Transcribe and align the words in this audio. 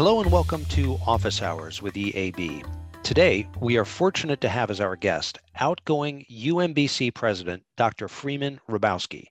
Hello 0.00 0.18
and 0.18 0.32
welcome 0.32 0.64
to 0.64 0.98
Office 1.06 1.42
Hours 1.42 1.82
with 1.82 1.92
EAB. 1.92 2.64
Today, 3.02 3.46
we 3.60 3.76
are 3.76 3.84
fortunate 3.84 4.40
to 4.40 4.48
have 4.48 4.70
as 4.70 4.80
our 4.80 4.96
guest 4.96 5.38
outgoing 5.56 6.24
UMBC 6.30 7.12
President 7.12 7.64
Dr. 7.76 8.08
Freeman 8.08 8.60
Hrabowski. 8.66 9.26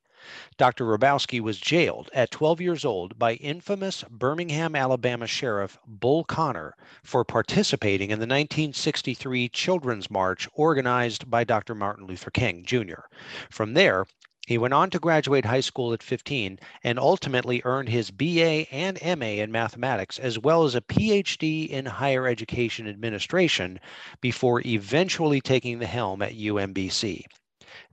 Dr. 0.58 0.86
Hrabowski 0.86 1.40
was 1.40 1.58
jailed 1.60 2.12
at 2.14 2.30
12 2.30 2.62
years 2.62 2.86
old 2.86 3.18
by 3.18 3.34
infamous 3.34 4.04
Birmingham, 4.12 4.76
Alabama 4.76 5.26
Sheriff 5.26 5.80
Bull 5.88 6.24
Connor 6.24 6.76
for 7.02 7.26
participating 7.26 8.12
in 8.12 8.20
the 8.20 8.28
1963 8.28 9.50
Children's 9.50 10.12
March 10.12 10.48
organized 10.54 11.32
by 11.32 11.43
Dr. 11.43 11.74
Martin 11.74 12.06
Luther 12.06 12.29
King 12.29 12.64
Jr. 12.64 13.07
From 13.50 13.74
there, 13.74 14.06
he 14.50 14.58
went 14.58 14.74
on 14.74 14.89
to 14.89 14.98
graduate 14.98 15.46
high 15.46 15.60
school 15.60 15.94
at 15.94 16.02
15 16.02 16.57
and 16.84 16.98
ultimately 16.98 17.62
earned 17.66 17.88
his 17.88 18.10
BA 18.10 18.66
and 18.71 18.98
MA 19.20 19.38
in 19.44 19.52
mathematics, 19.52 20.18
as 20.18 20.40
well 20.40 20.64
as 20.64 20.74
a 20.74 20.82
PhD 20.82 21.70
in 21.70 21.86
higher 21.86 22.26
education 22.26 22.90
administration 22.90 23.80
before 24.21 24.64
eventually 24.66 25.40
taking 25.40 25.78
the 25.78 25.86
helm 25.86 26.24
at 26.24 26.34
UMBC. 26.34 27.26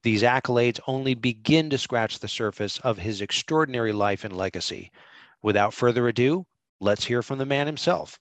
These 0.02 0.22
accolades 0.22 0.80
only 0.86 1.12
begin 1.12 1.68
to 1.68 1.76
scratch 1.76 2.20
the 2.20 2.26
surface 2.26 2.78
of 2.78 2.96
his 2.96 3.20
extraordinary 3.20 3.92
life 3.92 4.24
and 4.24 4.34
legacy. 4.34 4.90
Without 5.42 5.74
further 5.74 6.08
ado, 6.08 6.46
let's 6.80 7.04
hear 7.04 7.20
from 7.20 7.36
the 7.36 7.44
man 7.44 7.66
himself. 7.66 8.18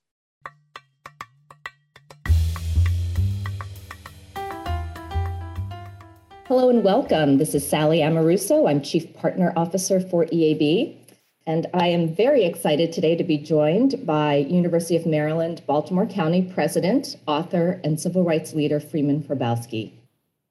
Hello 6.48 6.70
and 6.70 6.84
welcome. 6.84 7.38
This 7.38 7.56
is 7.56 7.68
Sally 7.68 7.98
Amoruso. 7.98 8.70
I'm 8.70 8.80
Chief 8.80 9.12
Partner 9.14 9.52
Officer 9.56 9.98
for 9.98 10.26
EAB. 10.26 10.96
And 11.44 11.66
I 11.74 11.88
am 11.88 12.14
very 12.14 12.44
excited 12.44 12.92
today 12.92 13.16
to 13.16 13.24
be 13.24 13.36
joined 13.36 14.06
by 14.06 14.36
University 14.36 14.94
of 14.94 15.06
Maryland, 15.06 15.62
Baltimore 15.66 16.06
County 16.06 16.42
President, 16.42 17.16
author, 17.26 17.80
and 17.82 17.98
civil 17.98 18.22
rights 18.22 18.54
leader 18.54 18.78
Freeman 18.78 19.24
Hrabowski. 19.24 19.90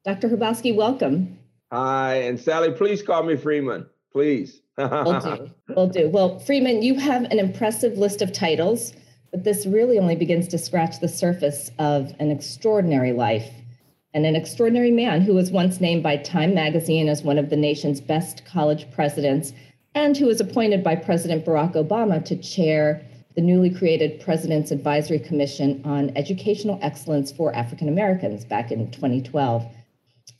Dr. 0.04 0.28
Hrabowski, 0.28 0.76
welcome. 0.76 1.38
Hi, 1.72 2.16
and 2.16 2.38
Sally, 2.38 2.72
please 2.72 3.00
call 3.00 3.22
me 3.22 3.34
Freeman, 3.34 3.86
please. 4.12 4.60
will 4.76 5.18
do. 5.18 5.50
Will 5.74 5.88
do. 5.88 6.10
Well, 6.10 6.38
Freeman, 6.40 6.82
you 6.82 6.96
have 6.96 7.22
an 7.24 7.38
impressive 7.38 7.96
list 7.96 8.20
of 8.20 8.34
titles, 8.34 8.92
but 9.30 9.44
this 9.44 9.64
really 9.64 9.98
only 9.98 10.16
begins 10.16 10.46
to 10.48 10.58
scratch 10.58 11.00
the 11.00 11.08
surface 11.08 11.70
of 11.78 12.12
an 12.18 12.30
extraordinary 12.30 13.14
life 13.14 13.50
and 14.16 14.24
an 14.24 14.34
extraordinary 14.34 14.90
man 14.90 15.20
who 15.20 15.34
was 15.34 15.50
once 15.50 15.78
named 15.78 16.02
by 16.02 16.16
Time 16.16 16.54
magazine 16.54 17.06
as 17.06 17.22
one 17.22 17.36
of 17.36 17.50
the 17.50 17.56
nation's 17.56 18.00
best 18.00 18.42
college 18.46 18.90
presidents 18.90 19.52
and 19.94 20.16
who 20.16 20.24
was 20.24 20.40
appointed 20.40 20.82
by 20.82 20.96
President 20.96 21.44
Barack 21.44 21.74
Obama 21.74 22.24
to 22.24 22.34
chair 22.34 23.04
the 23.34 23.42
newly 23.42 23.68
created 23.68 24.18
President's 24.18 24.70
Advisory 24.70 25.18
Commission 25.18 25.82
on 25.84 26.16
Educational 26.16 26.78
Excellence 26.80 27.30
for 27.30 27.54
African 27.54 27.90
Americans 27.90 28.46
back 28.46 28.72
in 28.72 28.90
2012. 28.90 29.66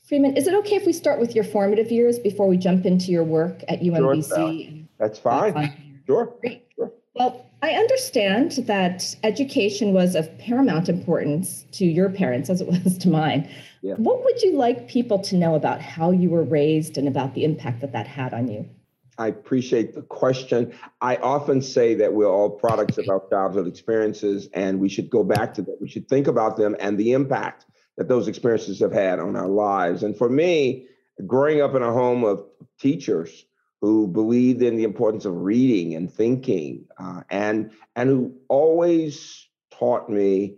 Freeman, 0.09 0.35
is 0.35 0.47
it 0.47 0.55
okay 0.55 0.75
if 0.75 0.87
we 0.87 0.93
start 0.93 1.19
with 1.19 1.35
your 1.35 1.43
formative 1.43 1.91
years 1.91 2.17
before 2.17 2.47
we 2.47 2.57
jump 2.57 2.83
into 2.83 3.11
your 3.11 3.23
work 3.23 3.63
at 3.67 3.81
UMBC? 3.81 4.69
Sure, 4.69 4.87
That's 4.97 5.19
fine. 5.19 6.01
Sure. 6.07 6.33
Great. 6.41 6.65
Sure. 6.75 6.91
Well, 7.13 7.46
I 7.61 7.71
understand 7.71 8.51
that 8.67 9.15
education 9.23 9.91
was 9.91 10.15
of 10.15 10.37
paramount 10.37 10.89
importance 10.89 11.65
to 11.73 11.85
your 11.85 12.09
parents 12.09 12.49
as 12.49 12.61
it 12.61 12.67
was 12.67 12.97
to 12.99 13.09
mine. 13.09 13.49
Yeah. 13.81 13.95
What 13.95 14.23
would 14.23 14.41
you 14.41 14.55
like 14.55 14.87
people 14.87 15.19
to 15.19 15.35
know 15.35 15.55
about 15.55 15.81
how 15.81 16.11
you 16.11 16.29
were 16.29 16.43
raised 16.43 16.97
and 16.97 17.07
about 17.07 17.33
the 17.33 17.43
impact 17.43 17.81
that 17.81 17.93
that 17.93 18.07
had 18.07 18.33
on 18.33 18.47
you? 18.47 18.69
I 19.17 19.27
appreciate 19.27 19.95
the 19.95 20.03
question. 20.03 20.71
I 21.01 21.15
often 21.15 21.63
say 21.63 21.95
that 21.95 22.13
we're 22.13 22.29
all 22.29 22.51
products 22.51 22.99
of 22.99 23.09
our 23.09 23.23
childhood 23.31 23.67
experiences 23.67 24.47
and 24.53 24.79
we 24.79 24.89
should 24.89 25.09
go 25.09 25.23
back 25.23 25.55
to 25.55 25.63
them. 25.63 25.75
We 25.81 25.89
should 25.89 26.07
think 26.07 26.27
about 26.27 26.57
them 26.57 26.75
and 26.79 26.99
the 26.99 27.13
impact 27.13 27.65
that 27.97 28.07
those 28.07 28.27
experiences 28.27 28.79
have 28.79 28.93
had 28.93 29.19
on 29.19 29.35
our 29.35 29.47
lives. 29.47 30.03
And 30.03 30.15
for 30.15 30.29
me, 30.29 30.85
growing 31.25 31.61
up 31.61 31.73
in 31.73 31.81
a 31.81 31.91
home 31.91 32.23
of 32.23 32.45
teachers 32.79 33.45
who 33.81 34.07
believed 34.07 34.61
in 34.61 34.75
the 34.75 34.83
importance 34.83 35.25
of 35.25 35.43
reading 35.43 35.95
and 35.95 36.11
thinking, 36.11 36.85
uh, 36.97 37.21
and 37.29 37.71
and 37.95 38.09
who 38.09 38.33
always 38.47 39.47
taught 39.71 40.09
me 40.09 40.57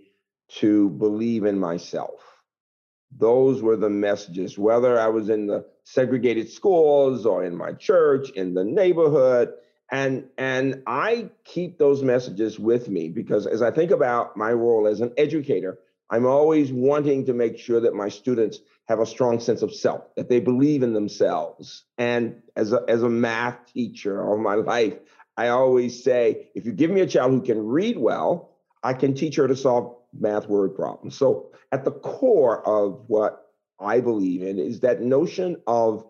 to 0.50 0.90
believe 0.90 1.46
in 1.46 1.60
myself. 1.60 2.22
Those 3.18 3.62
were 3.62 3.76
the 3.76 3.90
messages, 3.90 4.58
whether 4.58 5.00
I 5.00 5.08
was 5.08 5.30
in 5.30 5.48
the 5.48 5.66
segregated 5.84 6.50
schools 6.50 7.26
or 7.26 7.44
in 7.44 7.56
my 7.56 7.74
church, 7.74 8.30
in 8.32 8.54
the 8.54 8.64
neighborhood. 8.64 9.54
And, 9.92 10.26
and 10.38 10.84
I 10.86 11.30
keep 11.44 11.80
those 11.80 12.04
messages 12.04 12.60
with 12.60 12.90
me 12.90 13.10
because 13.10 13.48
as 13.48 13.64
I 13.64 13.72
think 13.72 13.90
about 13.90 14.38
my 14.38 14.52
role 14.54 14.88
as 14.88 15.02
an 15.02 15.14
educator, 15.18 15.80
I'm 16.12 16.28
always 16.28 16.72
wanting 16.72 17.26
to 17.26 17.34
make 17.34 17.58
sure 17.58 17.80
that 17.82 17.96
my 17.96 18.10
students 18.10 18.60
have 18.90 19.00
a 19.00 19.06
strong 19.06 19.40
sense 19.40 19.62
of 19.62 19.74
self, 19.74 20.04
that 20.16 20.30
they 20.30 20.40
believe 20.40 20.82
in 20.82 20.94
themselves. 20.94 21.86
And 22.00 22.42
as 22.56 22.74
a, 22.74 22.84
as 22.88 23.04
a 23.04 23.10
math 23.10 23.72
teacher 23.72 24.28
all 24.28 24.40
my 24.40 24.56
life, 24.56 24.96
I 25.38 25.50
always 25.50 26.04
say, 26.04 26.50
if 26.56 26.66
you 26.66 26.74
give 26.74 26.90
me 26.90 27.02
a 27.02 27.08
child 27.08 27.32
who 27.32 27.42
can 27.42 27.66
read 27.66 27.98
well, 27.98 28.58
I 28.84 28.94
can 28.94 29.14
teach 29.14 29.36
her 29.36 29.48
to 29.48 29.56
solve 29.56 29.96
math 30.12 30.50
word 30.50 30.76
problems. 30.76 31.16
So 31.16 31.52
at 31.72 31.86
the 31.86 31.92
core 31.92 32.68
of 32.68 33.04
what 33.08 33.46
I 33.80 34.00
believe 34.02 34.42
in 34.42 34.58
is 34.58 34.80
that 34.80 35.02
notion 35.02 35.58
of 35.68 36.06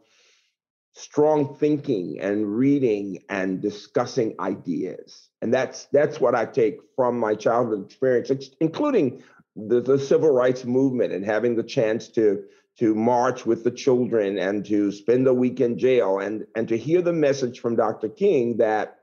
strong 0.93 1.55
thinking 1.55 2.19
and 2.21 2.57
reading 2.57 3.23
and 3.29 3.61
discussing 3.61 4.35
ideas. 4.39 5.29
And 5.41 5.53
that's 5.53 5.85
that's 5.91 6.19
what 6.19 6.33
I 6.33 6.45
take 6.45 6.79
from 6.95 7.19
my 7.19 7.35
childhood 7.35 7.85
experience, 7.85 8.31
including 8.59 9.21
the, 9.55 9.81
the 9.81 9.99
civil 9.99 10.31
rights 10.31 10.65
movement 10.65 11.13
and 11.13 11.25
having 11.25 11.55
the 11.55 11.63
chance 11.63 12.07
to 12.09 12.43
to 12.79 12.95
march 12.95 13.45
with 13.45 13.65
the 13.65 13.71
children 13.71 14.37
and 14.39 14.65
to 14.65 14.91
spend 14.91 15.27
a 15.27 15.33
week 15.33 15.59
in 15.59 15.77
jail 15.77 16.19
and 16.19 16.47
and 16.55 16.67
to 16.69 16.77
hear 16.77 17.01
the 17.01 17.13
message 17.13 17.59
from 17.59 17.75
Dr. 17.75 18.07
King 18.07 18.57
that 18.57 18.99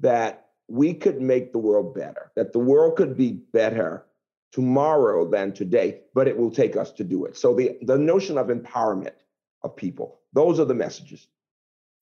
that 0.00 0.46
we 0.66 0.94
could 0.94 1.20
make 1.20 1.52
the 1.52 1.58
world 1.58 1.94
better, 1.94 2.32
that 2.34 2.52
the 2.52 2.58
world 2.58 2.96
could 2.96 3.16
be 3.16 3.32
better 3.32 4.04
tomorrow 4.50 5.28
than 5.28 5.52
today, 5.52 6.00
but 6.14 6.26
it 6.26 6.36
will 6.36 6.50
take 6.50 6.76
us 6.76 6.90
to 6.92 7.04
do 7.04 7.24
it. 7.24 7.36
So 7.36 7.54
the 7.54 7.78
the 7.82 7.98
notion 7.98 8.36
of 8.36 8.48
empowerment 8.48 9.14
of 9.62 9.76
people, 9.76 10.20
those 10.32 10.58
are 10.58 10.64
the 10.64 10.74
messages. 10.74 11.28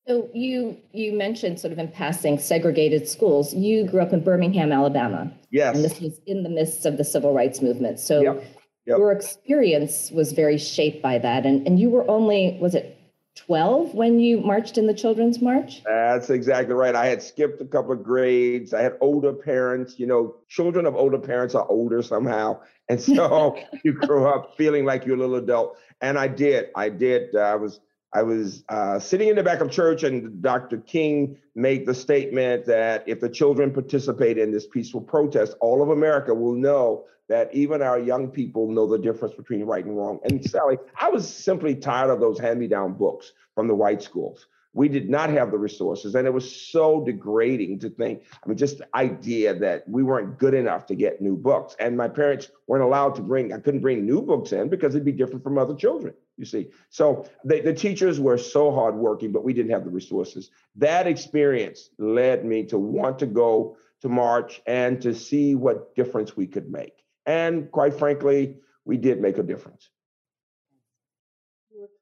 So 0.09 0.31
you 0.33 0.79
you 0.93 1.13
mentioned 1.13 1.61
sort 1.61 1.73
of 1.73 1.79
in 1.79 1.89
passing 1.89 2.39
segregated 2.39 3.07
schools. 3.07 3.53
You 3.53 3.87
grew 3.87 4.01
up 4.01 4.15
in 4.15 4.25
Birmingham, 4.25 4.73
Alabama. 4.73 5.31
Yes. 5.51 5.77
And 5.77 5.85
this 5.85 6.01
was 6.01 6.21
in 6.27 6.43
the 6.43 6.49
midst 6.49 6.87
of 6.87 6.97
the 6.97 7.05
civil 7.05 7.35
rights 7.35 7.61
movement. 7.61 8.01
So 8.01 8.23
yep. 8.23 8.45
Yep. 8.87 8.99
your 8.99 9.13
experience 9.13 10.11
was 10.11 10.33
very 10.33 10.59
shaped 10.59 11.03
by 11.03 11.19
that. 11.19 11.47
And 11.47 11.67
and 11.67 11.79
you 11.79 11.91
were 11.91 12.09
only, 12.11 12.59
was 12.61 12.75
it 12.75 12.99
12 13.37 13.95
when 13.95 14.19
you 14.19 14.41
marched 14.41 14.77
in 14.77 14.87
the 14.87 14.95
children's 14.95 15.41
march? 15.41 15.83
That's 15.85 16.29
exactly 16.29 16.75
right. 16.75 16.95
I 16.95 17.07
had 17.07 17.23
skipped 17.23 17.61
a 17.61 17.65
couple 17.65 17.93
of 17.93 18.03
grades. 18.03 18.75
I 18.75 18.83
had 18.83 18.95
older 19.01 19.33
parents. 19.33 19.99
You 19.99 20.07
know, 20.07 20.37
children 20.49 20.85
of 20.85 20.95
older 20.95 21.19
parents 21.19 21.55
are 21.55 21.67
older 21.69 22.03
somehow. 22.03 22.61
And 22.89 23.01
so 23.01 23.57
you 23.85 23.95
grow 23.95 24.29
up 24.29 24.55
feeling 24.59 24.85
like 24.85 25.07
you're 25.07 25.15
a 25.17 25.19
little 25.19 25.37
adult. 25.37 25.79
And 26.03 26.19
I 26.19 26.27
did. 26.27 26.67
I 26.75 26.91
did. 26.91 27.35
Uh, 27.35 27.39
I 27.39 27.55
was 27.55 27.81
I 28.13 28.23
was 28.23 28.65
uh, 28.69 28.99
sitting 28.99 29.29
in 29.29 29.37
the 29.37 29.43
back 29.43 29.61
of 29.61 29.71
church, 29.71 30.03
and 30.03 30.43
Dr. 30.43 30.79
King 30.79 31.39
made 31.55 31.87
the 31.87 31.95
statement 31.95 32.67
that 32.67 33.05
if 33.07 33.21
the 33.21 33.31
children 33.31 33.73
participate 33.73 34.37
in 34.37 34.51
this 34.51 34.67
peaceful 34.67 35.01
protest, 35.01 35.57
all 35.61 35.81
of 35.81 35.89
America 35.89 36.35
will 36.35 36.55
know 36.55 37.05
that 37.33 37.49
even 37.55 37.81
our 37.81 37.99
young 37.99 38.29
people 38.29 38.71
know 38.71 38.87
the 38.87 38.99
difference 38.99 39.35
between 39.35 39.65
right 39.65 39.87
and 39.87 39.97
wrong. 39.97 40.21
And 40.23 40.45
Sally, 40.45 40.77
I 41.01 41.09
was 41.09 41.27
simply 41.27 41.75
tired 41.75 42.11
of 42.11 42.21
those 42.21 42.39
hand 42.39 42.61
me 42.61 42.69
down 42.69 42.93
books 42.93 43.33
from 43.55 43.69
the 43.69 43.75
white 43.75 44.03
schools. 44.03 44.49
We 44.75 44.87
did 44.91 45.09
not 45.09 45.31
have 45.31 45.51
the 45.51 45.57
resources 45.57 46.15
and 46.15 46.27
it 46.27 46.35
was 46.35 46.55
so 46.55 47.03
degrading 47.03 47.79
to 47.81 47.89
think 47.89 48.23
i 48.45 48.49
mean 48.49 48.59
just 48.59 48.79
the 48.79 48.89
idea 48.95 49.55
that 49.55 49.89
we 49.89 50.03
weren't 50.03 50.39
good 50.39 50.53
enough 50.53 50.85
to 50.87 50.95
get 50.95 51.23
new 51.23 51.35
books. 51.35 51.75
And 51.81 51.97
my 51.97 52.07
parents 52.07 52.51
weren't 52.67 52.85
allowed 52.85 53.15
to 53.15 53.23
bring 53.23 53.51
i 53.55 53.59
couldn't 53.59 53.81
bring 53.81 54.05
new 54.05 54.21
books 54.21 54.53
in 54.53 54.69
because 54.69 54.95
it'd 54.95 55.05
be 55.05 55.13
different 55.13 55.43
from 55.43 55.57
other 55.57 55.75
children 55.75 56.13
you 56.37 56.45
see. 56.45 56.69
So 56.91 57.27
they, 57.45 57.61
the 57.61 57.73
teachers 57.73 58.21
were 58.21 58.37
so 58.37 58.71
hardworking 58.73 59.33
but 59.33 59.43
we 59.43 59.55
didn't 59.55 59.73
have 59.73 59.85
the 59.85 59.91
resources. 59.91 60.51
That 60.77 61.07
experience 61.07 61.89
led 61.99 62.45
me 62.45 62.65
to 62.65 62.79
want 62.79 63.19
to 63.21 63.27
go 63.27 63.77
to 64.03 64.11
march 64.11 64.61
and 64.67 65.01
to 65.01 65.15
see 65.15 65.55
what 65.55 65.95
difference 65.95 66.37
we 66.37 66.47
could 66.47 66.71
make 66.71 67.03
and 67.27 67.71
quite 67.71 67.99
frankly 67.99 68.57
we 68.85 68.97
did 68.97 69.21
make 69.21 69.39
a 69.39 69.43
difference. 69.43 69.91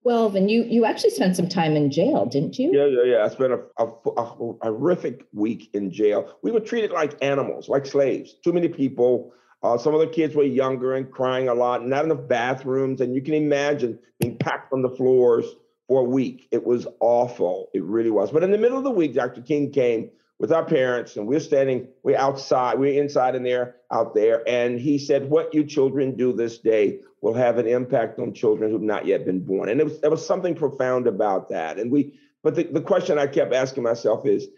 12 0.02 0.34
and 0.34 0.50
you 0.50 0.62
you 0.64 0.87
actually 0.87 1.11
spent 1.11 1.37
some 1.37 1.49
time 1.49 1.76
in 1.76 1.90
jail 1.90 2.25
didn't 2.25 2.58
you? 2.58 2.70
Yeah 2.72 2.87
yeah 2.87 3.17
yeah. 3.17 3.25
I 3.25 3.28
spent 3.28 3.52
a, 3.52 3.61
a, 3.78 3.87
a, 4.17 4.25
horrific 4.25 5.26
week 5.32 5.70
in 5.75 5.90
jail. 5.90 6.38
We 6.43 6.52
were 6.52 6.61
treated 6.61 6.90
like 6.90 7.22
animals 7.22 7.69
like 7.69 7.84
slaves. 7.87 8.34
Too 8.43 8.52
many 8.52 8.69
people. 8.69 9.32
Uh, 9.62 9.76
some 9.76 9.93
of 9.93 10.00
the 10.00 10.06
kids 10.06 10.34
were 10.34 10.43
younger 10.43 10.94
and 10.94 11.11
crying 11.11 11.49
a 11.49 11.55
lot 11.55 11.87
not 11.87 12.05
enough 12.05 12.26
bathrooms 12.28 13.02
and 13.02 13.14
you 13.14 13.20
can 13.20 13.34
imagine 13.34 13.99
being 14.19 14.38
packed 14.38 14.73
on 14.73 14.81
the 14.81 14.88
floors 14.88 15.44
for 15.87 16.00
a 16.00 16.05
week. 16.05 16.49
It 16.50 16.64
was 16.64 16.87
awful. 17.00 17.69
It 17.75 17.82
really 17.82 18.11
was. 18.11 18.31
But 18.31 18.43
in 18.43 18.52
the 18.52 18.58
middle 18.58 18.78
of 18.78 18.84
the 18.84 18.90
week 18.90 19.14
dr 19.14 19.40
king 19.43 19.70
came 19.70 20.11
with 20.40 20.52
our 20.52 20.64
parents, 20.64 21.16
and 21.16 21.26
we're 21.26 21.38
standing, 21.38 21.87
we're 22.02 22.16
outside, 22.16 22.78
we're 22.78 23.00
inside 23.00 23.34
and 23.34 23.44
there, 23.44 23.76
out 23.92 24.14
there. 24.14 24.42
And 24.48 24.81
he 24.81 24.98
said, 24.98 25.28
What 25.28 25.52
you 25.52 25.64
children 25.64 26.16
do 26.16 26.32
this 26.32 26.58
day 26.58 27.00
will 27.20 27.34
have 27.34 27.58
an 27.58 27.66
impact 27.66 28.19
on 28.19 28.32
children 28.32 28.70
who've 28.70 28.81
not 28.81 29.04
yet 29.04 29.26
been 29.26 29.44
born. 29.44 29.69
And 29.69 29.81
it 29.82 29.84
was, 29.84 30.00
there 30.00 30.10
was 30.10 30.26
something 30.26 30.54
profound 30.54 31.06
about 31.06 31.50
that. 31.50 31.78
And 31.78 31.92
we, 31.92 32.19
but 32.42 32.54
the, 32.54 32.62
the 32.64 32.81
question 32.81 33.19
I 33.19 33.26
kept 33.26 33.52
asking 33.52 33.82
myself 33.82 34.25
is, 34.25 34.48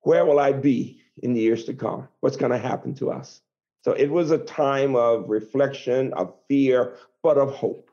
where 0.00 0.26
will 0.26 0.40
I 0.40 0.50
be 0.50 1.00
in 1.22 1.32
the 1.32 1.40
years 1.40 1.64
to 1.66 1.74
come? 1.74 2.08
What's 2.18 2.36
going 2.36 2.52
to 2.52 2.58
happen 2.58 2.94
to 2.96 3.12
us? 3.12 3.40
So 3.84 3.92
it 3.92 4.10
was 4.10 4.32
a 4.32 4.38
time 4.38 4.96
of 4.96 5.28
reflection, 5.30 6.12
of 6.14 6.34
fear, 6.48 6.96
but 7.22 7.38
of 7.38 7.54
hope, 7.54 7.88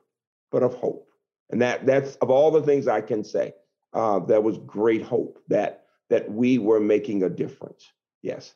but 0.50 0.64
of 0.64 0.74
hope. 0.74 1.08
And 1.50 1.62
that 1.62 1.86
that's 1.86 2.16
of 2.16 2.30
all 2.30 2.50
the 2.50 2.62
things 2.62 2.88
I 2.88 3.00
can 3.00 3.22
say, 3.22 3.54
uh, 3.92 4.18
was 4.26 4.58
great 4.58 5.02
hope 5.02 5.38
that 5.46 5.85
that 6.10 6.30
we 6.30 6.58
were 6.58 6.80
making 6.80 7.22
a 7.22 7.28
difference. 7.28 7.92
Yes. 8.22 8.54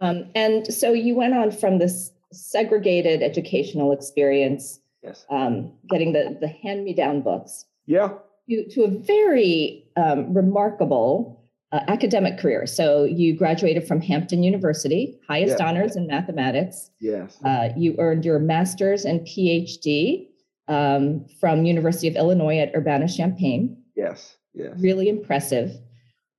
Um, 0.00 0.30
and 0.34 0.66
so 0.72 0.92
you 0.92 1.14
went 1.14 1.34
on 1.34 1.50
from 1.50 1.78
this 1.78 2.10
segregated 2.32 3.22
educational 3.22 3.92
experience, 3.92 4.80
yes, 5.02 5.24
um, 5.30 5.72
getting 5.88 6.12
the 6.12 6.36
the 6.40 6.48
hand 6.48 6.84
me 6.84 6.92
down 6.94 7.22
books, 7.22 7.64
yeah, 7.86 8.12
to, 8.50 8.68
to 8.70 8.82
a 8.84 8.88
very 8.88 9.86
um, 9.96 10.34
remarkable 10.34 11.44
uh, 11.72 11.80
academic 11.88 12.38
career. 12.38 12.66
So 12.66 13.04
you 13.04 13.36
graduated 13.36 13.86
from 13.86 14.00
Hampton 14.00 14.42
University, 14.42 15.18
highest 15.28 15.58
Yeah. 15.58 15.68
honors 15.68 15.96
in 15.96 16.06
mathematics. 16.06 16.90
yes, 17.00 17.38
Uh, 17.44 17.70
you 17.76 17.94
earned 17.98 18.24
your 18.24 18.38
master's 18.40 19.04
and 19.04 19.20
PhD 19.20 20.28
um, 20.68 21.24
from 21.40 21.64
University 21.64 22.08
of 22.08 22.16
Illinois 22.16 22.58
at 22.58 22.74
Urbana-Champaign. 22.74 23.76
yes, 23.96 24.36
yes. 24.54 24.72
Really 24.78 25.08
impressive. 25.08 25.78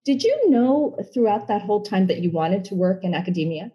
Did 0.05 0.23
you 0.23 0.49
know 0.49 0.97
throughout 1.13 1.47
that 1.47 1.63
whole 1.63 1.81
time 1.81 2.07
that 2.07 2.19
you 2.19 2.31
wanted 2.31 2.63
to 2.65 2.75
work 2.75 3.03
in 3.03 3.13
academia? 3.13 3.71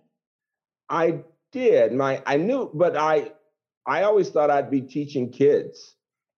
I 0.89 1.21
did. 1.53 1.93
My 1.93 2.23
I 2.27 2.37
knew, 2.37 2.71
but 2.73 2.97
I 2.97 3.33
I 3.87 4.03
always 4.03 4.31
thought 4.31 4.51
I'd 4.51 4.71
be 4.71 4.81
teaching 4.81 5.31
kids. 5.31 5.97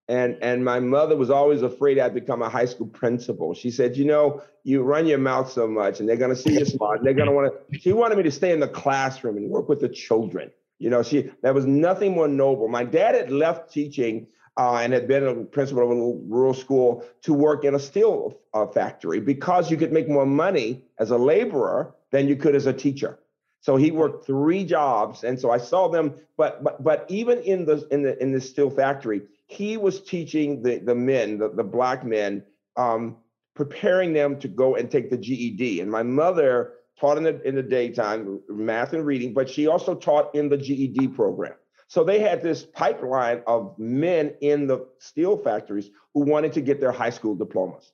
And 0.08 0.36
and 0.42 0.64
my 0.64 0.80
mother 0.80 1.16
was 1.16 1.30
always 1.30 1.62
afraid 1.62 1.98
I'd 1.98 2.14
become 2.14 2.42
a 2.42 2.48
high 2.48 2.64
school 2.64 2.86
principal. 2.86 3.54
She 3.54 3.70
said, 3.70 3.96
you 3.96 4.04
know, 4.04 4.42
you 4.64 4.82
run 4.82 5.06
your 5.06 5.18
mouth 5.18 5.50
so 5.50 5.66
much 5.66 6.00
and 6.00 6.08
they're 6.08 6.16
gonna 6.16 6.36
see 6.36 6.58
you 6.58 6.64
smart. 6.64 6.98
And 6.98 7.06
they're 7.06 7.14
gonna 7.14 7.32
want 7.32 7.52
to 7.52 7.78
she 7.78 7.92
wanted 7.92 8.16
me 8.16 8.24
to 8.24 8.30
stay 8.30 8.52
in 8.52 8.60
the 8.60 8.68
classroom 8.68 9.36
and 9.36 9.48
work 9.50 9.68
with 9.68 9.80
the 9.80 9.88
children. 9.88 10.50
You 10.78 10.90
know, 10.90 11.02
she 11.02 11.30
there 11.42 11.54
was 11.54 11.66
nothing 11.66 12.12
more 12.12 12.28
noble. 12.28 12.66
My 12.68 12.84
dad 12.84 13.14
had 13.14 13.30
left 13.30 13.72
teaching 13.72 14.26
uh, 14.56 14.76
and 14.76 14.92
had 14.92 15.08
been 15.08 15.26
a 15.26 15.34
principal 15.44 15.82
of 15.84 15.90
a 15.90 15.94
rural 16.28 16.54
school 16.54 17.04
to 17.22 17.32
work 17.32 17.64
in 17.64 17.74
a 17.74 17.78
steel 17.78 18.38
uh, 18.52 18.66
factory 18.66 19.20
because 19.20 19.70
you 19.70 19.76
could 19.76 19.92
make 19.92 20.08
more 20.08 20.26
money 20.26 20.82
as 20.98 21.10
a 21.10 21.16
laborer 21.16 21.94
than 22.10 22.28
you 22.28 22.36
could 22.36 22.54
as 22.54 22.66
a 22.66 22.72
teacher. 22.72 23.18
So 23.60 23.76
he 23.76 23.92
worked 23.92 24.26
three 24.26 24.64
jobs, 24.64 25.22
and 25.22 25.38
so 25.38 25.50
I 25.50 25.58
saw 25.58 25.88
them. 25.88 26.14
But 26.36 26.64
but 26.64 26.82
but 26.82 27.06
even 27.08 27.38
in 27.38 27.64
the 27.64 27.86
in 27.92 28.02
the 28.02 28.20
in 28.20 28.32
the 28.32 28.40
steel 28.40 28.70
factory, 28.70 29.22
he 29.46 29.76
was 29.76 30.02
teaching 30.02 30.62
the 30.62 30.78
the 30.78 30.96
men, 30.96 31.38
the, 31.38 31.48
the 31.48 31.62
black 31.62 32.04
men, 32.04 32.42
um, 32.76 33.16
preparing 33.54 34.12
them 34.12 34.38
to 34.40 34.48
go 34.48 34.74
and 34.74 34.90
take 34.90 35.10
the 35.10 35.16
GED. 35.16 35.80
And 35.80 35.90
my 35.90 36.02
mother 36.02 36.72
taught 36.98 37.18
in 37.18 37.22
the 37.22 37.40
in 37.42 37.54
the 37.54 37.62
daytime 37.62 38.40
math 38.48 38.94
and 38.94 39.06
reading, 39.06 39.32
but 39.32 39.48
she 39.48 39.68
also 39.68 39.94
taught 39.94 40.34
in 40.34 40.48
the 40.48 40.56
GED 40.56 41.08
program. 41.08 41.54
So 41.92 42.04
they 42.04 42.20
had 42.20 42.40
this 42.40 42.62
pipeline 42.62 43.42
of 43.46 43.78
men 43.78 44.32
in 44.40 44.66
the 44.66 44.86
steel 44.98 45.36
factories 45.36 45.90
who 46.14 46.22
wanted 46.22 46.54
to 46.54 46.62
get 46.62 46.80
their 46.80 46.90
high 46.90 47.10
school 47.10 47.34
diplomas. 47.34 47.92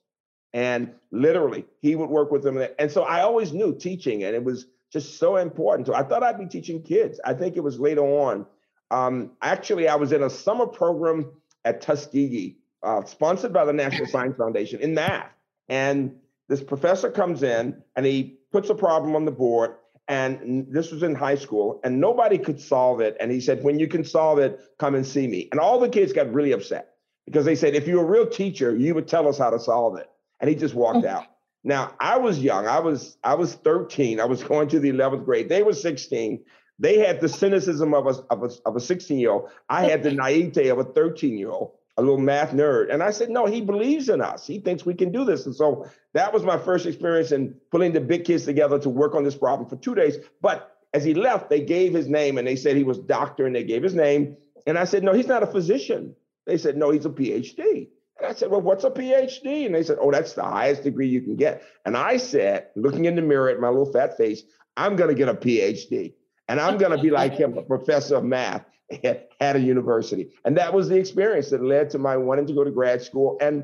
And 0.53 0.93
literally, 1.11 1.65
he 1.81 1.97
would 1.97 2.09
work 2.09 2.31
with 2.31 2.41
them. 2.41 2.65
And 2.79 2.89
so 2.89 3.01
I 3.01 3.23
always 3.23 3.51
knew 3.51 3.77
teaching, 3.77 4.23
and 4.23 4.33
it 4.33 4.41
was 4.41 4.67
just 4.89 5.19
so 5.19 5.35
important. 5.35 5.85
So 5.85 5.93
I 5.93 6.03
thought 6.03 6.23
I'd 6.23 6.39
be 6.39 6.45
teaching 6.45 6.81
kids. 6.81 7.19
I 7.25 7.33
think 7.33 7.57
it 7.57 7.59
was 7.59 7.77
later 7.77 8.03
on. 8.03 8.45
Um, 8.89 9.31
actually, 9.41 9.89
I 9.89 9.95
was 9.95 10.13
in 10.13 10.23
a 10.23 10.29
summer 10.29 10.65
program 10.65 11.33
at 11.65 11.81
Tuskegee, 11.81 12.55
uh, 12.81 13.03
sponsored 13.03 13.51
by 13.51 13.65
the 13.65 13.73
National 13.73 14.07
Science 14.13 14.37
Foundation 14.37 14.79
in 14.79 14.93
math. 14.93 15.29
And 15.67 16.15
this 16.47 16.63
professor 16.63 17.11
comes 17.11 17.43
in 17.43 17.83
and 17.97 18.05
he 18.05 18.37
puts 18.53 18.69
a 18.69 18.75
problem 18.75 19.17
on 19.17 19.25
the 19.25 19.31
board. 19.31 19.75
And 20.09 20.65
this 20.71 20.91
was 20.91 21.03
in 21.03 21.13
high 21.13 21.35
school, 21.35 21.79
and 21.83 22.01
nobody 22.01 22.39
could 22.39 22.59
solve 22.59 22.99
it. 22.99 23.15
And 23.19 23.31
he 23.31 23.39
said, 23.39 23.63
When 23.63 23.79
you 23.79 23.87
can 23.87 24.03
solve 24.03 24.39
it, 24.39 24.59
come 24.79 24.95
and 24.95 25.05
see 25.05 25.27
me. 25.27 25.47
And 25.51 25.59
all 25.61 25.79
the 25.79 25.87
kids 25.87 26.13
got 26.13 26.33
really 26.33 26.51
upset 26.51 26.95
because 27.25 27.45
they 27.45 27.55
said, 27.55 27.75
If 27.75 27.87
you 27.87 27.97
were 27.97 28.03
a 28.03 28.09
real 28.09 28.27
teacher, 28.27 28.75
you 28.75 28.95
would 28.95 29.07
tell 29.07 29.27
us 29.27 29.37
how 29.37 29.51
to 29.51 29.59
solve 29.59 29.97
it. 29.97 30.09
And 30.39 30.49
he 30.49 30.55
just 30.55 30.73
walked 30.73 31.05
mm-hmm. 31.05 31.15
out. 31.15 31.27
Now 31.63 31.93
I 31.99 32.17
was 32.17 32.39
young. 32.39 32.67
I 32.67 32.79
was 32.79 33.17
I 33.23 33.35
was 33.35 33.53
13. 33.53 34.19
I 34.19 34.25
was 34.25 34.43
going 34.43 34.67
to 34.69 34.79
the 34.79 34.91
11th 34.91 35.25
grade. 35.25 35.47
They 35.47 35.61
were 35.61 35.73
16. 35.73 36.43
They 36.79 36.99
had 36.99 37.21
the 37.21 37.29
cynicism 37.29 37.93
of 37.93 38.07
a 38.07 38.15
of 38.31 38.43
a, 38.43 38.49
of 38.65 38.75
a 38.75 38.79
16 38.79 39.19
year 39.19 39.31
old. 39.31 39.49
I 39.69 39.83
had 39.83 40.01
the 40.01 40.11
naivete 40.11 40.69
of 40.69 40.79
a 40.79 40.85
13 40.85 41.37
year 41.37 41.51
old, 41.51 41.73
a 41.99 42.01
little 42.01 42.17
math 42.17 42.51
nerd. 42.51 42.93
And 42.93 43.03
I 43.03 43.11
said, 43.11 43.29
no, 43.29 43.45
he 43.45 43.61
believes 43.61 44.07
in 44.07 44.21
us. 44.21 44.47
He 44.47 44.59
thinks 44.59 44.85
we 44.85 44.93
can 44.93 45.11
do 45.11 45.25
this. 45.25 45.45
And 45.45 45.53
so 45.53 45.85
that 46.13 46.33
was 46.33 46.43
my 46.43 46.57
first 46.57 46.85
experience 46.85 47.31
in 47.31 47.55
pulling 47.71 47.91
the 47.91 47.99
big 47.99 48.23
kids 48.23 48.45
together 48.45 48.79
to 48.79 48.89
work 48.89 49.15
on 49.15 49.23
this 49.23 49.35
problem 49.35 49.67
for 49.67 49.75
two 49.75 49.95
days. 49.95 50.17
But 50.41 50.75
as 50.93 51.03
he 51.03 51.13
left, 51.13 51.49
they 51.49 51.61
gave 51.61 51.93
his 51.93 52.07
name 52.07 52.37
and 52.37 52.47
they 52.47 52.55
said 52.55 52.77
he 52.77 52.83
was 52.83 52.97
doctor 52.99 53.45
and 53.45 53.55
they 53.55 53.65
gave 53.65 53.83
his 53.83 53.93
name. 53.93 54.37
And 54.65 54.77
I 54.77 54.85
said, 54.85 55.03
no, 55.03 55.13
he's 55.13 55.27
not 55.27 55.43
a 55.43 55.47
physician. 55.47 56.15
They 56.45 56.57
said, 56.57 56.77
no, 56.77 56.89
he's 56.89 57.05
a 57.05 57.09
PhD. 57.09 57.89
And 58.19 58.27
I 58.27 58.33
said, 58.33 58.51
Well, 58.51 58.61
what's 58.61 58.83
a 58.83 58.89
PhD? 58.89 59.65
And 59.65 59.73
they 59.73 59.83
said, 59.83 59.97
Oh, 60.01 60.11
that's 60.11 60.33
the 60.33 60.43
highest 60.43 60.83
degree 60.83 61.07
you 61.07 61.21
can 61.21 61.37
get. 61.37 61.63
And 61.85 61.95
I 61.95 62.17
said, 62.17 62.67
looking 62.75 63.05
in 63.05 63.15
the 63.15 63.21
mirror 63.21 63.49
at 63.49 63.61
my 63.61 63.69
little 63.69 63.91
fat 63.91 64.17
face, 64.17 64.43
I'm 64.75 64.97
going 64.97 65.09
to 65.09 65.15
get 65.15 65.29
a 65.29 65.33
PhD. 65.33 66.15
And 66.49 66.59
I'm 66.59 66.77
going 66.77 66.91
to 66.91 67.01
be 67.01 67.11
like 67.11 67.33
him, 67.33 67.57
a 67.57 67.61
professor 67.61 68.15
of 68.15 68.25
math 68.25 68.65
at, 69.03 69.29
at 69.39 69.55
a 69.55 69.59
university. 69.59 70.31
And 70.43 70.57
that 70.57 70.73
was 70.73 70.89
the 70.89 70.97
experience 70.97 71.51
that 71.51 71.63
led 71.63 71.89
to 71.91 71.99
my 71.99 72.17
wanting 72.17 72.47
to 72.47 72.53
go 72.53 72.63
to 72.63 72.71
grad 72.71 73.01
school 73.01 73.37
and, 73.39 73.63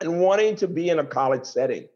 and 0.00 0.20
wanting 0.20 0.56
to 0.56 0.68
be 0.68 0.88
in 0.88 1.00
a 1.00 1.04
college 1.04 1.44
setting. 1.44 1.88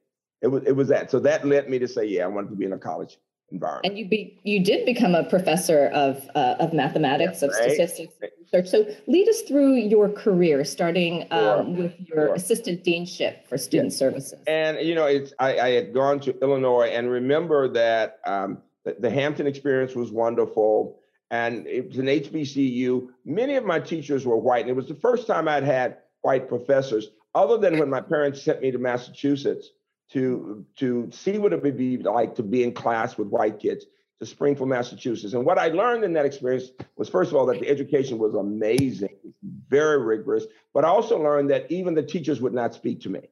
It 0.42 0.48
was, 0.48 0.64
it 0.64 0.72
was 0.72 0.88
that. 0.88 1.10
So 1.10 1.20
that 1.20 1.46
led 1.46 1.70
me 1.70 1.78
to 1.78 1.88
say, 1.88 2.04
Yeah, 2.04 2.24
I 2.24 2.26
wanted 2.26 2.50
to 2.50 2.56
be 2.56 2.66
in 2.66 2.72
a 2.72 2.78
college 2.78 3.18
environment. 3.50 3.86
And 3.86 3.98
you 3.98 4.06
be 4.08 4.38
you 4.42 4.62
did 4.62 4.84
become 4.84 5.14
a 5.14 5.24
professor 5.24 5.86
of 5.88 6.28
uh, 6.34 6.56
of 6.58 6.72
mathematics, 6.72 7.42
of 7.42 7.50
Right. 7.50 7.70
statistics, 7.70 8.14
research. 8.40 8.68
So 8.68 8.86
lead 9.06 9.28
us 9.28 9.42
through 9.42 9.76
your 9.76 10.10
career, 10.10 10.64
starting 10.64 11.26
um, 11.30 11.76
with 11.76 11.94
your 12.00 12.26
Sure. 12.26 12.34
assistant 12.34 12.84
deanship 12.84 13.46
for 13.48 13.56
student 13.56 13.92
services. 13.92 14.40
And 14.46 14.78
you 14.86 14.94
know, 14.94 15.06
it's 15.06 15.32
I, 15.38 15.58
I 15.58 15.68
had 15.70 15.94
gone 15.94 16.20
to 16.20 16.38
Illinois 16.40 16.88
and 16.92 17.10
remember 17.10 17.68
that 17.68 18.18
um, 18.26 18.58
the, 18.98 19.10
Hampton 19.10 19.46
experience 19.46 19.94
was 19.94 20.10
wonderful, 20.10 21.00
and 21.30 21.66
it 21.66 21.88
was 21.88 21.98
an 21.98 22.06
HBCU. 22.06 23.08
Many 23.24 23.56
of 23.56 23.64
my 23.64 23.80
teachers 23.80 24.24
were 24.24 24.36
white, 24.36 24.62
and 24.62 24.70
it 24.70 24.76
was 24.76 24.88
the 24.88 24.94
first 24.94 25.26
time 25.26 25.48
I'd 25.48 25.64
had 25.64 25.98
white 26.22 26.48
professors, 26.48 27.08
other 27.34 27.58
than 27.58 27.78
when 27.78 27.90
my 27.90 28.00
parents 28.00 28.42
sent 28.42 28.62
me 28.62 28.70
to 28.70 28.78
Massachusetts 28.78 29.70
to 30.12 30.64
to 30.76 31.08
see 31.12 31.38
what 31.38 31.52
it 31.52 31.62
would 31.62 31.76
be 31.76 31.96
like 31.98 32.36
to 32.36 32.42
be 32.42 32.62
in 32.62 32.72
class 32.72 33.18
with 33.18 33.28
white 33.28 33.58
kids 33.58 33.86
to 34.20 34.26
Springfield, 34.26 34.68
Massachusetts. 34.68 35.34
And 35.34 35.44
what 35.44 35.58
I 35.58 35.68
learned 35.68 36.04
in 36.04 36.14
that 36.14 36.24
experience 36.24 36.70
was, 36.96 37.08
first 37.08 37.30
of 37.30 37.36
all, 37.36 37.46
that 37.46 37.60
the 37.60 37.68
education 37.68 38.18
was 38.18 38.34
amazing, 38.34 39.16
very 39.68 40.02
rigorous, 40.02 40.46
but 40.72 40.84
I 40.84 40.88
also 40.88 41.22
learned 41.22 41.50
that 41.50 41.70
even 41.70 41.94
the 41.94 42.02
teachers 42.02 42.40
would 42.40 42.54
not 42.54 42.72
speak 42.72 43.02
to 43.02 43.10
me. 43.10 43.28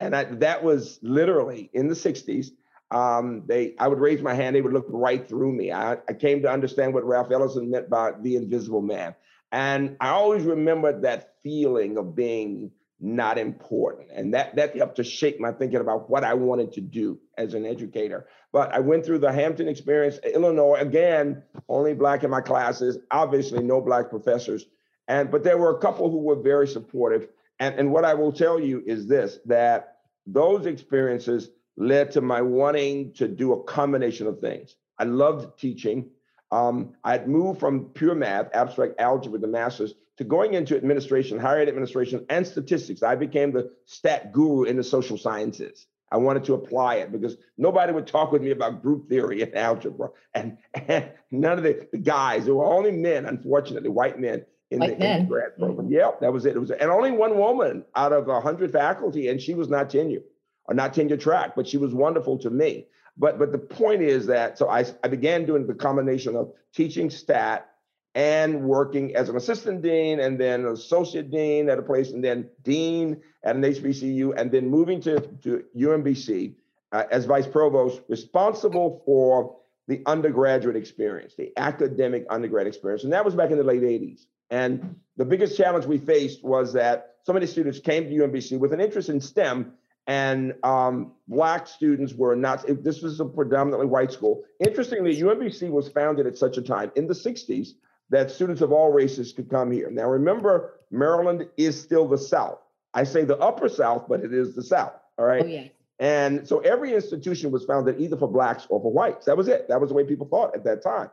And 0.00 0.16
I, 0.16 0.24
that 0.24 0.64
was 0.64 0.98
literally 1.02 1.70
in 1.72 1.88
the 1.88 1.94
60s. 1.94 2.48
Um, 2.92 3.44
they, 3.46 3.74
I 3.78 3.88
would 3.88 3.98
raise 3.98 4.20
my 4.20 4.34
hand, 4.34 4.54
they 4.54 4.60
would 4.60 4.74
look 4.74 4.86
right 4.90 5.26
through 5.26 5.52
me. 5.52 5.72
I, 5.72 5.92
I 6.08 6.12
came 6.12 6.42
to 6.42 6.50
understand 6.50 6.92
what 6.92 7.04
Ralph 7.04 7.30
Ellison 7.30 7.70
meant 7.70 7.88
by 7.88 8.12
the 8.20 8.36
invisible 8.36 8.82
man. 8.82 9.14
And 9.50 9.96
I 9.98 10.10
always 10.10 10.44
remembered 10.44 11.02
that 11.02 11.34
feeling 11.42 11.96
of 11.96 12.14
being 12.14 12.70
not 13.00 13.38
important. 13.38 14.10
And 14.14 14.34
that, 14.34 14.54
that 14.56 14.76
helped 14.76 14.96
to 14.96 15.04
shape 15.04 15.40
my 15.40 15.52
thinking 15.52 15.80
about 15.80 16.10
what 16.10 16.22
I 16.22 16.34
wanted 16.34 16.72
to 16.74 16.80
do 16.82 17.18
as 17.38 17.54
an 17.54 17.64
educator. 17.64 18.26
But 18.52 18.72
I 18.72 18.80
went 18.80 19.06
through 19.06 19.18
the 19.20 19.32
Hampton 19.32 19.68
experience, 19.68 20.18
Illinois, 20.18 20.76
again, 20.78 21.42
only 21.68 21.94
black 21.94 22.22
in 22.24 22.30
my 22.30 22.42
classes, 22.42 22.98
obviously 23.10 23.62
no 23.62 23.80
black 23.80 24.10
professors. 24.10 24.66
And 25.08 25.30
but 25.30 25.42
there 25.42 25.58
were 25.58 25.76
a 25.76 25.80
couple 25.80 26.10
who 26.10 26.18
were 26.18 26.36
very 26.36 26.68
supportive. 26.68 27.28
And, 27.58 27.74
and 27.78 27.90
what 27.90 28.04
I 28.04 28.14
will 28.14 28.32
tell 28.32 28.60
you 28.60 28.82
is 28.86 29.06
this 29.06 29.38
that 29.46 29.96
those 30.26 30.66
experiences 30.66 31.50
led 31.76 32.10
to 32.12 32.20
my 32.20 32.42
wanting 32.42 33.12
to 33.14 33.28
do 33.28 33.52
a 33.52 33.62
combination 33.64 34.26
of 34.26 34.40
things. 34.40 34.76
I 34.98 35.04
loved 35.04 35.58
teaching. 35.58 36.10
Um, 36.50 36.94
I 37.02 37.12
had 37.12 37.28
moved 37.28 37.60
from 37.60 37.86
pure 37.86 38.14
math, 38.14 38.48
abstract 38.54 39.00
algebra, 39.00 39.38
the 39.38 39.46
masters, 39.46 39.94
to 40.18 40.24
going 40.24 40.54
into 40.54 40.76
administration, 40.76 41.38
higher 41.38 41.60
ed 41.60 41.68
administration, 41.68 42.26
and 42.28 42.46
statistics. 42.46 43.02
I 43.02 43.14
became 43.14 43.52
the 43.52 43.72
stat 43.86 44.32
guru 44.32 44.64
in 44.64 44.76
the 44.76 44.84
social 44.84 45.16
sciences. 45.16 45.86
I 46.10 46.18
wanted 46.18 46.44
to 46.44 46.54
apply 46.54 46.96
it 46.96 47.10
because 47.10 47.38
nobody 47.56 47.92
would 47.94 48.06
talk 48.06 48.32
with 48.32 48.42
me 48.42 48.50
about 48.50 48.82
group 48.82 49.08
theory 49.08 49.40
and 49.40 49.56
algebra. 49.56 50.10
And, 50.34 50.58
and 50.74 51.10
none 51.30 51.56
of 51.56 51.64
the, 51.64 51.88
the 51.90 51.98
guys, 51.98 52.44
there 52.44 52.54
were 52.54 52.66
only 52.66 52.90
men, 52.90 53.24
unfortunately, 53.24 53.88
white 53.88 54.20
men 54.20 54.44
in, 54.70 54.80
White 54.80 54.88
the, 54.88 54.94
in 54.94 55.00
men. 55.00 55.26
grad 55.26 55.56
program. 55.58 55.90
Yep, 55.90 56.20
that 56.20 56.32
was 56.32 56.44
it. 56.44 56.54
It 56.54 56.58
was, 56.58 56.70
and 56.70 56.90
only 56.90 57.12
one 57.12 57.38
woman 57.38 57.84
out 57.96 58.12
of 58.12 58.28
a 58.28 58.40
hundred 58.42 58.72
faculty, 58.72 59.28
and 59.28 59.40
she 59.40 59.54
was 59.54 59.68
not 59.68 59.88
tenured. 59.88 60.24
Or 60.66 60.74
not 60.74 60.94
tenure 60.94 61.16
track, 61.16 61.54
but 61.56 61.66
she 61.66 61.76
was 61.76 61.92
wonderful 61.94 62.38
to 62.38 62.50
me. 62.50 62.86
But 63.16 63.38
but 63.38 63.52
the 63.52 63.58
point 63.58 64.02
is 64.02 64.26
that 64.26 64.58
so 64.58 64.68
I, 64.68 64.84
I 65.04 65.08
began 65.08 65.44
doing 65.44 65.66
the 65.66 65.74
combination 65.74 66.36
of 66.36 66.52
teaching 66.72 67.10
stat 67.10 67.68
and 68.14 68.62
working 68.62 69.14
as 69.16 69.28
an 69.28 69.36
assistant 69.36 69.82
dean 69.82 70.20
and 70.20 70.38
then 70.38 70.66
associate 70.66 71.30
dean 71.30 71.68
at 71.68 71.78
a 71.78 71.82
place 71.82 72.10
and 72.10 72.22
then 72.22 72.48
dean 72.62 73.20
at 73.42 73.56
an 73.56 73.62
HBCU 73.62 74.38
and 74.38 74.50
then 74.50 74.68
moving 74.68 75.00
to, 75.02 75.20
to 75.42 75.64
UMBC 75.76 76.54
uh, 76.92 77.04
as 77.10 77.24
vice 77.24 77.46
provost 77.46 78.02
responsible 78.08 79.02
for 79.06 79.56
the 79.88 80.02
undergraduate 80.06 80.76
experience, 80.76 81.34
the 81.36 81.52
academic 81.56 82.24
undergrad 82.30 82.66
experience. 82.66 83.04
And 83.04 83.12
that 83.12 83.24
was 83.24 83.34
back 83.34 83.50
in 83.50 83.58
the 83.58 83.64
late 83.64 83.82
80s. 83.82 84.26
And 84.50 84.96
the 85.16 85.24
biggest 85.24 85.56
challenge 85.56 85.86
we 85.86 85.98
faced 85.98 86.44
was 86.44 86.74
that 86.74 87.16
so 87.24 87.32
many 87.32 87.46
students 87.46 87.78
came 87.78 88.04
to 88.04 88.10
UMBC 88.10 88.58
with 88.58 88.72
an 88.72 88.80
interest 88.80 89.08
in 89.08 89.20
STEM 89.20 89.72
and 90.06 90.54
um, 90.64 91.12
black 91.28 91.66
students 91.66 92.12
were 92.12 92.34
not 92.34 92.64
this 92.82 93.02
was 93.02 93.20
a 93.20 93.24
predominantly 93.24 93.86
white 93.86 94.10
school 94.12 94.42
interestingly 94.58 95.14
umbc 95.20 95.70
was 95.70 95.88
founded 95.88 96.26
at 96.26 96.36
such 96.36 96.56
a 96.56 96.62
time 96.62 96.90
in 96.96 97.06
the 97.06 97.14
60s 97.14 97.74
that 98.12 98.30
students 98.30 98.60
of 98.60 98.72
all 98.72 98.92
races 98.92 99.32
could 99.32 99.48
come 99.48 99.72
here. 99.72 99.90
Now, 99.90 100.08
remember, 100.08 100.78
Maryland 100.90 101.48
is 101.56 101.80
still 101.80 102.06
the 102.06 102.18
South. 102.18 102.58
I 102.94 103.04
say 103.04 103.24
the 103.24 103.38
upper 103.38 103.70
South, 103.70 104.04
but 104.06 104.20
it 104.20 104.34
is 104.34 104.54
the 104.54 104.62
South. 104.62 104.92
All 105.18 105.24
right. 105.24 105.42
Oh, 105.42 105.46
yeah. 105.46 105.68
And 105.98 106.46
so 106.46 106.58
every 106.58 106.94
institution 106.94 107.50
was 107.50 107.64
founded 107.64 108.00
either 108.00 108.16
for 108.16 108.28
blacks 108.28 108.66
or 108.68 108.80
for 108.80 108.92
whites. 108.92 109.26
That 109.26 109.36
was 109.36 109.48
it. 109.48 109.66
That 109.68 109.80
was 109.80 109.88
the 109.88 109.94
way 109.94 110.04
people 110.04 110.28
thought 110.28 110.54
at 110.54 110.64
that 110.64 110.82
time. 110.82 111.10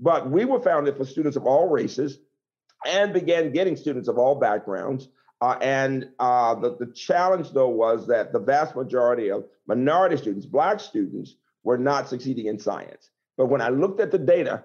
But 0.00 0.30
we 0.30 0.46
were 0.46 0.60
founded 0.60 0.96
for 0.96 1.04
students 1.04 1.36
of 1.36 1.44
all 1.44 1.68
races 1.68 2.18
and 2.86 3.12
began 3.12 3.52
getting 3.52 3.76
students 3.76 4.08
of 4.08 4.16
all 4.16 4.36
backgrounds. 4.36 5.08
Uh, 5.40 5.56
and 5.60 6.08
uh, 6.18 6.54
the, 6.54 6.76
the 6.76 6.92
challenge, 6.92 7.52
though, 7.52 7.68
was 7.68 8.06
that 8.08 8.32
the 8.32 8.40
vast 8.40 8.74
majority 8.74 9.30
of 9.30 9.44
minority 9.66 10.16
students, 10.16 10.46
black 10.46 10.80
students, 10.80 11.36
were 11.62 11.78
not 11.78 12.08
succeeding 12.08 12.46
in 12.46 12.58
science. 12.58 13.10
But 13.36 13.46
when 13.46 13.60
I 13.60 13.68
looked 13.68 14.00
at 14.00 14.10
the 14.10 14.18
data, 14.18 14.64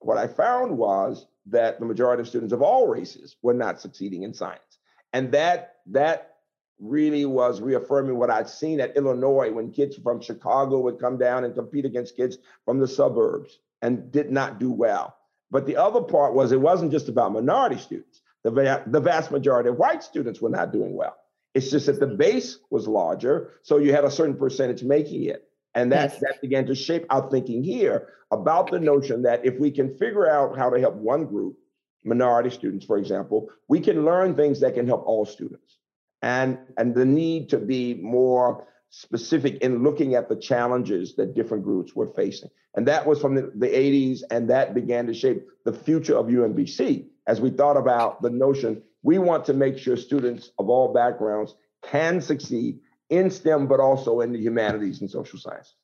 what 0.00 0.18
I 0.18 0.26
found 0.26 0.76
was 0.76 1.26
that 1.46 1.80
the 1.80 1.86
majority 1.86 2.20
of 2.20 2.28
students 2.28 2.52
of 2.52 2.62
all 2.62 2.86
races 2.86 3.36
were 3.42 3.54
not 3.54 3.80
succeeding 3.80 4.22
in 4.22 4.34
science. 4.34 4.78
And 5.12 5.32
that 5.32 5.76
that 5.86 6.36
really 6.78 7.26
was 7.26 7.60
reaffirming 7.60 8.16
what 8.16 8.30
I'd 8.30 8.48
seen 8.48 8.80
at 8.80 8.96
Illinois 8.96 9.52
when 9.52 9.70
kids 9.70 9.96
from 9.96 10.20
Chicago 10.20 10.80
would 10.80 10.98
come 10.98 11.18
down 11.18 11.44
and 11.44 11.54
compete 11.54 11.84
against 11.84 12.16
kids 12.16 12.38
from 12.64 12.78
the 12.78 12.88
suburbs 12.88 13.58
and 13.82 14.10
did 14.10 14.30
not 14.30 14.58
do 14.58 14.70
well. 14.70 15.16
But 15.50 15.66
the 15.66 15.76
other 15.76 16.00
part 16.00 16.34
was 16.34 16.52
it 16.52 16.60
wasn't 16.60 16.92
just 16.92 17.08
about 17.08 17.32
minority 17.32 17.78
students. 17.78 18.19
The, 18.44 18.50
va- 18.50 18.84
the 18.86 19.00
vast 19.00 19.30
majority 19.30 19.68
of 19.68 19.76
white 19.76 20.02
students 20.02 20.40
were 20.40 20.50
not 20.50 20.72
doing 20.72 20.94
well. 20.94 21.16
It's 21.54 21.70
just 21.70 21.86
that 21.86 22.00
the 22.00 22.06
mm-hmm. 22.06 22.16
base 22.16 22.58
was 22.70 22.86
larger, 22.86 23.54
so 23.62 23.78
you 23.78 23.92
had 23.92 24.04
a 24.04 24.10
certain 24.10 24.36
percentage 24.36 24.82
making 24.82 25.24
it. 25.24 25.46
And 25.74 25.92
that, 25.92 26.12
yes. 26.12 26.20
that 26.20 26.40
began 26.40 26.66
to 26.66 26.74
shape 26.74 27.06
our 27.10 27.30
thinking 27.30 27.62
here 27.62 28.08
about 28.30 28.70
the 28.70 28.80
notion 28.80 29.22
that 29.22 29.44
if 29.44 29.58
we 29.58 29.70
can 29.70 29.96
figure 29.96 30.28
out 30.28 30.56
how 30.56 30.70
to 30.70 30.80
help 30.80 30.94
one 30.94 31.26
group, 31.26 31.56
minority 32.04 32.50
students, 32.50 32.84
for 32.84 32.98
example, 32.98 33.50
we 33.68 33.80
can 33.80 34.04
learn 34.04 34.34
things 34.34 34.60
that 34.60 34.74
can 34.74 34.86
help 34.86 35.04
all 35.06 35.24
students. 35.24 35.78
And, 36.22 36.58
and 36.76 36.94
the 36.94 37.04
need 37.04 37.50
to 37.50 37.58
be 37.58 37.94
more 37.94 38.66
specific 38.90 39.58
in 39.58 39.82
looking 39.82 40.14
at 40.14 40.28
the 40.28 40.36
challenges 40.36 41.14
that 41.16 41.34
different 41.34 41.64
groups 41.64 41.94
were 41.94 42.08
facing. 42.14 42.50
And 42.74 42.86
that 42.88 43.06
was 43.06 43.20
from 43.20 43.34
the, 43.34 43.52
the 43.54 43.68
80s, 43.68 44.22
and 44.30 44.50
that 44.50 44.74
began 44.74 45.06
to 45.06 45.14
shape 45.14 45.46
the 45.64 45.72
future 45.72 46.16
of 46.16 46.26
UMBC 46.26 47.06
as 47.26 47.40
we 47.40 47.50
thought 47.50 47.76
about 47.76 48.22
the 48.22 48.30
notion 48.30 48.82
we 49.02 49.18
want 49.18 49.44
to 49.46 49.54
make 49.54 49.78
sure 49.78 49.96
students 49.96 50.50
of 50.58 50.68
all 50.68 50.92
backgrounds 50.92 51.54
can 51.82 52.20
succeed 52.20 52.78
in 53.08 53.30
STEM, 53.30 53.66
but 53.66 53.80
also 53.80 54.20
in 54.20 54.32
the 54.32 54.38
humanities 54.38 55.00
and 55.00 55.10
social 55.10 55.38
sciences. 55.38 55.74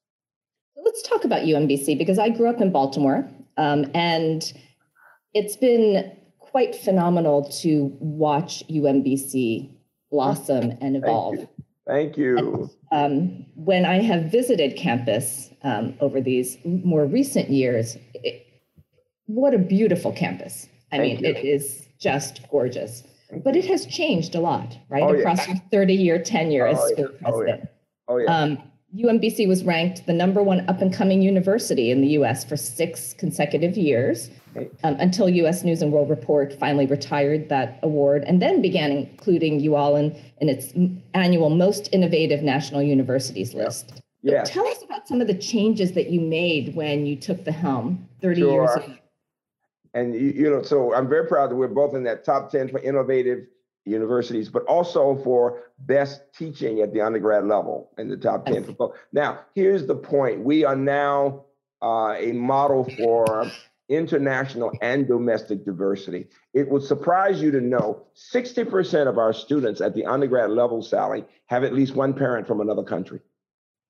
Let's 0.77 1.03
talk 1.03 1.25
about 1.25 1.43
UMBC 1.43 1.99
because 1.99 2.19
I 2.19 2.29
grew 2.29 2.49
up 2.49 2.61
in 2.61 2.71
Baltimore 2.71 3.29
um, 3.57 3.91
and 3.95 4.53
it's 5.35 5.57
been 5.57 6.13
quite 6.39 6.77
phenomenal 6.77 7.51
to 7.63 7.97
watch 7.99 8.63
UMBC 8.69 9.75
blossom 10.11 10.73
and 10.81 10.97
evolve. 10.97 11.37
Thank 11.87 12.17
you. 12.17 12.37
Thank 12.37 12.47
you. 12.47 12.71
And, 12.91 13.13
um, 13.13 13.47
when 13.55 13.85
I 13.85 14.01
have 14.01 14.31
visited 14.31 14.77
campus 14.77 15.51
um, 15.63 15.95
over 16.01 16.21
these 16.21 16.59
more 16.65 17.07
recent 17.07 17.51
years, 17.51 17.97
it, 18.15 18.47
what 19.27 19.55
a 19.55 19.59
beautiful 19.59 20.13
campus. 20.13 20.69
I 20.93 20.99
Thank 20.99 21.21
mean, 21.21 21.25
you. 21.25 21.39
it 21.39 21.45
is 21.45 21.89
just 21.99 22.41
gorgeous. 22.51 23.03
But 23.45 23.57
it 23.57 23.65
has 23.67 23.87
changed 23.87 24.35
a 24.35 24.41
lot, 24.41 24.79
right? 24.89 25.03
Oh, 25.03 25.15
Across 25.15 25.49
yeah. 25.49 25.55
your 25.55 25.63
30 25.71 25.95
year 25.95 26.23
tenure 26.23 26.67
oh, 26.67 26.73
as 26.73 26.79
school 26.93 27.11
yeah. 27.11 27.29
president. 27.29 27.69
Oh, 28.09 28.17
yeah. 28.19 28.25
Oh, 28.29 28.33
yeah. 28.33 28.43
Um, 28.43 28.59
UMBC 28.97 29.49
was 29.49 29.65
ranked 29.65 30.07
the 30.07 30.13
number 30.13 30.43
one 30.43 30.67
up 30.69 30.81
and 30.81 30.93
coming 30.93 31.21
university 31.21 31.91
in 31.91 32.01
the 32.01 32.09
US 32.09 32.45
for 32.45 32.57
six 32.57 33.15
consecutive 33.15 33.77
years 33.77 34.31
um, 34.85 34.95
until 35.01 35.29
US 35.29 35.65
News 35.65 35.83
and 35.83 35.93
World 35.93 36.09
Report 36.09 36.55
finally 36.59 36.87
retired 36.87 37.49
that 37.49 37.81
award 37.83 38.25
and 38.27 38.41
then 38.41 38.63
began 38.63 38.93
including 38.93 39.61
you 39.61 39.75
all 39.75 39.97
in, 39.97 40.17
in 40.41 40.49
its 40.49 40.73
annual 41.15 41.51
Most 41.51 41.89
Innovative 41.93 42.43
National 42.43 42.81
Universities 42.81 43.55
list. 43.55 44.01
Yeah. 44.23 44.43
tell 44.43 44.67
us 44.67 44.83
about 44.83 45.07
some 45.07 45.21
of 45.21 45.27
the 45.27 45.39
changes 45.39 45.93
that 45.93 46.11
you 46.11 46.21
made 46.21 46.75
when 46.75 47.07
you 47.07 47.17
took 47.17 47.45
the 47.45 47.53
helm 47.53 48.09
30 48.23 48.41
sure. 48.41 48.53
years 48.53 48.75
ago 48.77 48.95
and 49.97 50.15
you, 50.15 50.29
you 50.37 50.51
know, 50.51 50.63
so 50.63 50.95
I'm 50.95 51.09
very 51.09 51.27
proud 51.27 51.51
that 51.51 51.57
we're 51.57 51.69
both 51.69 51.95
in 51.95 52.05
that 52.05 52.23
top 52.23 52.51
10 52.51 52.69
for 52.69 52.79
innovative 52.81 53.47
universities, 53.87 54.51
but 54.51 54.63
also 54.65 55.17
for 55.25 55.63
best 55.79 56.21
teaching 56.37 56.81
at 56.81 56.93
the 56.93 57.01
undergrad 57.01 57.47
level 57.47 57.91
in 57.97 58.09
the 58.11 58.17
top 58.17 58.45
10. 58.45 58.75
For 58.75 58.93
now, 59.15 59.41
here's 59.55 59.87
the 59.87 59.95
point. 59.95 60.41
We 60.41 60.67
are 60.67 60.77
now 60.77 61.47
uh, 61.83 62.15
a 62.19 62.33
model 62.33 62.85
for 62.99 63.51
international 63.89 64.71
and 64.83 65.09
domestic 65.09 65.65
diversity. 65.65 66.27
It 66.53 66.69
would 66.69 66.83
surprise 66.83 67.41
you 67.41 67.51
to 67.53 67.61
know 67.63 68.03
60% 68.35 69.07
of 69.09 69.17
our 69.17 69.33
students 69.33 69.81
at 69.81 69.95
the 69.95 70.05
undergrad 70.05 70.51
level, 70.51 70.83
Sally, 70.83 71.25
have 71.47 71.65
at 71.65 71.73
least 71.73 71.95
one 71.95 72.13
parent 72.13 72.47
from 72.47 72.61
another 72.61 72.83
country. 72.83 73.21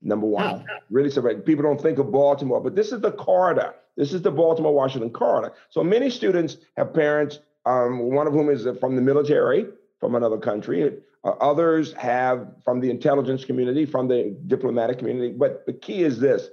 Number 0.03 0.27
one, 0.27 0.45
wow. 0.45 0.65
really 0.91 1.11
surprising. 1.11 1.41
People 1.43 1.65
don't 1.65 1.81
think 1.81 1.99
of 1.99 2.13
Baltimore, 2.13 2.61
but 2.61 2.77
this 2.77 2.93
is 2.93 3.01
the 3.01 3.13
corridor. 3.13 3.75
This 3.97 4.13
is 4.13 4.23
the 4.23 4.31
Baltimore 4.31 4.75
Washington 4.75 5.11
corridor. 5.11 5.55
So 5.71 5.83
many 5.83 6.11
students 6.11 6.59
have 6.77 6.93
parents, 6.93 7.39
um, 7.65 8.11
one 8.13 8.27
of 8.27 8.33
whom 8.33 8.51
is 8.51 8.67
from 8.79 8.95
the 8.95 9.03
military 9.03 9.67
from 9.99 10.15
another 10.15 10.39
country. 10.39 10.93
Uh, 11.25 11.31
others 11.41 11.93
have 11.95 12.49
from 12.65 12.81
the 12.81 12.91
intelligence 12.91 13.45
community, 13.45 13.87
from 13.87 14.07
the 14.07 14.37
diplomatic 14.47 14.99
community. 14.99 15.33
But 15.33 15.65
the 15.67 15.73
key 15.73 16.03
is 16.03 16.21
this. 16.21 16.49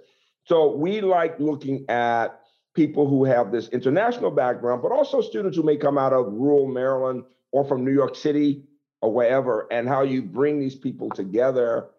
So 0.46 0.76
we 0.76 1.02
like 1.02 1.40
looking 1.40 1.86
at 1.90 2.40
people 2.74 3.08
who 3.08 3.24
have 3.26 3.52
this 3.52 3.68
international 3.70 4.32
background, 4.32 4.82
but 4.82 4.92
also 4.92 5.22
students 5.22 5.56
who 5.56 5.64
may 5.64 5.78
come 5.78 5.98
out 5.98 6.14
of 6.14 6.26
rural 6.34 6.68
Maryland 6.68 7.24
or 7.52 7.64
from 7.64 7.86
New 7.86 7.94
York 7.94 8.16
City 8.16 8.64
or 9.02 9.14
wherever, 9.14 9.68
and 9.72 9.88
how 9.88 10.02
you 10.02 10.22
bring 10.22 10.60
these 10.60 10.76
people 10.76 11.10
together 11.10 11.90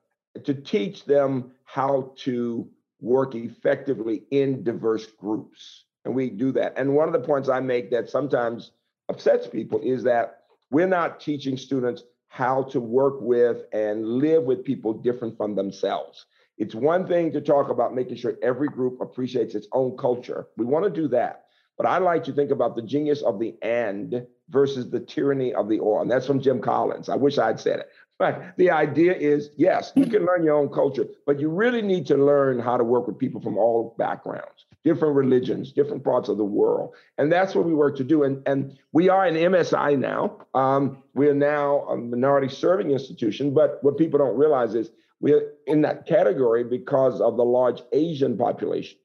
to 0.43 0.55
teach 0.55 1.05
them 1.05 1.53
how 1.65 2.13
to 2.17 2.69
work 3.01 3.35
effectively 3.35 4.25
in 4.31 4.65
diverse 4.65 5.07
groups. 5.07 5.85
And 6.05 6.15
we 6.15 6.31
do 6.31 6.53
that. 6.53 6.75
And 6.77 6.95
one 6.95 7.07
of 7.09 7.13
the 7.13 7.27
points 7.27 7.49
I 7.49 7.61
make 7.61 7.91
that 7.91 8.11
sometimes 8.11 8.73
upsets 9.09 9.47
people 9.47 9.81
is 9.83 10.03
that 10.05 10.41
we're 10.71 10.87
not 10.87 11.21
teaching 11.21 11.57
students 11.57 12.03
how 12.29 12.65
to 12.65 12.81
work 12.81 13.21
with 13.21 13.65
and 13.73 14.05
live 14.05 14.43
with 14.43 14.65
people 14.65 14.93
different 14.93 15.37
from 15.37 15.55
themselves. 15.55 16.27
It's 16.59 16.75
one 16.75 17.07
thing 17.07 17.33
to 17.33 17.41
talk 17.41 17.69
about 17.69 17.95
making 17.95 18.17
sure 18.17 18.35
every 18.43 18.69
group 18.69 19.01
appreciates 19.01 19.55
its 19.55 19.69
own 19.73 19.97
culture. 19.97 20.49
We 20.57 20.65
want 20.65 20.85
to 20.85 20.91
do 20.91 21.09
that. 21.09 21.45
But 21.77 21.87
I 21.87 21.99
like 21.99 22.23
to 22.25 22.33
think 22.33 22.51
about 22.51 22.77
the 22.77 22.83
genius 22.83 23.23
of 23.23 23.41
the 23.41 23.57
and 23.63 24.27
versus 24.49 24.91
the 24.91 25.01
tyranny 25.01 25.55
of 25.55 25.69
the 25.69 25.81
or. 25.81 26.03
And 26.03 26.11
that's 26.11 26.27
from 26.27 26.41
Jim 26.41 26.61
Collins. 26.61 27.09
I 27.09 27.17
wish 27.17 27.39
I'd 27.39 27.59
said 27.59 27.81
it. 27.81 27.89
But 28.19 28.55
the 28.57 28.71
idea 28.71 29.13
is 29.13 29.51
yes, 29.57 29.93
you 29.97 30.07
can 30.07 30.25
learn 30.25 30.45
your 30.45 30.55
own 30.55 30.69
culture, 30.69 31.07
but 31.27 31.41
you 31.41 31.49
really 31.49 31.83
need 31.83 32.07
to 32.07 32.17
learn 32.17 32.61
how 32.61 32.77
to 32.77 32.85
work 32.85 33.07
with 33.09 33.19
people 33.19 33.41
from 33.41 33.59
all 33.59 33.95
backgrounds, 33.99 34.67
different 34.85 35.17
religions, 35.17 35.73
different 35.73 36.05
parts 36.05 36.29
of 36.29 36.37
the 36.37 36.45
world. 36.45 36.95
And 37.19 37.33
that's 37.33 37.55
what 37.55 37.65
we 37.65 37.75
work 37.75 37.97
to 37.97 38.05
do. 38.05 38.23
And, 38.23 38.47
and 38.47 38.79
we 38.93 39.09
are 39.09 39.27
an 39.27 39.35
MSI 39.35 39.99
now. 39.99 40.47
Um, 40.55 41.03
we 41.15 41.29
are 41.29 41.35
now 41.35 41.81
a 41.89 41.97
minority 41.97 42.49
serving 42.49 42.93
institution. 42.93 43.53
But 43.53 43.83
what 43.83 43.99
people 43.99 44.19
don't 44.19 44.39
realize 44.39 44.75
is 44.75 44.91
we're 45.21 45.53
in 45.67 45.83
that 45.83 46.07
category 46.07 46.63
because 46.63 47.21
of 47.21 47.37
the 47.37 47.45
large 47.45 47.83
Asian 47.93 48.37
population. 48.37 48.99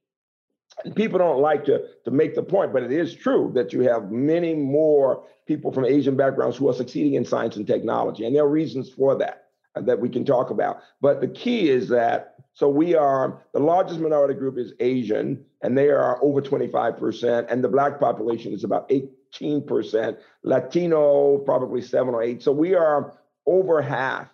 And 0.86 0.96
people 0.96 1.20
don't 1.20 1.42
like 1.42 1.66
to, 1.66 1.84
to 2.06 2.12
make 2.12 2.36
the 2.36 2.44
point, 2.44 2.72
but 2.72 2.84
it 2.84 2.92
is 2.92 3.14
true 3.14 3.52
that 3.56 3.74
you 3.74 3.82
have 3.82 4.12
many 4.12 4.56
more 4.56 5.24
people 5.46 5.72
from 5.72 5.86
Asian 5.86 6.16
backgrounds 6.16 6.58
who 6.58 6.70
are 6.70 6.74
succeeding 6.74 7.16
in 7.16 7.26
science 7.26 7.56
and 7.56 7.68
technology. 7.68 8.26
And 8.26 8.36
there 8.36 8.44
are 8.44 8.50
reasons 8.50 8.90
for 8.90 9.16
that 9.18 9.50
uh, 9.76 9.82
that 9.82 10.00
we 10.00 10.10
can 10.10 10.24
talk 10.26 10.50
about. 10.50 10.82
But 11.02 11.22
the 11.22 11.28
key 11.28 11.70
is 11.70 11.90
that 11.90 12.36
so 12.54 12.68
we 12.68 12.96
are 12.96 13.42
the 13.54 13.60
largest 13.60 14.00
minority 14.00 14.34
group 14.34 14.58
is 14.58 14.74
Asian, 14.80 15.46
and 15.62 15.78
they 15.78 15.90
are 15.90 16.22
over 16.22 16.42
25%, 16.42 17.46
and 17.50 17.64
the 17.64 17.70
black 17.70 18.00
population 18.00 18.52
is 18.52 18.64
about 18.64 18.90
18%, 18.90 20.18
Latino 20.44 21.38
probably 21.38 21.82
seven 21.82 22.14
or 22.14 22.22
eight. 22.22 22.42
So 22.42 22.52
we 22.52 22.76
are 22.76 23.18
over 23.46 23.82
half, 23.82 24.28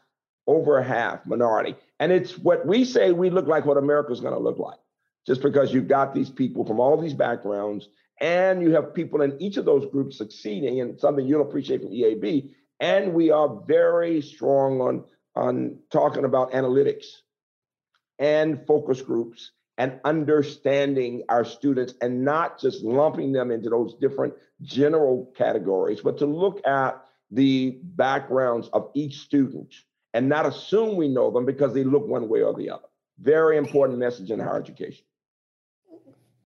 over 0.48 0.82
half 0.82 1.26
minority. 1.26 1.76
And 2.00 2.12
it's 2.12 2.38
what 2.38 2.66
we 2.66 2.84
say 2.84 3.12
we 3.12 3.30
look 3.30 3.48
like 3.48 3.66
what 3.66 3.78
America's 3.78 4.22
going 4.22 4.34
to 4.34 4.40
look 4.40 4.58
like, 4.58 4.80
just 5.26 5.42
because 5.42 5.74
you've 5.74 5.88
got 5.88 6.14
these 6.14 6.30
people 6.30 6.66
from 6.66 6.80
all 6.80 7.00
these 7.00 7.14
backgrounds 7.14 7.90
and 8.22 8.62
you 8.62 8.72
have 8.72 8.94
people 8.94 9.22
in 9.22 9.42
each 9.42 9.58
of 9.58 9.66
those 9.66 9.86
groups 9.92 10.18
succeeding 10.18 10.80
and 10.82 11.00
something 11.00 11.26
you'll 11.26 11.42
appreciate 11.42 11.82
from 11.82 11.92
EAB. 11.92 12.52
And 12.80 13.14
we 13.14 13.32
are 13.32 13.62
very 13.68 14.22
strong 14.22 14.82
on, 14.82 15.04
on 15.36 15.80
talking 15.92 16.26
about 16.26 16.52
analytics 16.52 17.06
and 18.20 18.66
focus 18.66 19.02
groups 19.02 19.52
and 19.78 20.00
understanding 20.06 21.24
our 21.28 21.44
students 21.44 21.94
and 22.02 22.24
not 22.24 22.60
just 22.60 22.84
lumping 22.84 23.34
them 23.34 23.52
into 23.52 23.70
those 23.70 23.96
different 23.96 24.34
general 24.62 25.34
categories, 25.38 26.00
but 26.02 26.18
to 26.20 26.26
look 26.26 26.66
at 26.66 27.04
the 27.32 27.78
backgrounds 27.84 28.70
of 28.72 28.90
each 28.94 29.20
student 29.20 29.74
and 30.14 30.30
not 30.30 30.46
assume 30.46 30.96
we 30.96 31.10
know 31.10 31.32
them 31.32 31.46
because 31.46 31.74
they 31.74 31.84
look 31.84 32.08
one 32.08 32.30
way 32.30 32.42
or 32.42 32.54
the 32.54 32.70
other. 32.70 32.88
Very 33.20 33.58
important 33.58 34.00
message 34.00 34.32
in 34.32 34.40
higher 34.40 34.62
education. 34.62 35.04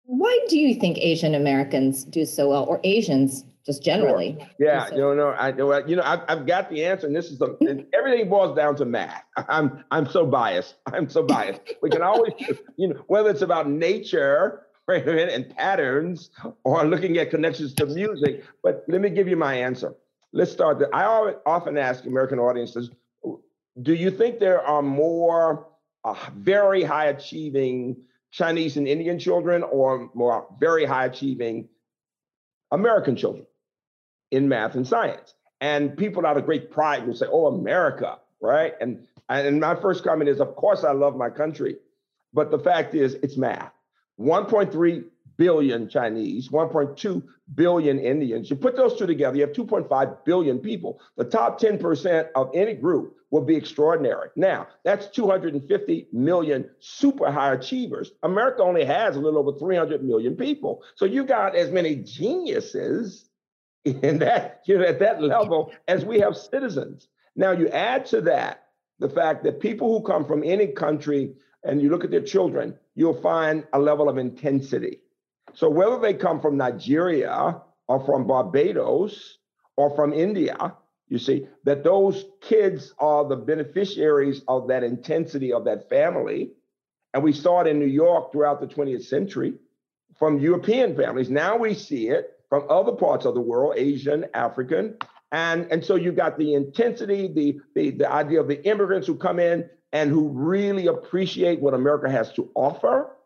Why 0.05 0.39
do 0.49 0.59
you 0.59 0.75
think 0.75 0.99
Asian 0.99 1.35
Americans 1.35 2.05
do 2.05 2.25
so 2.25 2.51
well, 2.51 2.65
or 2.65 2.81
Asians 2.85 3.45
just 3.65 3.83
generally? 3.83 4.37
Sure. 4.39 4.49
Yeah, 4.59 4.87
so 4.87 4.95
you 4.95 5.01
know, 5.01 5.15
no, 5.15 5.29
I 5.31 5.53
know, 5.53 5.87
you 5.87 5.97
know, 5.97 6.03
I've, 6.05 6.21
I've 6.29 6.47
got 6.47 6.71
the 6.71 6.85
answer, 6.85 7.07
and 7.07 7.15
this 7.15 7.31
is 7.31 7.39
the 7.39 7.87
everything 7.95 8.29
boils 8.29 8.57
down 8.57 8.77
to 8.77 8.85
math. 8.85 9.25
I'm 9.49 9.85
I'm 9.91 10.09
so 10.09 10.27
biased. 10.27 10.77
I'm 10.87 11.09
so 11.09 11.23
biased. 11.23 11.61
We 11.83 11.91
can 11.91 12.03
always, 12.03 12.33
you 12.77 12.89
know, 12.89 13.05
whether 13.07 13.31
it's 13.31 13.43
about 13.43 13.69
nature 13.69 14.67
right, 14.89 15.07
and 15.07 15.49
patterns 15.57 16.31
or 16.65 16.85
looking 16.85 17.19
at 17.19 17.31
connections 17.31 17.75
to 17.75 17.87
music. 17.87 18.45
But 18.63 18.85
let 18.89 19.01
me 19.01 19.11
give 19.11 19.29
you 19.29 19.37
my 19.37 19.55
answer. 19.55 19.95
Let's 20.33 20.51
start. 20.51 20.79
The, 20.79 20.89
I 20.95 21.35
often 21.47 21.77
ask 21.77 22.05
American 22.07 22.39
audiences, 22.39 22.91
do 23.83 23.95
you 23.95 24.11
think 24.11 24.39
there 24.39 24.63
are 24.63 24.83
more 24.83 25.69
uh, 26.05 26.17
very 26.35 26.83
high 26.83 27.07
achieving 27.07 27.97
Chinese 28.33 28.77
and 28.77 28.89
Indian 28.89 29.19
children 29.19 29.63
or 29.63 30.11
more 30.15 30.47
very 30.59 30.85
high 30.85 31.05
achieving 31.05 31.69
American 32.71 33.15
children 33.15 33.47
in 34.31 34.49
math 34.49 34.75
and 34.75 34.87
science. 34.89 35.35
And 35.61 35.97
people 35.97 36.27
out 36.27 36.37
of 36.37 36.47
great 36.47 36.71
pride 36.71 37.07
will 37.07 37.15
say, 37.15 37.27
oh, 37.31 37.47
America, 37.47 38.19
right? 38.41 38.73
And, 38.81 39.07
and 39.29 39.61
my 39.61 39.77
first 39.77 40.03
comment 40.03 40.29
is, 40.29 40.41
of 40.41 40.57
course, 40.57 40.83
I 40.83 40.93
love 40.93 41.15
my 41.15 41.31
country. 41.31 41.77
But 42.33 42.51
the 42.51 42.59
fact 42.59 42.95
is, 42.95 43.15
it's 43.15 43.37
math. 43.37 43.73
1.3 44.19 45.05
billion 45.37 45.89
Chinese, 45.89 46.49
1.2 46.49 47.23
billion 47.55 47.99
Indians. 47.99 48.51
You 48.51 48.57
put 48.57 48.77
those 48.77 48.99
two 48.99 49.07
together, 49.07 49.37
you 49.37 49.43
have 49.47 49.53
2.5 49.55 50.25
billion 50.25 50.59
people. 50.59 51.01
The 51.17 51.25
top 51.25 51.61
10% 51.61 52.29
of 52.35 52.51
any 52.55 52.75
group 52.75 53.17
will 53.31 53.43
be 53.43 53.57
extraordinary. 53.57 54.29
Now, 54.37 54.69
that's 54.85 55.09
250 55.09 56.09
million 56.13 56.69
super 56.81 57.31
high 57.31 57.55
achievers. 57.55 58.13
America 58.23 58.63
only 58.63 58.85
has 58.85 59.17
a 59.17 59.21
little 59.21 59.41
over 59.41 59.59
300 59.59 60.05
million 60.05 60.37
people. 60.37 60.83
So 60.97 61.07
you 61.07 61.25
got 61.25 61.57
as 61.57 61.71
many 61.71 61.97
geniuses 61.97 63.29
in 63.85 64.19
that, 64.19 64.63
you 64.67 64.79
know, 64.79 64.85
at 64.85 65.01
that 65.01 65.23
level 65.23 65.73
as 65.89 66.05
we 66.05 66.21
have 66.21 66.37
citizens. 66.37 67.09
Now 67.35 67.53
you 67.53 67.69
add 67.69 68.07
to 68.07 68.21
that 68.23 68.67
the 68.99 69.09
fact 69.09 69.45
that 69.45 69.61
people 69.61 69.99
who 69.99 70.05
come 70.05 70.25
from 70.25 70.45
any 70.45 70.69
country 70.69 71.35
and 71.65 71.81
you 71.81 71.91
look 71.91 72.05
at 72.05 72.11
their 72.11 72.23
children, 72.23 72.79
you'll 72.95 73.21
find 73.21 73.65
a 73.73 73.79
level 73.79 74.09
of 74.09 74.19
intensity. 74.19 75.01
So 75.55 75.69
whether 75.69 75.99
they 75.99 76.15
come 76.15 76.41
from 76.41 76.57
Nigeria 76.57 77.61
or 77.89 78.05
from 78.05 78.27
Barbados 78.27 79.39
or 79.77 79.95
from 79.95 80.13
India, 80.13 80.75
you 81.09 81.19
see, 81.19 81.47
that 81.65 81.85
those 81.85 82.25
kids 82.41 82.95
are 82.99 83.29
the 83.29 83.37
beneficiaries 83.37 84.43
of 84.49 84.69
that 84.69 84.83
intensity 84.83 85.53
of 85.53 85.65
that 85.67 85.89
family. 85.89 86.53
And 87.13 87.23
we 87.23 87.33
saw 87.33 87.61
it 87.61 87.67
in 87.67 87.79
New 87.79 87.87
York 87.87 88.33
throughout 88.33 88.61
the 88.61 88.67
20th 88.67 89.05
century 89.05 89.55
from 90.19 90.39
European 90.39 90.97
families. 90.97 91.29
Now 91.29 91.57
we 91.57 91.75
see 91.75 92.09
it 92.09 92.39
from 92.49 92.65
other 92.71 92.93
parts 92.93 93.27
of 93.27 93.35
the 93.35 93.41
world, 93.41 93.75
Asian, 93.77 94.27
African. 94.35 94.97
And, 95.33 95.71
and 95.71 95.85
so 95.85 95.97
you 95.97 96.13
got 96.13 96.39
the 96.39 96.55
intensity, 96.55 97.29
the, 97.29 97.61
the, 97.75 97.91
the 97.91 98.11
idea 98.11 98.41
of 98.41 98.49
the 98.49 98.65
immigrants 98.67 99.07
who 99.07 99.17
come 99.17 99.39
in 99.39 99.69
and 99.93 100.11
who 100.11 100.29
really 100.29 100.87
appreciate 100.87 101.61
what 101.61 101.75
America 101.75 102.11
has 102.11 102.33
to 102.35 102.51
offer 102.55 103.17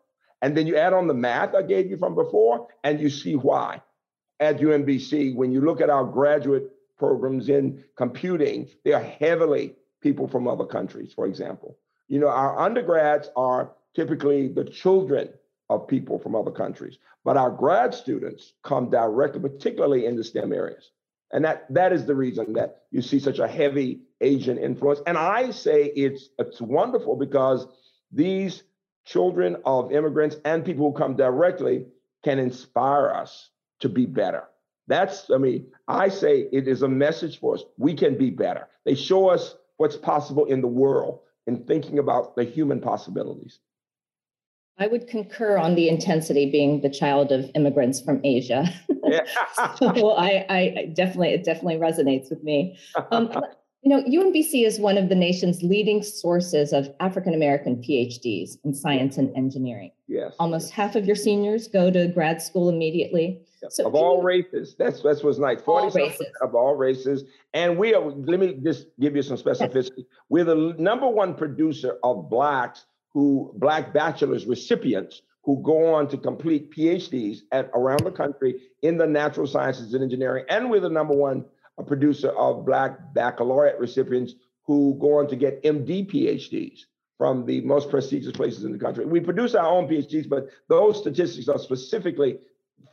and 0.41 0.55
then 0.55 0.67
you 0.67 0.77
add 0.77 0.93
on 0.93 1.07
the 1.07 1.13
math 1.13 1.55
I 1.55 1.61
gave 1.63 1.89
you 1.89 1.97
from 1.97 2.15
before, 2.15 2.67
and 2.83 2.99
you 2.99 3.09
see 3.09 3.35
why. 3.35 3.81
At 4.39 4.59
UMBC, 4.59 5.35
when 5.35 5.51
you 5.51 5.61
look 5.61 5.81
at 5.81 5.89
our 5.89 6.05
graduate 6.05 6.71
programs 6.97 7.49
in 7.49 7.83
computing, 7.95 8.69
they 8.83 8.93
are 8.93 9.03
heavily 9.03 9.75
people 10.01 10.27
from 10.27 10.47
other 10.47 10.65
countries, 10.65 11.13
for 11.13 11.25
example. 11.25 11.77
You 12.07 12.19
know, 12.19 12.27
our 12.27 12.59
undergrads 12.59 13.29
are 13.35 13.71
typically 13.95 14.47
the 14.47 14.63
children 14.63 15.29
of 15.69 15.87
people 15.87 16.19
from 16.19 16.35
other 16.35 16.51
countries, 16.51 16.97
but 17.25 17.35
our 17.35 17.51
grad 17.51 17.93
students 17.93 18.53
come 18.63 18.89
directly, 18.89 19.41
particularly 19.41 20.05
in 20.05 20.15
the 20.15 20.23
STEM 20.23 20.53
areas. 20.53 20.91
And 21.31 21.43
that, 21.43 21.65
that 21.73 21.91
is 21.91 22.05
the 22.05 22.15
reason 22.15 22.53
that 22.53 22.83
you 22.91 23.01
see 23.01 23.19
such 23.19 23.39
a 23.39 23.47
heavy 23.47 24.01
Asian 24.21 24.57
influence. 24.57 25.01
And 25.05 25.17
I 25.17 25.51
say 25.51 25.85
it's, 25.85 26.29
it's 26.39 26.61
wonderful 26.61 27.17
because 27.17 27.67
these 28.11 28.63
children 29.07 29.55
of 29.65 29.91
immigrants 29.91 30.35
and 30.43 30.65
people 30.65 30.91
who 30.91 30.97
come 30.97 31.15
directly 31.15 31.85
can 32.23 32.39
inspire 32.39 33.09
us 33.09 33.49
to 33.79 33.89
be 33.89 34.05
better. 34.05 34.43
That's, 34.87 35.29
I 35.31 35.37
mean, 35.37 35.67
I 35.87 36.09
say 36.09 36.47
it 36.51 36.67
is 36.67 36.81
a 36.81 36.87
message 36.87 37.39
for 37.39 37.55
us. 37.55 37.63
We 37.77 37.93
can 37.93 38.17
be 38.17 38.29
better. 38.29 38.67
They 38.85 38.95
show 38.95 39.29
us 39.29 39.55
what's 39.77 39.95
possible 39.97 40.45
in 40.45 40.61
the 40.61 40.67
world 40.67 41.19
in 41.45 41.63
thinking 41.65 41.99
about 41.99 42.35
the 42.35 42.43
human 42.43 42.81
possibilities. 42.81 43.59
I 44.79 44.87
would 44.87 45.07
concur 45.07 45.57
on 45.57 45.75
the 45.75 45.89
intensity 45.89 46.51
being 46.51 46.81
the 46.81 46.89
child 46.89 47.31
of 47.31 47.49
immigrants 47.55 47.99
from 47.99 48.21
Asia. 48.23 48.71
Yeah. 49.03 49.25
so 49.77 50.11
I, 50.11 50.45
I 50.49 50.91
definitely, 50.93 51.29
it 51.29 51.43
definitely 51.43 51.77
resonates 51.77 52.29
with 52.29 52.43
me. 52.43 52.77
Um, 53.11 53.31
You 53.87 53.95
know, 53.95 54.03
UMBC 54.03 54.65
is 54.65 54.81
one 54.81 54.97
of 54.97 55.07
the 55.07 55.15
nation's 55.15 55.63
leading 55.63 56.03
sources 56.03 56.73
of 56.73 56.93
African 56.99 57.33
American 57.33 57.77
PhDs 57.77 58.57
in 58.65 58.73
science 58.73 59.15
and 59.15 59.33
engineering. 59.37 59.91
Yes. 60.09 60.33
Almost 60.39 60.71
half 60.71 60.97
of 60.97 61.05
your 61.05 61.15
seniors 61.15 61.69
go 61.69 61.89
to 61.89 62.09
grad 62.09 62.41
school 62.41 62.67
immediately. 62.67 63.39
Yep. 63.61 63.71
So 63.71 63.87
of 63.87 63.95
all 63.95 64.17
you, 64.17 64.23
races, 64.23 64.75
that's 64.77 65.01
that's 65.01 65.23
what's 65.23 65.39
nice. 65.39 65.61
Forty 65.61 65.97
races. 65.97 66.27
of 66.41 66.53
all 66.53 66.75
races, 66.75 67.23
and 67.53 67.77
we 67.77 67.93
are. 67.93 68.01
Let 68.01 68.41
me 68.41 68.59
just 68.61 68.87
give 68.99 69.15
you 69.15 69.21
some 69.21 69.37
specificity. 69.37 70.05
We're 70.27 70.43
the 70.43 70.75
number 70.77 71.07
one 71.07 71.33
producer 71.33 71.97
of 72.03 72.29
blacks 72.29 72.87
who 73.13 73.53
black 73.55 73.93
bachelor's 73.93 74.45
recipients 74.45 75.21
who 75.45 75.63
go 75.63 75.93
on 75.93 76.09
to 76.09 76.17
complete 76.17 76.75
PhDs 76.75 77.37
at 77.53 77.71
around 77.73 78.01
the 78.01 78.11
country 78.11 78.63
in 78.81 78.97
the 78.97 79.07
natural 79.07 79.47
sciences 79.47 79.93
and 79.93 80.03
engineering, 80.03 80.43
and 80.49 80.69
we're 80.69 80.81
the 80.81 80.89
number 80.89 81.13
one 81.13 81.45
a 81.77 81.83
producer 81.83 82.29
of 82.29 82.65
Black 82.65 83.13
baccalaureate 83.13 83.79
recipients 83.79 84.35
who 84.63 84.97
go 84.99 85.19
on 85.19 85.27
to 85.27 85.35
get 85.35 85.63
MD 85.63 86.09
PhDs 86.09 86.81
from 87.17 87.45
the 87.45 87.61
most 87.61 87.89
prestigious 87.89 88.31
places 88.31 88.63
in 88.63 88.71
the 88.71 88.77
country. 88.77 89.05
We 89.05 89.19
produce 89.19 89.55
our 89.55 89.67
own 89.67 89.87
PhDs, 89.87 90.29
but 90.29 90.49
those 90.67 90.99
statistics 90.99 91.47
are 91.47 91.57
specifically 91.57 92.39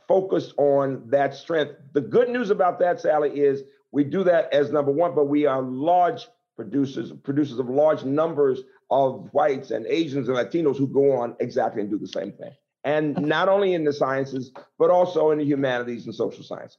focused 0.07 0.53
on 0.57 1.03
that 1.09 1.35
strength. 1.35 1.75
The 1.93 2.01
good 2.01 2.29
news 2.29 2.49
about 2.49 2.79
that, 2.79 2.99
Sally, 2.99 3.39
is 3.39 3.63
we 3.91 4.03
do 4.03 4.23
that 4.23 4.51
as 4.51 4.71
number 4.71 4.91
one, 4.91 5.13
but 5.13 5.25
we 5.25 5.45
are 5.45 5.61
large 5.61 6.27
producers, 6.55 7.11
producers 7.23 7.59
of 7.59 7.69
large 7.69 8.03
numbers 8.03 8.61
of 8.89 9.29
whites 9.33 9.71
and 9.71 9.85
Asians 9.87 10.27
and 10.27 10.37
Latinos 10.37 10.77
who 10.77 10.87
go 10.87 11.11
on 11.11 11.35
exactly 11.39 11.81
and 11.81 11.89
do 11.89 11.97
the 11.97 12.07
same 12.07 12.31
thing. 12.31 12.51
And 12.83 13.17
not 13.17 13.49
only 13.49 13.73
in 13.73 13.83
the 13.83 13.93
sciences, 13.93 14.51
but 14.77 14.89
also 14.89 15.31
in 15.31 15.39
the 15.39 15.45
humanities 15.45 16.05
and 16.05 16.13
social 16.13 16.43
sciences. 16.43 16.77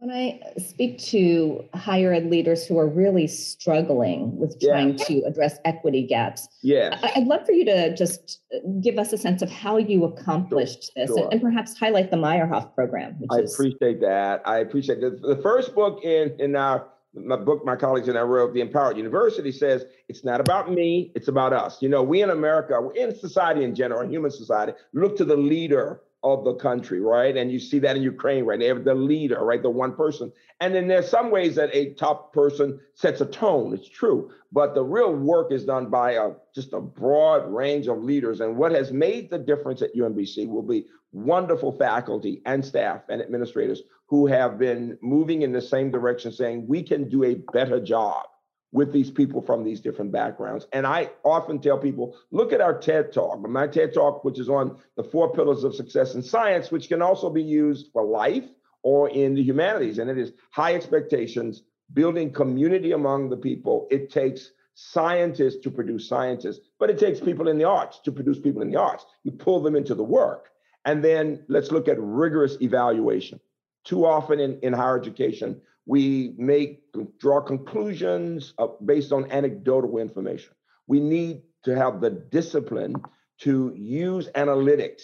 When 0.00 0.10
I 0.10 0.40
speak 0.58 0.98
to 1.08 1.62
higher 1.74 2.14
ed 2.14 2.30
leaders 2.30 2.66
who 2.66 2.78
are 2.78 2.88
really 2.88 3.26
struggling 3.26 4.34
with 4.38 4.58
trying 4.58 4.96
yeah. 4.96 5.04
to 5.04 5.20
address 5.26 5.58
equity 5.66 6.06
gaps, 6.06 6.48
yeah, 6.62 6.98
I'd 7.14 7.26
love 7.26 7.44
for 7.44 7.52
you 7.52 7.66
to 7.66 7.94
just 7.94 8.40
uh, 8.54 8.60
give 8.80 8.98
us 8.98 9.12
a 9.12 9.18
sense 9.18 9.42
of 9.42 9.50
how 9.50 9.76
you 9.76 10.04
accomplished 10.04 10.90
this 10.96 11.08
sure. 11.08 11.24
and, 11.24 11.34
and, 11.34 11.42
perhaps 11.42 11.78
highlight 11.78 12.10
the 12.10 12.16
Meyerhoff 12.16 12.74
program. 12.74 13.20
I 13.30 13.40
is... 13.40 13.52
appreciate 13.52 14.00
that. 14.00 14.40
I 14.46 14.60
appreciate 14.60 15.02
that. 15.02 15.20
The 15.20 15.36
first 15.42 15.74
book 15.74 16.02
in, 16.02 16.34
in 16.38 16.56
our 16.56 16.88
my 17.12 17.36
book, 17.36 17.66
my 17.66 17.76
colleagues 17.76 18.08
and 18.08 18.16
I 18.16 18.22
wrote, 18.22 18.54
The 18.54 18.62
Empowered 18.62 18.96
University, 18.96 19.52
says 19.52 19.84
it's 20.08 20.24
not 20.24 20.40
about 20.40 20.72
me, 20.72 21.12
it's 21.14 21.28
about 21.28 21.52
us. 21.52 21.82
You 21.82 21.90
know, 21.90 22.02
we 22.02 22.22
in 22.22 22.30
America, 22.30 22.80
we 22.80 22.98
in 22.98 23.14
society 23.14 23.64
in 23.64 23.74
general, 23.74 24.00
in 24.00 24.10
human 24.10 24.30
society, 24.30 24.72
look 24.94 25.16
to 25.18 25.24
the 25.26 25.36
leader 25.36 26.00
of 26.22 26.44
the 26.44 26.54
country, 26.54 27.00
right? 27.00 27.36
And 27.36 27.50
you 27.50 27.58
see 27.58 27.78
that 27.80 27.96
in 27.96 28.02
Ukraine, 28.02 28.44
right? 28.44 28.58
They 28.58 28.66
have 28.66 28.84
the 28.84 28.94
leader, 28.94 29.42
right? 29.44 29.62
The 29.62 29.70
one 29.70 29.94
person. 29.94 30.32
And 30.60 30.74
then 30.74 30.86
there's 30.86 31.08
some 31.08 31.30
ways 31.30 31.54
that 31.54 31.74
a 31.74 31.94
top 31.94 32.32
person 32.34 32.78
sets 32.94 33.20
a 33.20 33.26
tone. 33.26 33.72
It's 33.72 33.88
true. 33.88 34.30
But 34.52 34.74
the 34.74 34.84
real 34.84 35.14
work 35.14 35.50
is 35.50 35.64
done 35.64 35.88
by 35.88 36.12
a, 36.12 36.32
just 36.54 36.72
a 36.72 36.80
broad 36.80 37.50
range 37.50 37.86
of 37.86 38.02
leaders. 38.02 38.40
And 38.40 38.56
what 38.56 38.72
has 38.72 38.92
made 38.92 39.30
the 39.30 39.38
difference 39.38 39.80
at 39.80 39.94
UMBC 39.94 40.48
will 40.48 40.62
be 40.62 40.86
wonderful 41.12 41.72
faculty 41.72 42.42
and 42.44 42.64
staff 42.64 43.02
and 43.08 43.22
administrators 43.22 43.82
who 44.06 44.26
have 44.26 44.58
been 44.58 44.98
moving 45.00 45.42
in 45.42 45.52
the 45.52 45.62
same 45.62 45.90
direction, 45.90 46.32
saying 46.32 46.66
we 46.66 46.82
can 46.82 47.08
do 47.08 47.24
a 47.24 47.36
better 47.52 47.80
job 47.80 48.26
with 48.72 48.92
these 48.92 49.10
people 49.10 49.42
from 49.42 49.64
these 49.64 49.80
different 49.80 50.12
backgrounds. 50.12 50.66
And 50.72 50.86
I 50.86 51.10
often 51.24 51.60
tell 51.60 51.78
people, 51.78 52.16
look 52.30 52.52
at 52.52 52.60
our 52.60 52.78
TED 52.78 53.12
Talk, 53.12 53.40
my 53.48 53.66
TED 53.66 53.92
Talk, 53.92 54.24
which 54.24 54.38
is 54.38 54.48
on 54.48 54.78
the 54.96 55.02
four 55.02 55.32
pillars 55.32 55.64
of 55.64 55.74
success 55.74 56.14
in 56.14 56.22
science, 56.22 56.70
which 56.70 56.88
can 56.88 57.02
also 57.02 57.30
be 57.30 57.42
used 57.42 57.90
for 57.92 58.04
life 58.04 58.44
or 58.82 59.10
in 59.10 59.34
the 59.34 59.42
humanities. 59.42 59.98
And 59.98 60.08
it 60.08 60.18
is 60.18 60.32
high 60.50 60.74
expectations, 60.74 61.62
building 61.92 62.32
community 62.32 62.92
among 62.92 63.28
the 63.28 63.36
people. 63.36 63.88
It 63.90 64.10
takes 64.10 64.52
scientists 64.74 65.60
to 65.64 65.70
produce 65.70 66.08
scientists, 66.08 66.60
but 66.78 66.90
it 66.90 66.98
takes 66.98 67.20
people 67.20 67.48
in 67.48 67.58
the 67.58 67.64
arts 67.64 67.98
to 68.04 68.12
produce 68.12 68.38
people 68.38 68.62
in 68.62 68.70
the 68.70 68.80
arts. 68.80 69.04
You 69.24 69.32
pull 69.32 69.60
them 69.60 69.74
into 69.74 69.94
the 69.94 70.04
work. 70.04 70.50
And 70.84 71.04
then 71.04 71.44
let's 71.48 71.70
look 71.72 71.88
at 71.88 72.00
rigorous 72.00 72.56
evaluation. 72.60 73.40
Too 73.84 74.06
often 74.06 74.40
in, 74.40 74.60
in 74.60 74.72
higher 74.72 74.98
education, 74.98 75.60
we 75.90 76.34
make 76.38 76.84
draw 77.18 77.40
conclusions 77.40 78.54
based 78.84 79.10
on 79.10 79.28
anecdotal 79.32 79.98
information. 79.98 80.52
We 80.86 81.00
need 81.00 81.42
to 81.64 81.74
have 81.74 82.00
the 82.00 82.10
discipline 82.10 82.94
to 83.40 83.74
use 83.74 84.28
analytics 84.36 85.02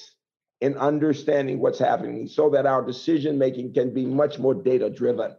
in 0.61 0.77
understanding 0.77 1.59
what's 1.59 1.81
happening 1.81 2.29
so 2.29 2.51
that 2.51 2.67
our 2.67 2.87
decision 2.87 3.37
making 3.37 3.75
can 3.75 3.93
be 3.93 4.07
much 4.07 4.39
more 4.39 4.55
data 4.55 4.89
driven 4.89 5.35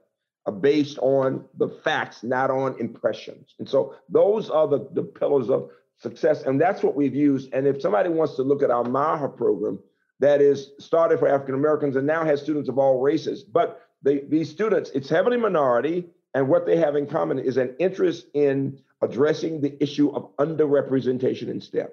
uh, 0.46 0.52
based 0.52 0.98
on 1.00 1.46
the 1.58 1.70
facts, 1.82 2.24
not 2.24 2.52
on 2.52 2.78
impressions. 2.82 3.56
And 3.58 3.70
so 3.70 3.96
those 4.10 4.50
are 4.50 4.68
the, 4.68 4.90
the 4.92 5.04
pillars 5.04 5.50
of 5.50 5.70
success. 5.98 6.44
And 6.44 6.60
that's 6.60 6.84
what 6.84 6.94
we've 6.94 7.16
used. 7.16 7.54
And 7.54 7.66
if 7.66 7.82
somebody 7.82 8.10
wants 8.10 8.36
to 8.36 8.44
look 8.44 8.64
at 8.64 8.70
our 8.70 8.84
Meyerhoff 8.84 9.38
program, 9.38 9.80
that 10.20 10.42
is 10.42 10.72
started 10.78 11.20
for 11.20 11.30
African 11.30 11.56
Americans 11.56 11.96
and 11.96 12.06
now 12.06 12.26
has 12.26 12.42
students 12.42 12.68
of 12.68 12.78
all 12.78 13.00
races. 13.00 13.46
But 13.46 13.87
they, 14.02 14.20
these 14.20 14.50
students, 14.50 14.90
it's 14.92 15.10
heavily 15.10 15.38
minority, 15.38 16.08
and 16.34 16.48
what 16.48 16.66
they 16.66 16.78
have 16.78 16.96
in 16.96 17.08
common 17.08 17.40
is 17.40 17.58
an 17.58 17.76
interest 17.80 18.28
in 18.34 18.80
addressing 19.02 19.62
the 19.62 19.82
issue 19.82 20.10
of 20.12 20.36
underrepresentation 20.38 21.50
in 21.50 21.62
STEM. 21.62 21.88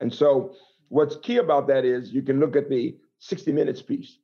And 0.00 0.12
so, 0.12 0.54
what's 0.88 1.16
key 1.16 1.38
about 1.38 1.66
that 1.68 1.84
is 1.84 2.12
you 2.12 2.22
can 2.22 2.40
look 2.40 2.56
at 2.56 2.68
the 2.68 2.96
60 3.18 3.52
Minutes 3.52 3.82
piece 3.82 4.18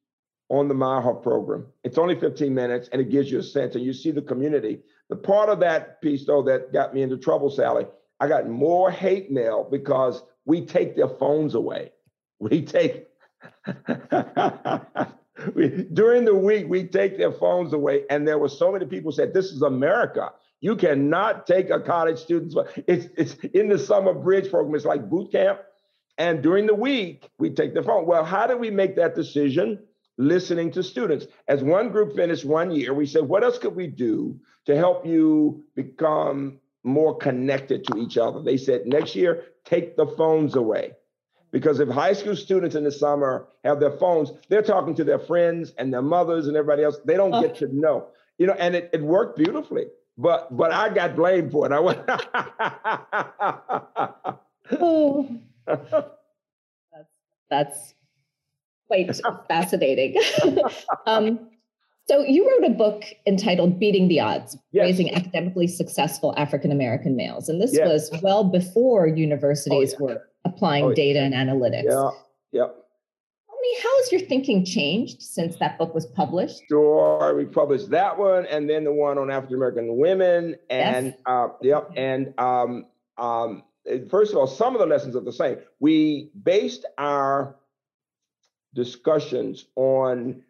on 0.48 0.68
the 0.68 0.74
Meyerhoff 0.74 1.22
program. 1.22 1.66
It's 1.82 1.98
only 1.98 2.18
15 2.18 2.54
minutes, 2.54 2.88
and 2.92 3.00
it 3.00 3.10
gives 3.10 3.30
you 3.30 3.38
a 3.38 3.42
sense, 3.42 3.74
and 3.74 3.84
you 3.84 3.92
see 3.92 4.10
the 4.10 4.22
community. 4.22 4.80
The 5.08 5.16
part 5.16 5.48
of 5.48 5.60
that 5.60 6.00
piece, 6.00 6.26
though, 6.26 6.42
that 6.42 6.72
got 6.72 6.94
me 6.94 7.02
into 7.02 7.16
trouble, 7.16 7.50
Sally, 7.50 7.86
I 8.20 8.28
got 8.28 8.48
more 8.48 8.90
hate 8.90 9.30
mail 9.30 9.66
because 9.70 10.22
we 10.44 10.66
take 10.66 10.96
their 10.96 11.08
phones 11.08 11.54
away. 11.54 11.92
We 12.38 12.62
take 12.62 13.08
we, 15.54 15.68
during 15.92 16.24
the 16.24 16.34
week, 16.34 16.66
we 16.68 16.84
take 16.84 17.18
their 17.18 17.32
phones 17.32 17.72
away, 17.72 18.04
and 18.10 18.26
there 18.26 18.38
were 18.38 18.48
so 18.48 18.70
many 18.72 18.86
people 18.86 19.12
said, 19.12 19.34
"This 19.34 19.46
is 19.46 19.62
America. 19.62 20.32
You 20.60 20.76
cannot 20.76 21.46
take 21.46 21.70
a 21.70 21.80
college 21.80 22.18
student's. 22.18 22.56
It's 22.86 23.06
it's 23.16 23.34
in 23.52 23.68
the 23.68 23.78
summer 23.78 24.14
bridge 24.14 24.50
program. 24.50 24.74
It's 24.74 24.84
like 24.84 25.08
boot 25.10 25.32
camp, 25.32 25.60
and 26.18 26.42
during 26.42 26.66
the 26.66 26.74
week 26.74 27.28
we 27.38 27.50
take 27.50 27.74
the 27.74 27.82
phone. 27.82 28.06
Well, 28.06 28.24
how 28.24 28.46
do 28.46 28.56
we 28.56 28.70
make 28.70 28.96
that 28.96 29.14
decision? 29.14 29.80
Listening 30.16 30.70
to 30.72 30.82
students. 30.84 31.26
As 31.48 31.64
one 31.64 31.88
group 31.88 32.14
finished 32.14 32.44
one 32.44 32.70
year, 32.70 32.94
we 32.94 33.04
said, 33.04 33.22
"What 33.24 33.42
else 33.42 33.58
could 33.58 33.74
we 33.74 33.88
do 33.88 34.38
to 34.66 34.76
help 34.76 35.04
you 35.04 35.64
become 35.74 36.60
more 36.84 37.16
connected 37.16 37.84
to 37.86 37.98
each 37.98 38.16
other?" 38.16 38.40
They 38.40 38.56
said, 38.56 38.86
"Next 38.86 39.16
year, 39.16 39.42
take 39.64 39.96
the 39.96 40.06
phones 40.06 40.54
away." 40.54 40.92
Because 41.54 41.78
if 41.78 41.88
high 41.88 42.14
school 42.14 42.34
students 42.34 42.74
in 42.74 42.82
the 42.82 42.90
summer 42.90 43.46
have 43.62 43.78
their 43.78 43.92
phones, 43.92 44.32
they're 44.48 44.60
talking 44.60 44.92
to 44.96 45.04
their 45.04 45.20
friends 45.20 45.72
and 45.78 45.94
their 45.94 46.02
mothers 46.02 46.48
and 46.48 46.56
everybody 46.56 46.82
else. 46.82 46.98
They 47.04 47.14
don't 47.14 47.40
get 47.40 47.54
to 47.58 47.68
know, 47.72 48.08
you 48.38 48.48
know, 48.48 48.54
and 48.54 48.74
it, 48.74 48.90
it 48.92 49.00
worked 49.00 49.38
beautifully. 49.38 49.84
But 50.18 50.56
but 50.56 50.72
I 50.72 50.92
got 50.92 51.14
blamed 51.14 51.52
for 51.52 51.64
it. 51.64 51.70
I 51.70 51.78
went. 51.78 52.00
oh, 54.80 55.30
that's, 55.66 57.08
that's 57.48 57.94
quite 58.88 59.16
fascinating. 59.48 60.16
um, 61.06 61.50
so 62.06 62.22
you 62.22 62.48
wrote 62.48 62.70
a 62.70 62.74
book 62.74 63.04
entitled 63.26 63.78
Beating 63.80 64.08
the 64.08 64.20
Odds, 64.20 64.58
yes. 64.72 64.82
Raising 64.82 65.14
Academically 65.14 65.66
Successful 65.66 66.34
African 66.36 66.70
American 66.70 67.16
Males. 67.16 67.48
And 67.48 67.60
this 67.60 67.74
yes. 67.74 67.88
was 67.88 68.22
well 68.22 68.44
before 68.44 69.06
universities 69.06 69.94
oh, 69.98 70.08
yeah. 70.08 70.14
were 70.14 70.28
applying 70.44 70.84
oh, 70.84 70.94
data 70.94 71.20
and 71.20 71.32
analytics. 71.32 71.84
Yeah, 71.84 72.10
yeah. 72.52 72.66
Tell 73.46 73.58
me, 73.60 73.76
how 73.82 73.96
has 74.00 74.12
your 74.12 74.20
thinking 74.20 74.66
changed 74.66 75.22
since 75.22 75.56
that 75.56 75.78
book 75.78 75.94
was 75.94 76.04
published? 76.04 76.62
Sure, 76.68 77.34
we 77.34 77.46
published 77.46 77.88
that 77.90 78.18
one, 78.18 78.44
and 78.46 78.68
then 78.68 78.84
the 78.84 78.92
one 78.92 79.16
on 79.16 79.30
African 79.30 79.56
American 79.56 79.96
women, 79.96 80.56
and 80.68 81.06
yes. 81.06 81.16
uh, 81.24 81.48
yep, 81.62 81.90
and 81.96 82.34
um, 82.36 82.84
um, 83.16 83.62
first 84.10 84.32
of 84.32 84.38
all, 84.38 84.46
some 84.46 84.74
of 84.74 84.80
the 84.80 84.86
lessons 84.86 85.16
are 85.16 85.20
the 85.20 85.32
same. 85.32 85.56
We 85.80 86.30
based 86.42 86.84
our 86.98 87.56
discussions 88.74 89.66
on 89.76 90.42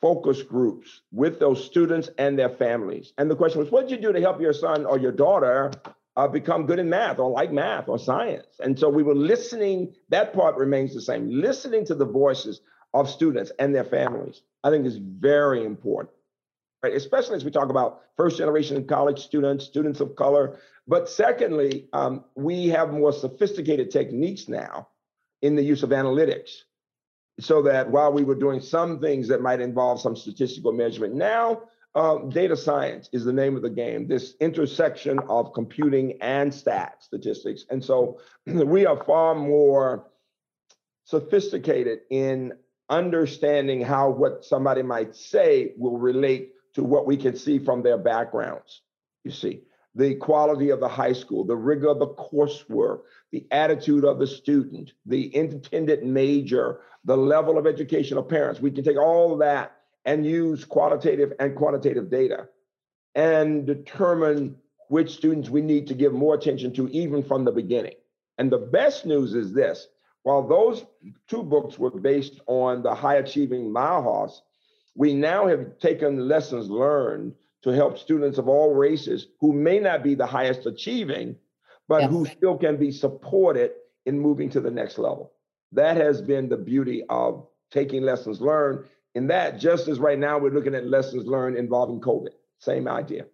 focus 0.00 0.42
groups 0.42 1.02
with 1.12 1.38
those 1.38 1.64
students 1.64 2.10
and 2.18 2.38
their 2.38 2.50
families. 2.50 3.12
And 3.18 3.30
the 3.30 3.36
question 3.36 3.60
was, 3.60 3.70
what 3.70 3.88
did 3.88 3.90
you 3.92 4.02
do 4.02 4.12
to 4.12 4.20
help 4.20 4.40
your 4.40 4.52
son 4.52 4.84
or 4.84 4.98
your 4.98 5.12
daughter 5.12 5.72
uh, 6.16 6.26
become 6.26 6.66
good 6.66 6.78
in 6.78 6.88
math 6.88 7.18
or 7.18 7.30
like 7.30 7.52
math 7.52 7.88
or 7.88 7.98
science. 7.98 8.46
And 8.60 8.78
so 8.78 8.88
we 8.88 9.02
were 9.02 9.14
listening, 9.14 9.94
that 10.08 10.32
part 10.32 10.56
remains 10.56 10.94
the 10.94 11.02
same. 11.02 11.28
Listening 11.28 11.84
to 11.86 11.94
the 11.94 12.06
voices 12.06 12.62
of 12.94 13.10
students 13.10 13.52
and 13.58 13.74
their 13.74 13.84
families, 13.84 14.40
I 14.64 14.70
think 14.70 14.86
is 14.86 14.96
very 14.96 15.64
important, 15.64 16.14
right? 16.82 16.94
Especially 16.94 17.36
as 17.36 17.44
we 17.44 17.50
talk 17.50 17.68
about 17.68 18.00
first 18.16 18.38
generation 18.38 18.86
college 18.86 19.22
students, 19.22 19.66
students 19.66 20.00
of 20.00 20.16
color. 20.16 20.58
But 20.88 21.08
secondly, 21.08 21.88
um, 21.92 22.24
we 22.34 22.68
have 22.68 22.92
more 22.92 23.12
sophisticated 23.12 23.90
techniques 23.90 24.48
now 24.48 24.88
in 25.42 25.54
the 25.54 25.62
use 25.62 25.82
of 25.82 25.90
analytics. 25.90 26.62
So 27.38 27.62
that 27.62 27.90
while 27.90 28.12
we 28.12 28.24
were 28.24 28.34
doing 28.34 28.60
some 28.60 28.98
things 28.98 29.28
that 29.28 29.42
might 29.42 29.60
involve 29.60 30.00
some 30.00 30.16
statistical 30.16 30.72
measurement, 30.72 31.14
now 31.14 31.62
um, 31.94 32.28
data 32.28 32.56
science 32.56 33.08
is 33.12 33.24
the 33.24 33.32
name 33.32 33.56
of 33.56 33.62
the 33.62 33.70
game, 33.70 34.06
this 34.06 34.34
intersection 34.40 35.18
of 35.28 35.52
computing 35.54 36.20
and 36.20 36.52
stats, 36.52 37.02
statistics. 37.02 37.64
And 37.70 37.84
so 37.84 38.20
we 38.46 38.86
are 38.86 39.02
far 39.04 39.34
more 39.34 40.06
sophisticated 41.04 42.00
in 42.10 42.52
understanding 42.88 43.80
how 43.80 44.10
what 44.10 44.44
somebody 44.44 44.82
might 44.82 45.16
say 45.16 45.72
will 45.76 45.98
relate 45.98 46.52
to 46.74 46.84
what 46.84 47.06
we 47.06 47.16
can 47.16 47.36
see 47.36 47.58
from 47.58 47.82
their 47.82 47.98
backgrounds. 47.98 48.82
You 49.24 49.30
see, 49.30 49.62
the 49.96 50.14
quality 50.16 50.68
of 50.68 50.78
the 50.78 50.88
high 50.88 51.14
school, 51.14 51.42
the 51.42 51.56
rigor 51.56 51.88
of 51.88 51.98
the 51.98 52.08
coursework, 52.08 53.00
the 53.32 53.46
attitude 53.50 54.04
of 54.04 54.18
the 54.18 54.26
student, 54.26 54.92
the 55.06 55.34
intended 55.34 56.04
major, 56.04 56.80
the 57.06 57.16
level 57.16 57.56
of 57.56 57.66
education 57.66 58.18
of 58.18 58.28
parents. 58.28 58.60
We 58.60 58.70
can 58.70 58.84
take 58.84 58.98
all 58.98 59.32
of 59.32 59.38
that 59.38 59.76
and 60.04 60.26
use 60.26 60.66
qualitative 60.66 61.32
and 61.40 61.56
quantitative 61.56 62.10
data 62.10 62.48
and 63.14 63.66
determine 63.66 64.56
which 64.88 65.14
students 65.14 65.48
we 65.48 65.62
need 65.62 65.86
to 65.86 65.94
give 65.94 66.12
more 66.12 66.34
attention 66.34 66.74
to 66.74 66.88
even 66.88 67.22
from 67.22 67.46
the 67.46 67.52
beginning. 67.52 67.94
And 68.36 68.52
the 68.52 68.58
best 68.58 69.06
news 69.06 69.34
is 69.34 69.54
this 69.54 69.88
while 70.24 70.46
those 70.46 70.84
two 71.26 71.42
books 71.42 71.78
were 71.78 71.90
based 71.90 72.40
on 72.46 72.82
the 72.82 72.94
high 72.94 73.14
achieving 73.14 73.70
Meyerhoffs, 73.70 74.40
we 74.94 75.14
now 75.14 75.46
have 75.46 75.78
taken 75.78 76.28
lessons 76.28 76.68
learned 76.68 77.34
to 77.62 77.70
help 77.70 77.98
students 77.98 78.38
of 78.38 78.48
all 78.48 78.74
races 78.74 79.28
who 79.40 79.52
may 79.52 79.78
not 79.78 80.02
be 80.02 80.14
the 80.14 80.26
highest 80.26 80.66
achieving, 80.66 81.36
but 81.88 82.02
yes. 82.02 82.10
who 82.10 82.26
still 82.26 82.56
can 82.56 82.76
be 82.76 82.92
supported 82.92 83.72
in 84.04 84.18
moving 84.18 84.50
to 84.50 84.60
the 84.60 84.70
next 84.70 84.98
level. 84.98 85.32
That 85.72 85.96
has 85.96 86.20
been 86.20 86.48
the 86.48 86.56
beauty 86.56 87.02
of 87.08 87.46
taking 87.70 88.02
lessons 88.02 88.40
learned 88.40 88.86
in 89.14 89.28
that, 89.28 89.58
just 89.58 89.88
as 89.88 89.98
right 89.98 90.18
now 90.18 90.38
we're 90.38 90.50
looking 90.50 90.74
at 90.74 90.86
lessons 90.86 91.26
learned 91.26 91.56
involving 91.56 92.00
COVID, 92.00 92.32
same 92.58 92.86
idea. 92.86 93.26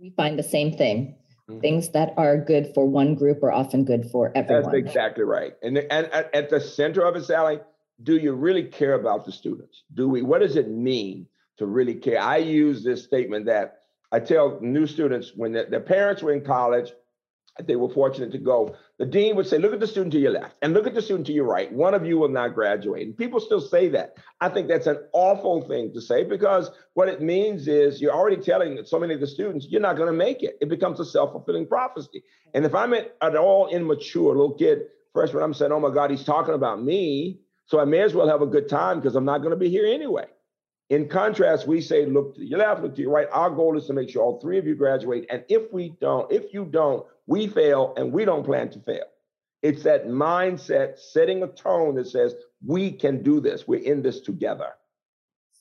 We 0.00 0.10
find 0.10 0.38
the 0.38 0.44
same 0.44 0.76
thing. 0.76 1.16
Mm-hmm. 1.50 1.60
Things 1.60 1.90
that 1.90 2.14
are 2.16 2.36
good 2.38 2.72
for 2.72 2.88
one 2.88 3.14
group 3.14 3.42
are 3.42 3.52
often 3.52 3.84
good 3.84 4.10
for 4.10 4.32
everyone. 4.34 4.64
That's 4.64 4.74
exactly 4.74 5.24
right. 5.24 5.54
And, 5.62 5.78
and, 5.78 6.06
and 6.06 6.26
at 6.32 6.48
the 6.48 6.60
center 6.60 7.04
of 7.04 7.16
it, 7.16 7.24
Sally, 7.24 7.58
do 8.02 8.16
you 8.16 8.32
really 8.32 8.64
care 8.64 8.94
about 8.94 9.24
the 9.24 9.32
students? 9.32 9.82
Do 9.92 10.08
we? 10.08 10.22
What 10.22 10.40
does 10.40 10.56
it 10.56 10.68
mean 10.68 11.26
to 11.62 11.66
really 11.66 11.94
care? 11.94 12.20
I 12.20 12.38
use 12.38 12.84
this 12.84 13.04
statement 13.04 13.46
that 13.46 13.78
I 14.10 14.20
tell 14.20 14.58
new 14.60 14.86
students 14.86 15.32
when 15.34 15.52
their 15.52 15.80
parents 15.80 16.22
were 16.22 16.32
in 16.32 16.44
college 16.44 16.92
they 17.60 17.76
were 17.76 17.88
fortunate 17.88 18.32
to 18.32 18.38
go, 18.38 18.74
the 18.98 19.04
dean 19.04 19.36
would 19.36 19.46
say, 19.46 19.58
Look 19.58 19.74
at 19.74 19.80
the 19.80 19.86
student 19.86 20.12
to 20.12 20.18
your 20.18 20.32
left 20.32 20.56
and 20.62 20.72
look 20.72 20.86
at 20.86 20.94
the 20.94 21.02
student 21.02 21.26
to 21.26 21.32
your 21.32 21.44
right. 21.44 21.70
One 21.70 21.94
of 21.94 22.06
you 22.06 22.18
will 22.18 22.28
not 22.28 22.54
graduate. 22.54 23.06
And 23.06 23.16
people 23.16 23.40
still 23.40 23.60
say 23.60 23.88
that. 23.90 24.16
I 24.40 24.48
think 24.48 24.68
that's 24.68 24.86
an 24.86 24.98
awful 25.12 25.60
thing 25.62 25.92
to 25.92 26.00
say 26.00 26.24
because 26.24 26.70
what 26.94 27.08
it 27.08 27.20
means 27.20 27.68
is 27.68 28.00
you're 28.00 28.14
already 28.14 28.38
telling 28.42 28.82
so 28.84 28.98
many 28.98 29.14
of 29.14 29.20
the 29.20 29.26
students, 29.26 29.66
you're 29.68 29.82
not 29.82 29.96
going 29.96 30.08
to 30.08 30.16
make 30.16 30.42
it. 30.42 30.56
It 30.60 30.68
becomes 30.68 30.98
a 30.98 31.04
self 31.04 31.32
fulfilling 31.32 31.66
prophecy. 31.66 32.22
And 32.54 32.64
if 32.64 32.74
I'm 32.74 32.94
at, 32.94 33.16
at 33.20 33.36
all 33.36 33.68
immature, 33.68 34.34
little 34.34 34.54
kid, 34.54 34.84
freshman, 35.12 35.42
I'm 35.42 35.54
saying, 35.54 35.72
Oh 35.72 35.80
my 35.80 35.92
God, 35.92 36.10
he's 36.10 36.24
talking 36.24 36.54
about 36.54 36.82
me. 36.82 37.40
So 37.66 37.80
I 37.80 37.84
may 37.84 38.00
as 38.00 38.14
well 38.14 38.28
have 38.28 38.42
a 38.42 38.46
good 38.46 38.68
time 38.68 39.00
because 39.00 39.14
I'm 39.14 39.24
not 39.24 39.38
going 39.38 39.50
to 39.50 39.56
be 39.56 39.68
here 39.68 39.86
anyway. 39.86 40.26
In 40.92 41.08
contrast, 41.08 41.66
we 41.66 41.80
say, 41.80 42.04
look 42.04 42.34
to 42.34 42.44
your 42.44 42.58
left, 42.58 42.82
look 42.82 42.94
to 42.96 43.00
your 43.00 43.12
right. 43.12 43.26
Our 43.32 43.48
goal 43.48 43.78
is 43.78 43.86
to 43.86 43.94
make 43.94 44.10
sure 44.10 44.22
all 44.22 44.38
three 44.38 44.58
of 44.58 44.66
you 44.66 44.74
graduate. 44.74 45.24
And 45.30 45.42
if 45.48 45.72
we 45.72 45.96
don't, 46.02 46.30
if 46.30 46.52
you 46.52 46.66
don't, 46.66 47.06
we 47.26 47.46
fail 47.46 47.94
and 47.96 48.12
we 48.12 48.26
don't 48.26 48.44
plan 48.44 48.68
to 48.72 48.78
fail. 48.80 49.04
It's 49.62 49.84
that 49.84 50.08
mindset 50.08 50.98
setting 50.98 51.42
a 51.44 51.46
tone 51.46 51.94
that 51.94 52.08
says, 52.08 52.34
we 52.62 52.92
can 52.92 53.22
do 53.22 53.40
this. 53.40 53.66
We're 53.66 53.80
in 53.80 54.02
this 54.02 54.20
together. 54.20 54.74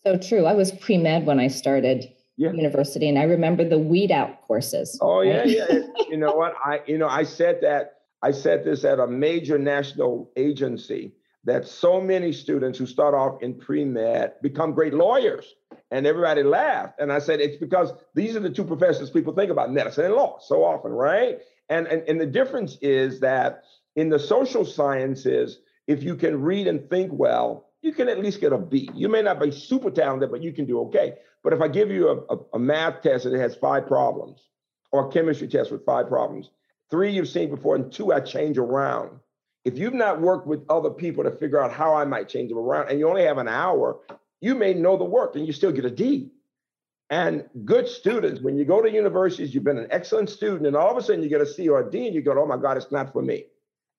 So 0.03 0.17
true. 0.17 0.47
I 0.47 0.53
was 0.53 0.73
pre 0.73 0.97
med 0.97 1.25
when 1.25 1.39
I 1.39 1.47
started 1.47 2.11
yeah. 2.35 2.51
university, 2.51 3.07
and 3.07 3.17
I 3.17 3.23
remember 3.23 3.63
the 3.63 3.79
weed 3.79 4.11
out 4.11 4.41
courses. 4.41 4.97
Oh 4.99 5.19
right? 5.19 5.47
yeah, 5.47 5.65
yeah. 5.69 5.79
you 6.09 6.17
know 6.17 6.33
what? 6.33 6.55
I 6.61 6.81
you 6.87 6.97
know 6.97 7.07
I 7.07 7.23
said 7.23 7.59
that 7.61 7.99
I 8.21 8.31
said 8.31 8.65
this 8.65 8.83
at 8.83 8.99
a 8.99 9.07
major 9.07 9.57
national 9.57 10.29
agency 10.35 11.13
that 11.43 11.67
so 11.67 11.99
many 11.99 12.31
students 12.31 12.77
who 12.77 12.85
start 12.85 13.13
off 13.13 13.41
in 13.41 13.55
pre 13.55 13.83
med 13.85 14.33
become 14.41 14.73
great 14.73 14.93
lawyers, 14.93 15.55
and 15.89 16.05
everybody 16.05 16.43
laughed. 16.43 16.99
And 16.99 17.11
I 17.11 17.19
said 17.19 17.39
it's 17.39 17.57
because 17.57 17.91
these 18.13 18.35
are 18.35 18.39
the 18.39 18.49
two 18.49 18.63
professions 18.63 19.09
people 19.09 19.33
think 19.33 19.51
about: 19.51 19.71
medicine 19.71 20.05
and 20.05 20.13
law, 20.13 20.37
so 20.39 20.63
often, 20.63 20.91
right? 20.91 21.39
And 21.69 21.87
and 21.87 22.03
and 22.07 22.21
the 22.21 22.25
difference 22.25 22.77
is 22.81 23.21
that 23.21 23.63
in 23.95 24.09
the 24.09 24.19
social 24.19 24.65
sciences, 24.65 25.59
if 25.87 26.03
you 26.03 26.15
can 26.15 26.41
read 26.41 26.67
and 26.67 26.89
think 26.89 27.11
well, 27.13 27.67
you 27.81 27.91
can 27.91 28.07
at 28.07 28.19
least 28.19 28.41
get 28.41 28.53
a 28.53 28.57
B. 28.57 28.89
You 28.93 29.09
may 29.09 29.21
not 29.21 29.39
be 29.39 29.51
super 29.51 29.89
talented, 29.89 30.31
but 30.31 30.41
you 30.41 30.53
can 30.53 30.65
do 30.65 30.81
okay. 30.81 31.15
But 31.43 31.53
if 31.53 31.61
I 31.61 31.67
give 31.67 31.89
you 31.89 32.09
a, 32.09 32.35
a, 32.35 32.39
a 32.53 32.59
math 32.59 33.01
test 33.01 33.23
that 33.23 33.33
has 33.33 33.55
five 33.55 33.87
problems, 33.87 34.41
or 34.91 35.07
a 35.07 35.11
chemistry 35.11 35.47
test 35.47 35.71
with 35.71 35.85
five 35.85 36.07
problems, 36.07 36.49
three 36.89 37.11
you've 37.11 37.29
seen 37.29 37.49
before, 37.49 37.75
and 37.75 37.91
two 37.91 38.13
I 38.13 38.19
change 38.19 38.57
around. 38.57 39.19
If 39.63 39.77
you've 39.77 39.93
not 39.93 40.21
worked 40.21 40.47
with 40.47 40.63
other 40.69 40.89
people 40.89 41.23
to 41.23 41.31
figure 41.31 41.61
out 41.61 41.71
how 41.71 41.93
I 41.93 42.05
might 42.05 42.27
change 42.27 42.49
them 42.49 42.57
around, 42.57 42.89
and 42.89 42.99
you 42.99 43.07
only 43.07 43.23
have 43.23 43.37
an 43.37 43.47
hour, 43.47 43.99
you 44.39 44.55
may 44.55 44.73
know 44.73 44.97
the 44.97 45.03
work 45.03 45.35
and 45.35 45.45
you 45.45 45.53
still 45.53 45.71
get 45.71 45.85
a 45.85 45.91
D. 45.91 46.31
And 47.09 47.45
good 47.65 47.87
students, 47.87 48.41
when 48.41 48.57
you 48.57 48.65
go 48.65 48.81
to 48.81 48.89
universities, 48.89 49.53
you've 49.53 49.65
been 49.65 49.77
an 49.77 49.89
excellent 49.91 50.29
student, 50.29 50.65
and 50.65 50.75
all 50.75 50.89
of 50.89 50.97
a 50.97 51.03
sudden 51.03 51.21
you 51.21 51.29
get 51.29 51.41
a 51.41 51.45
C 51.45 51.67
or 51.67 51.81
a 51.81 51.91
D, 51.91 52.07
and 52.07 52.15
you 52.15 52.21
go, 52.21 52.33
oh 52.41 52.45
my 52.45 52.57
God, 52.57 52.77
it's 52.77 52.91
not 52.91 53.11
for 53.11 53.21
me. 53.21 53.45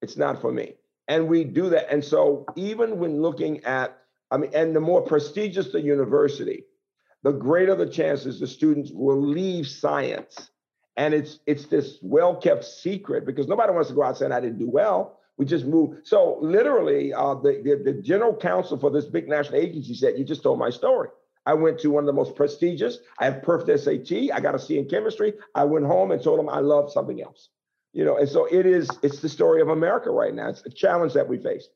It's 0.01 0.17
not 0.17 0.41
for 0.41 0.51
me. 0.51 0.73
And 1.07 1.27
we 1.27 1.43
do 1.43 1.69
that. 1.69 1.91
And 1.91 2.03
so 2.03 2.45
even 2.55 2.97
when 2.97 3.21
looking 3.21 3.63
at, 3.65 3.97
I 4.31 4.37
mean, 4.37 4.51
and 4.53 4.75
the 4.75 4.79
more 4.79 5.01
prestigious 5.01 5.71
the 5.71 5.79
university, 5.79 6.65
the 7.21 7.31
greater 7.31 7.75
the 7.75 7.87
chances 7.87 8.39
the 8.39 8.47
students 8.47 8.91
will 8.91 9.21
leave 9.21 9.67
science. 9.67 10.49
And 10.97 11.13
it's 11.13 11.39
it's 11.45 11.67
this 11.67 11.99
well-kept 12.01 12.65
secret 12.65 13.25
because 13.25 13.47
nobody 13.47 13.71
wants 13.73 13.89
to 13.89 13.95
go 13.95 14.03
out 14.03 14.17
saying 14.17 14.31
I 14.31 14.39
didn't 14.39 14.59
do 14.59 14.69
well. 14.69 15.19
We 15.37 15.45
just 15.45 15.65
move. 15.65 15.97
So 16.03 16.37
literally, 16.41 17.13
uh, 17.13 17.35
the, 17.35 17.61
the, 17.63 17.91
the 17.91 18.01
general 18.01 18.35
counsel 18.35 18.77
for 18.77 18.91
this 18.91 19.05
big 19.05 19.27
national 19.27 19.59
agency 19.59 19.93
said, 19.95 20.17
"You 20.17 20.23
just 20.23 20.43
told 20.43 20.59
my 20.59 20.69
story." 20.69 21.09
I 21.45 21.53
went 21.53 21.79
to 21.79 21.89
one 21.89 22.03
of 22.03 22.07
the 22.07 22.13
most 22.13 22.35
prestigious. 22.35 22.99
I 23.19 23.25
have 23.25 23.43
perfect 23.43 23.79
SAT. 23.79 24.31
I 24.33 24.39
got 24.39 24.55
a 24.55 24.59
C 24.59 24.77
in 24.77 24.87
chemistry. 24.87 25.33
I 25.55 25.65
went 25.65 25.85
home 25.85 26.11
and 26.11 26.23
told 26.23 26.39
them 26.39 26.47
I 26.47 26.59
love 26.59 26.91
something 26.91 27.21
else 27.21 27.49
you 27.93 28.03
know 28.03 28.17
and 28.17 28.27
so 28.27 28.45
it 28.45 28.65
is 28.65 28.89
it's 29.01 29.19
the 29.19 29.29
story 29.29 29.61
of 29.61 29.69
america 29.69 30.09
right 30.09 30.33
now 30.33 30.49
it's 30.49 30.65
a 30.65 30.69
challenge 30.69 31.13
that 31.13 31.27
we 31.27 31.37
face 31.37 31.69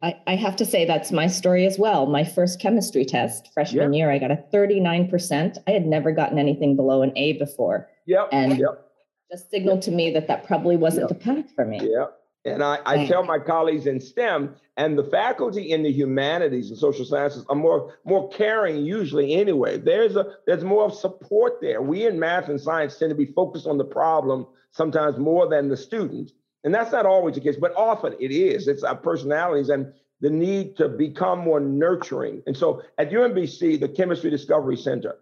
I, 0.00 0.14
I 0.28 0.36
have 0.36 0.54
to 0.56 0.64
say 0.64 0.84
that's 0.84 1.10
my 1.10 1.26
story 1.26 1.66
as 1.66 1.76
well. 1.76 2.06
My 2.06 2.22
first 2.22 2.60
chemistry 2.60 3.04
test 3.04 3.48
freshman 3.52 3.92
yeah. 3.92 3.98
year, 3.98 4.12
I 4.12 4.18
got 4.18 4.30
a 4.30 4.44
39%. 4.54 5.58
I 5.66 5.70
had 5.72 5.86
never 5.86 6.12
gotten 6.12 6.38
anything 6.38 6.76
below 6.76 7.02
an 7.02 7.12
A 7.16 7.32
before. 7.32 7.88
Yep. 8.06 8.28
And 8.30 8.58
yep. 8.58 8.92
just 9.28 9.50
signaled 9.50 9.82
to 9.82 9.90
me 9.90 10.12
that 10.12 10.28
that 10.28 10.46
probably 10.46 10.76
wasn't 10.76 11.10
yep. 11.10 11.18
the 11.18 11.24
path 11.24 11.52
for 11.56 11.64
me. 11.64 11.80
Yeah. 11.82 12.06
And 12.44 12.62
I, 12.62 12.78
I 12.86 12.98
hmm. 12.98 13.06
tell 13.06 13.24
my 13.24 13.38
colleagues 13.38 13.86
in 13.86 14.00
STEM 14.00 14.54
and 14.76 14.96
the 14.96 15.04
faculty 15.04 15.72
in 15.72 15.82
the 15.82 15.92
humanities 15.92 16.70
and 16.70 16.78
social 16.78 17.04
sciences 17.04 17.44
are 17.48 17.56
more 17.56 17.98
more 18.04 18.28
caring 18.30 18.84
usually 18.84 19.34
anyway. 19.34 19.78
There's 19.78 20.16
a 20.16 20.34
there's 20.46 20.64
more 20.64 20.84
of 20.84 20.94
support 20.94 21.60
there. 21.60 21.82
We 21.82 22.06
in 22.06 22.18
math 22.18 22.48
and 22.48 22.60
science 22.60 22.96
tend 22.96 23.10
to 23.10 23.16
be 23.16 23.26
focused 23.26 23.66
on 23.66 23.78
the 23.78 23.84
problem 23.84 24.46
sometimes 24.70 25.18
more 25.18 25.48
than 25.48 25.68
the 25.68 25.76
students. 25.76 26.32
And 26.64 26.74
that's 26.74 26.92
not 26.92 27.06
always 27.06 27.34
the 27.34 27.40
case, 27.40 27.56
but 27.56 27.74
often 27.76 28.14
it 28.20 28.30
is. 28.30 28.68
It's 28.68 28.82
our 28.82 28.96
personalities 28.96 29.68
and 29.68 29.92
the 30.20 30.30
need 30.30 30.76
to 30.76 30.88
become 30.88 31.38
more 31.40 31.60
nurturing. 31.60 32.42
And 32.46 32.56
so 32.56 32.82
at 32.98 33.10
UMBC, 33.10 33.80
the 33.80 33.88
Chemistry 33.88 34.30
Discovery 34.30 34.76
Center 34.76 35.16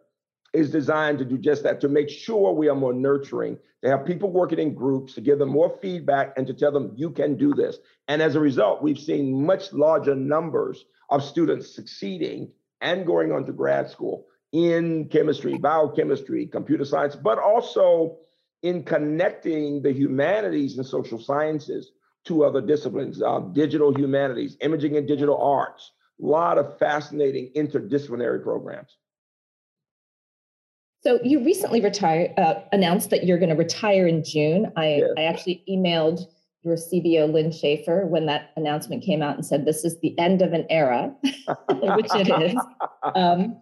is 0.56 0.70
designed 0.70 1.18
to 1.18 1.24
do 1.24 1.38
just 1.38 1.62
that, 1.62 1.80
to 1.80 1.88
make 1.88 2.08
sure 2.08 2.52
we 2.52 2.68
are 2.68 2.74
more 2.74 2.92
nurturing, 2.92 3.58
to 3.82 3.90
have 3.90 4.06
people 4.06 4.30
working 4.30 4.58
in 4.58 4.74
groups, 4.74 5.14
to 5.14 5.20
give 5.20 5.38
them 5.38 5.50
more 5.50 5.78
feedback 5.82 6.32
and 6.36 6.46
to 6.46 6.54
tell 6.54 6.72
them, 6.72 6.92
you 6.96 7.10
can 7.10 7.36
do 7.36 7.54
this. 7.54 7.78
And 8.08 8.22
as 8.22 8.34
a 8.34 8.40
result, 8.40 8.82
we've 8.82 8.98
seen 8.98 9.44
much 9.44 9.72
larger 9.72 10.14
numbers 10.14 10.84
of 11.10 11.22
students 11.22 11.74
succeeding 11.74 12.50
and 12.80 13.06
going 13.06 13.32
on 13.32 13.44
to 13.46 13.52
grad 13.52 13.90
school 13.90 14.26
in 14.52 15.08
chemistry, 15.08 15.58
biochemistry, 15.58 16.46
computer 16.46 16.84
science, 16.84 17.16
but 17.16 17.38
also 17.38 18.18
in 18.62 18.82
connecting 18.82 19.82
the 19.82 19.92
humanities 19.92 20.76
and 20.76 20.86
social 20.86 21.20
sciences 21.20 21.92
to 22.24 22.44
other 22.44 22.60
disciplines, 22.60 23.22
uh, 23.22 23.40
digital 23.52 23.96
humanities, 23.96 24.56
imaging 24.60 24.96
and 24.96 25.06
digital 25.06 25.40
arts, 25.40 25.92
a 26.20 26.26
lot 26.26 26.58
of 26.58 26.78
fascinating 26.78 27.52
interdisciplinary 27.54 28.42
programs. 28.42 28.96
So 31.06 31.20
you 31.22 31.38
recently 31.44 31.80
retired, 31.80 32.36
uh, 32.36 32.56
announced 32.72 33.10
that 33.10 33.22
you're 33.22 33.38
going 33.38 33.50
to 33.50 33.54
retire 33.54 34.08
in 34.08 34.24
June. 34.24 34.72
I, 34.74 34.96
yes. 34.96 35.10
I 35.16 35.22
actually 35.22 35.62
emailed 35.70 36.26
your 36.64 36.74
CBO, 36.74 37.32
Lynne 37.32 37.52
Schaefer, 37.52 38.06
when 38.06 38.26
that 38.26 38.50
announcement 38.56 39.04
came 39.04 39.22
out 39.22 39.36
and 39.36 39.46
said, 39.46 39.66
this 39.66 39.84
is 39.84 40.00
the 40.00 40.18
end 40.18 40.42
of 40.42 40.52
an 40.52 40.66
era, 40.68 41.14
which 41.22 42.08
it 42.12 42.42
is. 42.42 42.60
Um, 43.14 43.56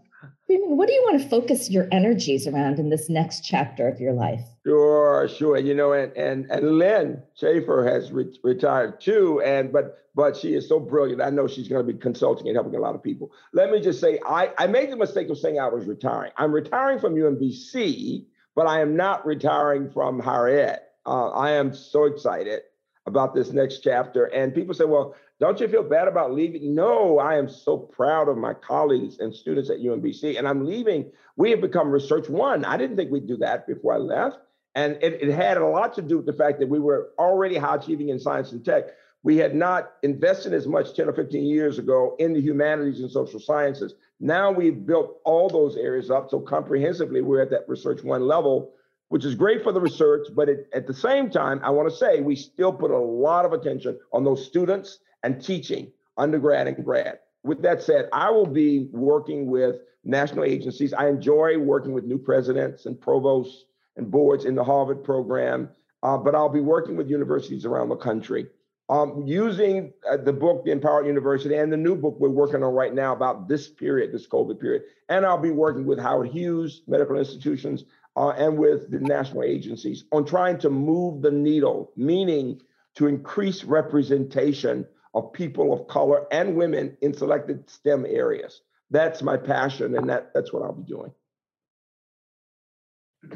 What 0.62 0.88
do 0.88 0.95
you 0.95 1.03
want 1.03 1.21
to 1.23 1.29
focus 1.29 1.71
your 1.71 1.88
energies 1.93 2.47
around 2.47 2.79
in 2.79 2.90
this 2.90 3.09
next 3.09 3.40
chapter 3.45 3.88
of 3.88 4.01
your 4.01 4.12
life? 4.12 4.40
Sure, 4.67 5.29
sure. 5.29 5.59
You 5.59 5.75
know, 5.75 5.93
and 5.93 6.12
and 6.17 6.51
and 6.51 6.79
Lynne 6.79 7.23
Schaefer 7.35 7.85
has 7.85 8.12
re- 8.12 8.38
retired 8.43 9.01
too, 9.01 9.40
and 9.43 9.73
but 9.73 9.99
but 10.14 10.37
she 10.37 10.55
is 10.55 10.69
so 10.69 10.79
brilliant. 10.79 11.21
I 11.21 11.31
know 11.31 11.47
she's 11.47 11.69
going 11.69 11.85
to 11.87 11.93
be 11.93 11.99
consulting 11.99 12.47
and 12.49 12.57
helping 12.57 12.75
a 12.75 12.81
lot 12.81 12.95
of 12.95 13.03
people. 13.03 13.33
Let 13.53 13.71
me 13.71 13.81
just 13.81 14.01
say, 14.01 14.19
I 14.27 14.51
I 14.59 14.67
made 14.67 14.90
the 14.90 14.97
mistake 14.97 15.29
of 15.29 15.38
saying 15.38 15.59
I 15.59 15.69
was 15.69 15.87
retiring. 15.87 16.33
I'm 16.37 16.53
retiring 16.53 16.99
from 16.99 17.14
UMBC, 17.14 18.25
but 18.55 18.67
I 18.67 18.81
am 18.81 18.97
not 18.97 19.27
retiring 19.27 19.90
from 19.90 20.19
higher 20.19 20.49
ed. 20.49 20.81
Uh, 21.07 21.31
I 21.31 21.51
am 21.53 21.75
so 21.75 22.05
excited 22.05 22.62
about 23.07 23.35
this 23.35 23.53
next 23.53 23.81
chapter. 23.81 24.25
And 24.27 24.55
people 24.55 24.75
say, 24.75 24.85
well, 24.85 25.14
don't 25.40 25.59
you 25.59 25.66
feel 25.66 25.83
bad 25.83 26.07
about 26.07 26.33
leaving? 26.33 26.75
No, 26.75 27.18
I 27.18 27.37
am 27.37 27.49
so 27.49 27.77
proud 27.77 28.29
of 28.29 28.37
my 28.37 28.55
colleagues 28.55 29.18
and 29.18 29.35
students 29.35 29.68
at 29.68 29.79
UMBC. 29.79 30.38
And 30.38 30.47
I'm 30.47 30.64
leaving. 30.64 31.11
We 31.37 31.51
have 31.51 31.61
become 31.61 31.90
Research 31.90 32.29
One. 32.29 32.64
I 32.64 32.77
didn't 32.77 32.97
think 32.97 33.11
we'd 33.11 33.27
do 33.27 33.37
that 33.38 33.66
before 33.66 33.94
I 33.94 33.99
left. 33.99 34.38
And 34.77 34.97
it, 35.03 35.23
it 35.23 35.33
had 35.33 35.57
a 35.57 35.66
lot 35.66 35.94
to 35.94 36.03
do 36.03 36.18
with 36.18 36.27
the 36.27 36.33
fact 36.33 36.61
that 36.61 36.68
we 36.68 36.79
were 36.79 37.11
already 37.18 37.57
high 37.57 37.77
achieving 37.77 38.11
in 38.11 38.20
science 38.20 38.53
and 38.53 38.64
tech. 38.64 38.85
We 39.23 39.37
had 39.37 39.55
not 39.55 39.92
invested 40.03 40.53
as 40.53 40.66
much 40.66 40.94
10 40.94 41.09
or 41.09 41.12
15 41.12 41.44
years 41.44 41.79
ago 41.79 42.14
in 42.18 42.33
the 42.35 42.40
humanities 42.40 43.01
and 43.01 43.11
social 43.11 43.40
sciences. 43.40 43.94
Now 44.20 44.53
we've 44.53 44.87
built 44.87 45.18
all 45.25 45.49
those 45.49 45.77
areas 45.77 46.11
up 46.11 46.31
so 46.31 46.40
comprehensively, 46.40 47.23
we're 47.23 47.42
at 47.42 47.51
that 47.51 47.68
Research 47.68 48.05
One 48.05 48.27
level 48.27 48.73
which 49.09 49.25
is 49.25 49.37
great 49.37 49.62
for 49.62 49.70
the 49.70 49.81
research, 49.81 50.27
but 50.35 50.49
it, 50.49 50.68
at 50.73 50.88
the 50.88 50.94
same 50.94 51.31
time, 51.31 51.61
I 51.62 51.70
want 51.70 51.88
to 51.88 51.94
say 51.94 52.20
we 52.20 52.35
still 52.35 52.73
put 52.73 52.90
a 52.90 52.99
lot 52.99 53.44
of 53.44 53.53
attention 53.53 53.97
on 54.12 54.25
those 54.25 54.44
students 54.44 54.99
and 55.25 55.43
teaching, 55.43 55.91
undergrad 56.17 56.69
and 56.69 56.85
grad. 56.85 57.19
With 57.43 57.63
that 57.63 57.83
said, 57.83 58.09
I 58.13 58.31
will 58.31 58.47
be 58.47 58.89
working 58.93 59.47
with 59.47 59.77
national 60.05 60.45
agencies. 60.45 60.93
I 60.93 61.09
enjoy 61.09 61.59
working 61.59 61.93
with 61.93 62.05
new 62.05 62.19
presidents 62.19 62.87
and 62.87 63.01
provosts 63.01 63.65
and 63.97 64.11
boards 64.11 64.45
in 64.45 64.55
the 64.55 64.63
Harvard 64.63 65.03
program, 65.03 65.71
uh, 66.03 66.19
but 66.19 66.35
I'll 66.35 66.49
be 66.49 66.61
working 66.61 66.97
with 66.97 67.09
universities 67.09 67.65
around 67.65 67.89
the 67.89 67.97
country. 67.97 68.47
Um, 68.91 69.25
using 69.27 69.95
uh, 70.11 70.19
the 70.19 70.33
book, 70.33 70.67
The 70.67 70.71
Empowered 70.71 71.07
University, 71.07 71.55
and 71.55 71.73
the 71.73 71.77
new 71.77 71.97
book 71.97 72.17
we're 72.21 72.29
working 72.29 72.63
on 72.63 72.75
right 72.75 72.93
now 72.93 73.15
about 73.15 73.49
this 73.49 73.67
period, 73.67 74.13
this 74.13 74.27
COVID 74.27 74.61
period. 74.61 74.83
And 75.09 75.25
I'll 75.25 75.39
be 75.39 75.51
working 75.51 75.87
with 75.87 75.99
Howard 75.99 76.29
Hughes 76.29 76.83
Medical 76.87 77.17
Institutions 77.17 77.85
uh, 78.15 78.31
and 78.31 78.59
with 78.59 78.91
the 78.91 79.01
national 79.01 79.43
agencies 79.43 80.05
on 80.13 80.27
trying 80.27 80.59
to 80.59 80.69
move 80.69 81.23
the 81.23 81.31
needle, 81.31 81.93
meaning 81.97 82.61
to 82.97 83.07
increase 83.07 83.65
representation 83.65 84.87
of 85.14 85.33
people 85.33 85.72
of 85.72 85.87
color 85.87 86.27
and 86.33 86.57
women 86.57 86.96
in 87.00 87.14
selected 87.14 87.68
STEM 87.70 88.05
areas. 88.07 88.62
That's 88.90 89.22
my 89.22 89.37
passion, 89.37 89.96
and 89.96 90.09
that, 90.11 90.33
that's 90.35 90.53
what 90.53 90.62
I'll 90.62 90.72
be 90.72 90.83
doing. 90.83 91.12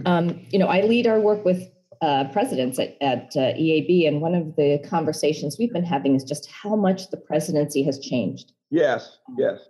Um, 0.05 0.47
you 0.51 0.59
know, 0.59 0.67
I 0.67 0.83
lead 0.83 1.07
our 1.07 1.21
work 1.21 1.45
with 1.45 1.71
uh, 2.03 2.25
presidents 2.33 2.79
at, 2.79 2.97
at 3.01 3.33
uh, 3.37 3.55
EAB, 3.55 4.07
and 4.07 4.21
one 4.21 4.35
of 4.35 4.57
the 4.57 4.79
conversations 4.89 5.57
we've 5.59 5.73
been 5.73 5.85
having 5.85 6.15
is 6.15 6.25
just 6.25 6.51
how 6.51 6.77
much 6.77 7.11
the 7.11 7.17
presidency 7.17 7.83
has 7.83 7.99
changed. 7.99 8.53
Yes, 8.71 9.19
yes. 9.37 9.61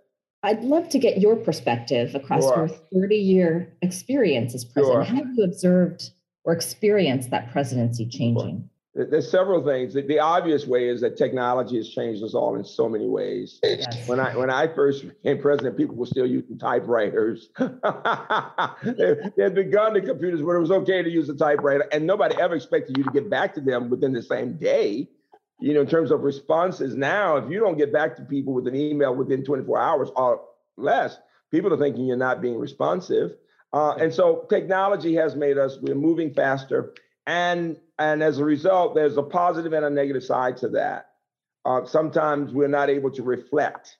I'd 0.43 0.63
love 0.63 0.89
to 0.91 0.99
get 0.99 1.21
your 1.21 1.37
perspective 1.37 2.15
across 2.15 2.45
sure. 2.45 2.69
your 2.93 3.03
30 3.03 3.17
year 3.17 3.77
experience 3.83 4.55
as 4.55 4.65
president. 4.65 5.07
Sure. 5.07 5.17
How 5.17 5.25
have 5.25 5.35
you 5.35 5.45
observed 5.45 6.11
or 6.45 6.53
experienced 6.53 7.31
that 7.31 7.51
presidency 7.51 8.07
changing? 8.07 8.59
Sure. 8.59 8.69
There's 9.05 9.31
several 9.31 9.65
things. 9.65 9.95
The, 9.95 10.03
the, 10.03 10.19
obvious 10.19 10.67
way 10.67 10.89
is 10.89 11.01
that 11.03 11.17
technology 11.17 11.77
has 11.77 11.89
changed 11.89 12.23
us 12.25 12.35
all 12.35 12.57
in 12.57 12.65
so 12.65 12.89
many 12.89 13.07
ways. 13.07 13.61
Yes. 13.63 14.09
When 14.09 14.19
I 14.19 14.37
when 14.37 14.51
I 14.51 14.67
first 14.67 15.07
became 15.07 15.41
president, 15.41 15.77
people 15.77 15.95
were 15.95 16.07
still 16.07 16.27
using 16.27 16.59
typewriters. 16.59 17.51
they, 17.59 19.15
they 19.37 19.43
had 19.43 19.55
begun 19.55 19.95
the 19.95 20.03
computers 20.05 20.43
where 20.43 20.57
it 20.57 20.61
was 20.61 20.73
okay 20.73 21.03
to 21.03 21.11
use 21.11 21.29
a 21.29 21.37
typewriter, 21.37 21.87
and 21.93 22.07
nobody 22.07 22.37
ever 22.41 22.57
expected 22.57 22.97
you 22.99 23.05
to 23.05 23.11
get 23.11 23.31
back 23.31 23.55
to 23.55 23.61
them 23.61 23.89
within 23.89 24.13
the 24.13 24.23
same 24.23 24.59
day. 24.59 25.09
You 25.61 25.75
know, 25.75 25.81
in 25.81 25.89
terms 25.89 26.11
of 26.11 26.23
responses, 26.23 26.95
now 26.95 27.37
if 27.37 27.51
you 27.51 27.61
don't 27.61 27.79
get 27.79 27.93
back 27.93 28.17
to 28.17 28.23
people 28.23 28.53
with 28.53 28.67
an 28.67 28.75
email 28.75 29.15
within 29.15 29.45
24 29.45 29.79
hours 29.79 30.09
or 30.17 30.41
less, 30.77 31.19
people 31.51 31.73
are 31.73 31.79
thinking 31.79 32.07
you're 32.07 32.17
not 32.17 32.41
being 32.41 32.59
responsive. 32.59 33.33
Uh, 33.73 33.95
and 33.95 34.15
so 34.15 34.47
technology 34.49 35.15
has 35.15 35.37
made 35.37 35.59
us 35.59 35.79
we're 35.83 35.95
moving 35.95 36.33
faster 36.33 36.95
and 37.27 37.77
and 37.99 38.23
as 38.23 38.39
a 38.39 38.45
result, 38.45 38.95
there's 38.95 39.17
a 39.17 39.23
positive 39.23 39.73
and 39.73 39.85
a 39.85 39.91
negative 39.91 40.23
side 40.23 40.57
to 40.59 40.69
that. 40.71 41.11
Uh, 41.65 41.85
sometimes 41.85 42.53
we're 42.53 42.69
not 42.69 42.89
able 42.89 43.11
to 43.11 43.23
reflect 43.23 43.99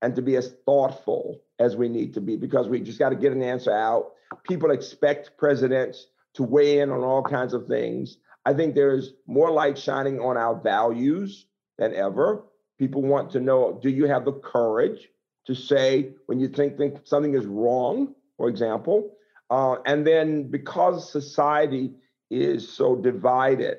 and 0.00 0.16
to 0.16 0.22
be 0.22 0.36
as 0.36 0.54
thoughtful 0.64 1.40
as 1.58 1.76
we 1.76 1.88
need 1.88 2.14
to 2.14 2.20
be 2.20 2.36
because 2.36 2.68
we 2.68 2.80
just 2.80 2.98
got 2.98 3.10
to 3.10 3.16
get 3.16 3.32
an 3.32 3.42
answer 3.42 3.72
out. 3.72 4.12
People 4.44 4.70
expect 4.70 5.36
presidents 5.36 6.06
to 6.34 6.42
weigh 6.42 6.78
in 6.78 6.90
on 6.90 7.02
all 7.02 7.22
kinds 7.22 7.52
of 7.52 7.66
things. 7.66 8.16
I 8.44 8.54
think 8.54 8.74
there's 8.74 9.12
more 9.26 9.50
light 9.50 9.78
shining 9.78 10.20
on 10.20 10.36
our 10.36 10.54
values 10.54 11.46
than 11.78 11.94
ever. 11.94 12.44
People 12.78 13.02
want 13.02 13.30
to 13.32 13.40
know 13.40 13.78
do 13.80 13.90
you 13.90 14.06
have 14.06 14.24
the 14.24 14.32
courage 14.32 15.08
to 15.46 15.54
say 15.54 16.14
when 16.26 16.40
you 16.40 16.48
think, 16.48 16.76
think 16.76 17.00
something 17.04 17.34
is 17.34 17.46
wrong, 17.46 18.14
for 18.36 18.48
example? 18.48 19.12
Uh, 19.50 19.76
and 19.84 20.06
then 20.06 20.50
because 20.50 21.12
society 21.12 21.92
is 22.32 22.68
so 22.68 22.96
divided. 22.96 23.78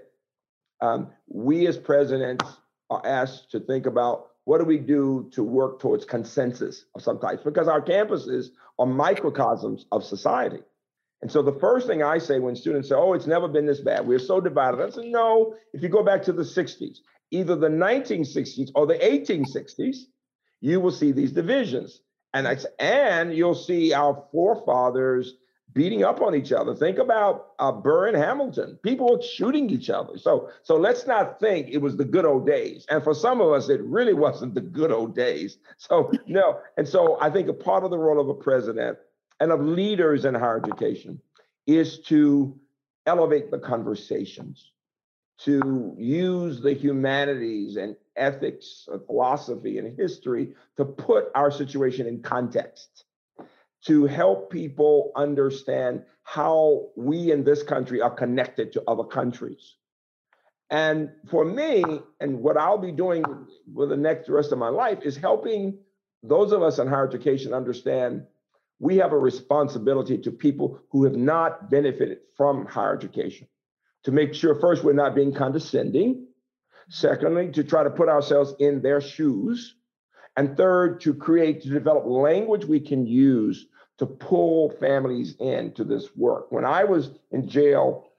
Um, 0.80 1.10
we 1.28 1.68
as 1.68 1.78
presidents 1.78 2.46
are 2.90 3.02
asked 3.06 3.52
to 3.52 3.60
think 3.60 3.86
about 3.88 4.28
what 4.46 4.60
do 4.60 4.66
we 4.66 4.78
do 4.78 5.30
to 5.34 5.44
work 5.44 5.80
towards 5.80 6.06
consensus 6.06 6.86
of 6.96 7.02
some 7.02 7.20
types 7.20 7.42
because 7.44 7.68
our 7.68 7.82
campuses 7.82 8.48
are 8.78 8.86
microcosms 8.86 9.86
of 9.92 10.04
society. 10.04 10.60
And 11.22 11.32
so 11.32 11.42
the 11.42 11.58
first 11.60 11.88
thing 11.88 12.04
I 12.04 12.18
say 12.18 12.40
when 12.40 12.56
students 12.56 12.90
say, 12.90 12.96
oh, 12.96 13.14
it's 13.14 13.28
never 13.28 13.48
been 13.48 13.66
this 13.66 13.80
bad, 13.80 14.06
we're 14.06 14.20
so 14.20 14.42
divided, 14.42 14.82
I 14.82 14.90
say, 14.90 15.10
no, 15.10 15.56
if 15.74 15.82
you 15.82 15.90
go 15.90 16.04
back 16.04 16.22
to 16.24 16.34
the 16.34 16.44
60s, 16.44 16.98
either 17.32 17.56
the 17.56 17.70
1960s 17.70 18.72
or 18.76 18.86
the 18.86 18.96
1860s, 18.96 19.98
you 20.60 20.82
will 20.82 20.92
see 20.92 21.12
these 21.12 21.32
divisions. 21.32 22.02
And, 22.34 22.66
and 22.80 23.34
you'll 23.34 23.56
see 23.56 23.94
our 23.94 24.26
forefathers 24.32 25.36
beating 25.74 26.04
up 26.04 26.22
on 26.22 26.36
each 26.36 26.52
other. 26.52 26.76
Think 26.76 26.98
about 26.98 27.54
uh, 27.60 27.72
Burr 27.72 28.08
and 28.08 28.18
Hamilton. 28.18 28.78
People 28.84 29.10
were 29.10 29.22
shooting 29.22 29.70
each 29.70 29.90
other. 29.90 30.18
So, 30.18 30.50
so 30.62 30.76
let's 30.78 31.08
not 31.08 31.40
think 31.40 31.70
it 31.70 31.80
was 31.80 31.98
the 31.98 32.06
good 32.06 32.26
old 32.26 32.46
days. 32.46 32.86
And 32.90 33.04
for 33.04 33.14
some 33.14 33.42
of 33.42 33.52
us, 33.52 33.70
it 33.70 33.82
really 33.82 34.14
wasn't 34.26 34.54
the 34.54 34.62
good 34.62 34.92
old 34.92 35.16
days. 35.16 35.58
So 35.78 36.12
no. 36.28 36.60
And 36.78 36.88
so 36.88 37.18
I 37.20 37.30
think 37.30 37.48
a 37.48 37.54
part 37.54 37.84
of 37.84 37.92
the 37.92 37.98
role 37.98 38.20
of 38.20 38.30
a 38.30 38.34
president 38.34 38.98
and 39.40 39.52
of 39.52 39.62
leaders 39.62 40.26
in 40.26 40.36
higher 40.36 40.58
education 40.58 41.20
is 41.66 42.00
to 42.00 42.58
elevate 43.06 43.52
the 43.52 43.60
conversations, 43.60 44.72
to 45.40 45.96
use 45.98 46.62
the 46.62 46.74
humanities 46.74 47.76
and 47.78 47.96
ethics, 48.16 48.88
philosophy 49.08 49.80
and 49.80 49.98
history 49.98 50.54
to 50.78 50.86
put 50.86 51.26
our 51.36 51.52
situation 51.52 52.08
in 52.08 52.22
context 52.22 53.06
to 53.86 54.06
help 54.06 54.50
people 54.50 55.12
understand 55.16 56.04
how 56.24 56.88
we 56.96 57.32
in 57.32 57.44
this 57.44 57.64
country 57.64 58.02
are 58.02 58.14
connected 58.14 58.72
to 58.74 58.84
other 58.88 59.04
countries. 59.04 59.76
And 60.70 61.12
for 61.30 61.46
me, 61.46 61.84
and 62.20 62.40
what 62.40 62.58
I'll 62.58 62.78
be 62.78 62.92
doing 62.92 63.24
for 63.76 63.86
the 63.86 63.98
next 63.98 64.30
rest 64.30 64.52
of 64.52 64.58
my 64.58 64.70
life 64.70 65.00
is 65.04 65.18
helping 65.18 65.78
those 66.24 66.52
of 66.52 66.64
us 66.64 66.80
in 66.80 66.88
higher 66.88 67.08
education 67.08 67.54
understand 67.54 68.26
we 68.80 68.98
have 68.98 69.14
a 69.14 69.18
responsibility 69.18 70.18
to 70.18 70.32
people 70.32 70.80
who 70.90 71.04
have 71.04 71.16
not 71.16 71.70
benefited 71.70 72.20
from 72.36 72.66
higher 72.66 72.96
education 72.96 73.48
to 74.04 74.12
make 74.12 74.34
sure 74.34 74.60
first 74.60 74.84
we're 74.84 74.94
not 74.94 75.16
being 75.16 75.34
condescending 75.34 76.26
secondly 76.90 77.52
to 77.52 77.64
try 77.64 77.84
to 77.84 77.90
put 77.90 78.10
ourselves 78.10 78.54
in 78.60 78.82
their 78.82 79.00
shoes 79.02 79.76
and 80.36 80.58
third 80.58 81.02
to 81.02 81.14
create 81.14 81.62
to 81.62 81.70
develop 81.70 82.06
language 82.06 82.66
we 82.66 82.80
can 82.80 83.06
use 83.06 83.68
to 84.00 84.06
pull 84.06 84.72
families 84.80 85.36
into 85.40 85.84
this 85.84 86.16
work. 86.16 86.52
When 86.52 86.66
I 86.66 86.84
was 86.84 87.12
in 87.32 87.48
jail, 87.48 88.10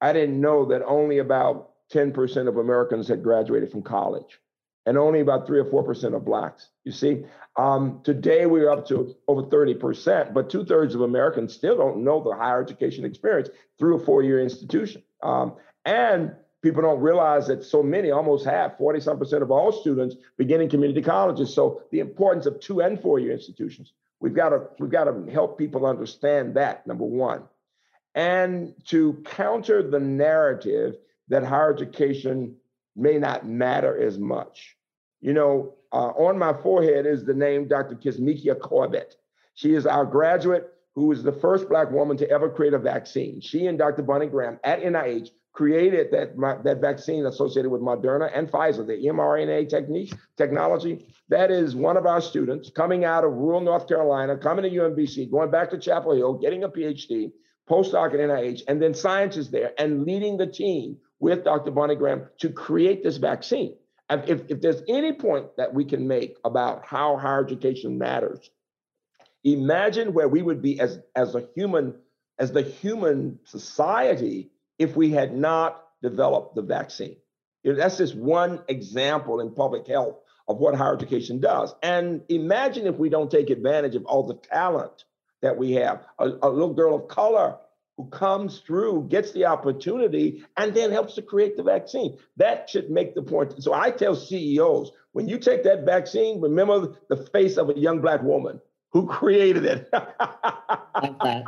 I 0.00 0.12
didn't 0.12 0.40
know 0.40 0.64
that 0.66 0.82
only 0.84 1.18
about 1.18 1.70
10% 1.92 2.48
of 2.48 2.56
Americans 2.56 3.08
had 3.08 3.22
graduated 3.22 3.70
from 3.70 3.82
college 3.82 4.40
and 4.86 4.98
only 4.98 5.20
about 5.20 5.46
three 5.46 5.60
or 5.60 5.64
4% 5.64 6.14
of 6.14 6.24
Blacks. 6.24 6.70
You 6.84 6.92
see, 6.92 7.24
um, 7.56 8.00
today 8.02 8.46
we're 8.46 8.70
up 8.70 8.88
to 8.88 9.14
over 9.28 9.42
30%, 9.42 10.34
but 10.34 10.50
two 10.50 10.64
thirds 10.64 10.94
of 10.94 11.02
Americans 11.02 11.54
still 11.54 11.76
don't 11.76 12.02
know 12.02 12.22
the 12.22 12.34
higher 12.34 12.62
education 12.62 13.04
experience 13.04 13.48
through 13.78 13.96
a 13.96 14.04
four 14.04 14.22
year 14.22 14.40
institution. 14.40 15.02
Um, 15.22 15.54
and 15.84 16.32
people 16.62 16.82
don't 16.82 17.00
realize 17.00 17.46
that 17.48 17.64
so 17.64 17.82
many, 17.82 18.10
almost 18.10 18.44
half, 18.44 18.78
40 18.78 19.00
some 19.00 19.18
percent 19.18 19.42
of 19.42 19.50
all 19.50 19.70
students 19.70 20.16
begin 20.36 20.60
in 20.60 20.70
community 20.70 21.02
colleges. 21.02 21.54
So 21.54 21.82
the 21.90 22.00
importance 22.00 22.46
of 22.46 22.58
two 22.58 22.80
and 22.80 23.00
four 23.00 23.18
year 23.18 23.32
institutions. 23.32 23.92
We've 24.22 24.34
got 24.34 24.50
to 24.50 24.68
we've 24.78 24.90
got 24.90 25.04
to 25.04 25.30
help 25.30 25.58
people 25.58 25.84
understand 25.84 26.54
that 26.54 26.86
number 26.86 27.04
one, 27.04 27.42
and 28.14 28.72
to 28.86 29.22
counter 29.24 29.82
the 29.82 29.98
narrative 29.98 30.94
that 31.28 31.42
higher 31.42 31.74
education 31.74 32.54
may 32.94 33.18
not 33.18 33.46
matter 33.46 34.00
as 34.00 34.18
much. 34.18 34.76
You 35.20 35.32
know, 35.32 35.74
uh, 35.92 36.10
on 36.10 36.38
my 36.38 36.52
forehead 36.52 37.04
is 37.04 37.24
the 37.24 37.34
name 37.34 37.66
Dr. 37.66 37.96
Kizzmekia 37.96 38.60
Corbett. 38.60 39.16
She 39.54 39.74
is 39.74 39.86
our 39.86 40.06
graduate 40.06 40.72
who 40.94 41.06
was 41.06 41.24
the 41.24 41.32
first 41.32 41.68
Black 41.68 41.90
woman 41.90 42.16
to 42.18 42.30
ever 42.30 42.48
create 42.48 42.74
a 42.74 42.78
vaccine. 42.78 43.40
She 43.40 43.66
and 43.66 43.78
Dr. 43.78 44.02
Barney 44.02 44.26
Graham 44.26 44.60
at 44.62 44.82
NIH 44.82 45.30
created 45.52 46.10
that, 46.12 46.34
that 46.64 46.80
vaccine 46.80 47.26
associated 47.26 47.70
with 47.70 47.82
Moderna 47.82 48.30
and 48.34 48.50
Pfizer, 48.50 48.86
the 48.86 48.94
mRNA 49.08 49.68
technique, 49.68 50.12
technology. 50.36 51.06
That 51.28 51.50
is 51.50 51.76
one 51.76 51.96
of 51.96 52.06
our 52.06 52.20
students 52.20 52.70
coming 52.70 53.04
out 53.04 53.24
of 53.24 53.32
rural 53.32 53.60
North 53.60 53.86
Carolina, 53.86 54.36
coming 54.38 54.64
to 54.64 54.70
UMBC, 54.70 55.30
going 55.30 55.50
back 55.50 55.70
to 55.70 55.78
Chapel 55.78 56.14
Hill, 56.14 56.34
getting 56.34 56.64
a 56.64 56.68
PhD, 56.68 57.32
postdoc 57.68 58.14
at 58.14 58.20
NIH, 58.20 58.62
and 58.66 58.80
then 58.80 58.94
scientists 58.94 59.50
there 59.50 59.72
and 59.78 60.04
leading 60.04 60.36
the 60.36 60.46
team 60.46 60.96
with 61.20 61.44
Dr. 61.44 61.70
Barney 61.70 61.96
Graham 61.96 62.28
to 62.38 62.50
create 62.50 63.04
this 63.04 63.18
vaccine. 63.18 63.76
And 64.08 64.28
if, 64.28 64.42
if 64.48 64.60
there's 64.60 64.82
any 64.88 65.12
point 65.12 65.56
that 65.56 65.72
we 65.72 65.84
can 65.84 66.08
make 66.08 66.36
about 66.44 66.84
how 66.84 67.16
higher 67.16 67.44
education 67.44 67.98
matters, 67.98 68.50
imagine 69.44 70.12
where 70.12 70.28
we 70.28 70.42
would 70.42 70.62
be 70.62 70.80
as, 70.80 70.98
as 71.14 71.34
a 71.34 71.46
human, 71.54 71.94
as 72.38 72.52
the 72.52 72.62
human 72.62 73.38
society 73.44 74.50
if 74.78 74.96
we 74.96 75.10
had 75.10 75.36
not 75.36 75.82
developed 76.02 76.54
the 76.54 76.62
vaccine. 76.62 77.16
You 77.62 77.72
know, 77.72 77.78
that's 77.78 77.98
just 77.98 78.16
one 78.16 78.62
example 78.68 79.40
in 79.40 79.54
public 79.54 79.86
health 79.86 80.16
of 80.48 80.58
what 80.58 80.74
higher 80.74 80.94
education 80.94 81.40
does. 81.40 81.74
And 81.82 82.22
imagine 82.28 82.86
if 82.86 82.96
we 82.96 83.08
don't 83.08 83.30
take 83.30 83.50
advantage 83.50 83.94
of 83.94 84.04
all 84.04 84.26
the 84.26 84.34
talent 84.34 85.04
that 85.40 85.56
we 85.56 85.72
have. 85.72 86.04
A, 86.18 86.28
a, 86.42 86.50
little 86.50 86.74
girl 86.74 86.94
of 86.96 87.08
color 87.08 87.56
who 87.96 88.06
comes 88.06 88.60
through, 88.60 89.06
gets 89.08 89.32
the 89.32 89.44
opportunity, 89.46 90.44
and 90.56 90.74
then 90.74 90.90
helps 90.90 91.14
to 91.14 91.22
create 91.22 91.56
the 91.56 91.62
vaccine. 91.62 92.18
That 92.36 92.68
should 92.70 92.90
make 92.90 93.14
the 93.14 93.22
point. 93.22 93.62
So 93.62 93.72
I 93.72 93.90
tell 93.90 94.16
CEOs 94.16 94.92
when 95.12 95.28
you 95.28 95.38
take 95.38 95.64
that 95.64 95.84
vaccine, 95.84 96.40
remember 96.40 96.96
the 97.08 97.16
face 97.16 97.56
of 97.58 97.70
a 97.70 97.78
young 97.78 98.00
Black 98.00 98.22
woman 98.22 98.60
who 98.92 99.06
created 99.08 99.64
it. 99.64 99.90
that. 99.92 101.44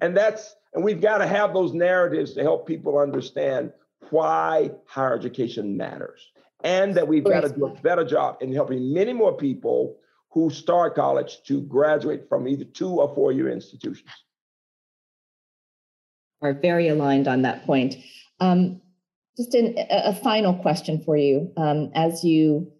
And 0.00 0.16
that's 0.16 0.56
and 0.74 0.84
we've 0.84 1.00
got 1.00 1.18
to 1.18 1.26
have 1.26 1.52
those 1.52 1.72
narratives 1.72 2.34
to 2.34 2.42
help 2.42 2.66
people 2.66 2.98
understand 2.98 3.72
why 4.10 4.70
higher 4.86 5.14
education 5.14 5.76
matters 5.76 6.20
and 6.64 6.94
that 6.94 7.06
we've 7.06 7.24
got 7.24 7.42
to 7.42 7.48
do 7.48 7.66
a 7.66 7.80
better 7.80 8.04
job 8.04 8.36
in 8.40 8.52
helping 8.52 8.92
many 8.92 9.12
more 9.12 9.36
people 9.36 9.96
who 10.30 10.48
start 10.50 10.94
college 10.94 11.42
to 11.44 11.60
graduate 11.62 12.28
from 12.28 12.48
either 12.48 12.64
two 12.64 12.88
or 12.88 13.14
four 13.14 13.32
year 13.32 13.50
institutions. 13.50 14.08
Are 16.40 16.54
very 16.54 16.88
aligned 16.88 17.28
on 17.28 17.42
that 17.42 17.64
point. 17.64 17.96
Um, 18.40 18.80
just 19.36 19.54
in, 19.54 19.76
a, 19.90 20.14
final 20.14 20.54
question 20.54 21.02
for 21.04 21.16
you. 21.16 21.52
Um, 21.56 21.90
as 21.94 22.24
you 22.24 22.72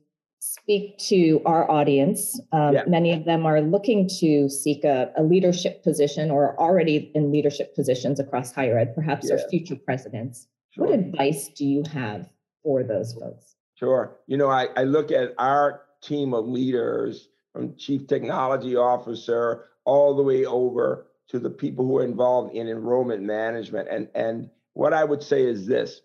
speak 0.43 0.99
to 0.99 1.41
our 1.47 1.71
audience. 1.71 2.41
Um, 2.51 2.75
yeah. 2.75 2.83
Many 2.89 3.13
of 3.13 3.25
them 3.25 3.47
are 3.47 3.61
looking 3.61 4.09
to 4.21 4.49
seek 4.49 4.83
a, 4.83 5.13
a, 5.17 5.23
leadership 5.23 5.85
position 5.85 6.33
or 6.33 6.59
already 6.59 7.13
in 7.15 7.31
leadership 7.31 7.77
positions 7.77 8.19
across 8.19 8.53
higher 8.53 8.77
ed, 8.77 8.93
perhaps 8.93 9.29
yeah. 9.29 9.37
are 9.37 9.49
future 9.49 9.77
presidents. 9.77 10.49
Sure. 10.71 10.87
What 10.87 10.99
advice 10.99 11.49
do 11.49 11.65
you 11.65 11.85
have 11.93 12.29
for 12.65 12.83
those 12.83 13.15
folks? 13.15 13.55
Sure. 13.77 14.17
You 14.27 14.37
know, 14.37 14.51
I, 14.51 14.67
I 14.77 14.83
look 14.83 15.13
at 15.13 15.33
our 15.39 15.83
team 16.03 16.35
of 16.35 16.49
leaders 16.49 17.29
from 17.53 17.77
chief 17.77 18.09
technology 18.09 18.75
officer 18.75 19.67
all 19.85 20.17
the 20.17 20.25
way 20.25 20.45
over 20.45 21.07
to 21.29 21.39
the 21.39 21.51
people 21.51 21.87
who 21.87 21.99
are 21.99 22.05
involved 22.05 22.53
in 22.53 22.69
enrollment 22.69 23.23
management. 23.23 23.89
And, 23.89 24.09
and 24.17 24.51
what 24.73 24.93
I 24.93 25.05
would 25.05 25.23
say 25.23 25.45
is 25.45 25.67
this 25.69 26.01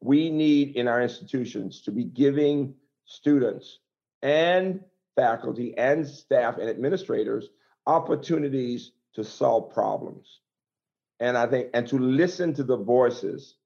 we 0.00 0.30
need 0.30 0.76
in 0.76 0.88
our 0.88 1.02
institutions 1.02 1.82
to 1.82 1.92
be 1.92 2.04
giving 2.04 2.74
students 3.08 3.80
and 4.22 4.80
faculty 5.16 5.76
and 5.76 6.06
staff 6.06 6.58
and 6.58 6.68
administrators 6.68 7.48
opportunities 7.86 8.92
to 9.14 9.24
solve 9.24 9.72
problems. 9.72 10.40
And 11.18 11.36
I 11.36 11.46
think, 11.46 11.70
and 11.74 11.88
to 11.88 11.98
listen 11.98 12.54
to 12.54 12.62
the 12.62 12.76
voices 12.76 13.56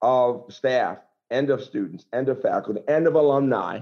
of 0.00 0.46
staff 0.48 0.98
and 1.30 1.50
of 1.50 1.62
students 1.62 2.06
and 2.12 2.28
of 2.28 2.40
faculty 2.40 2.80
and 2.88 3.06
of 3.06 3.14
alumni 3.14 3.80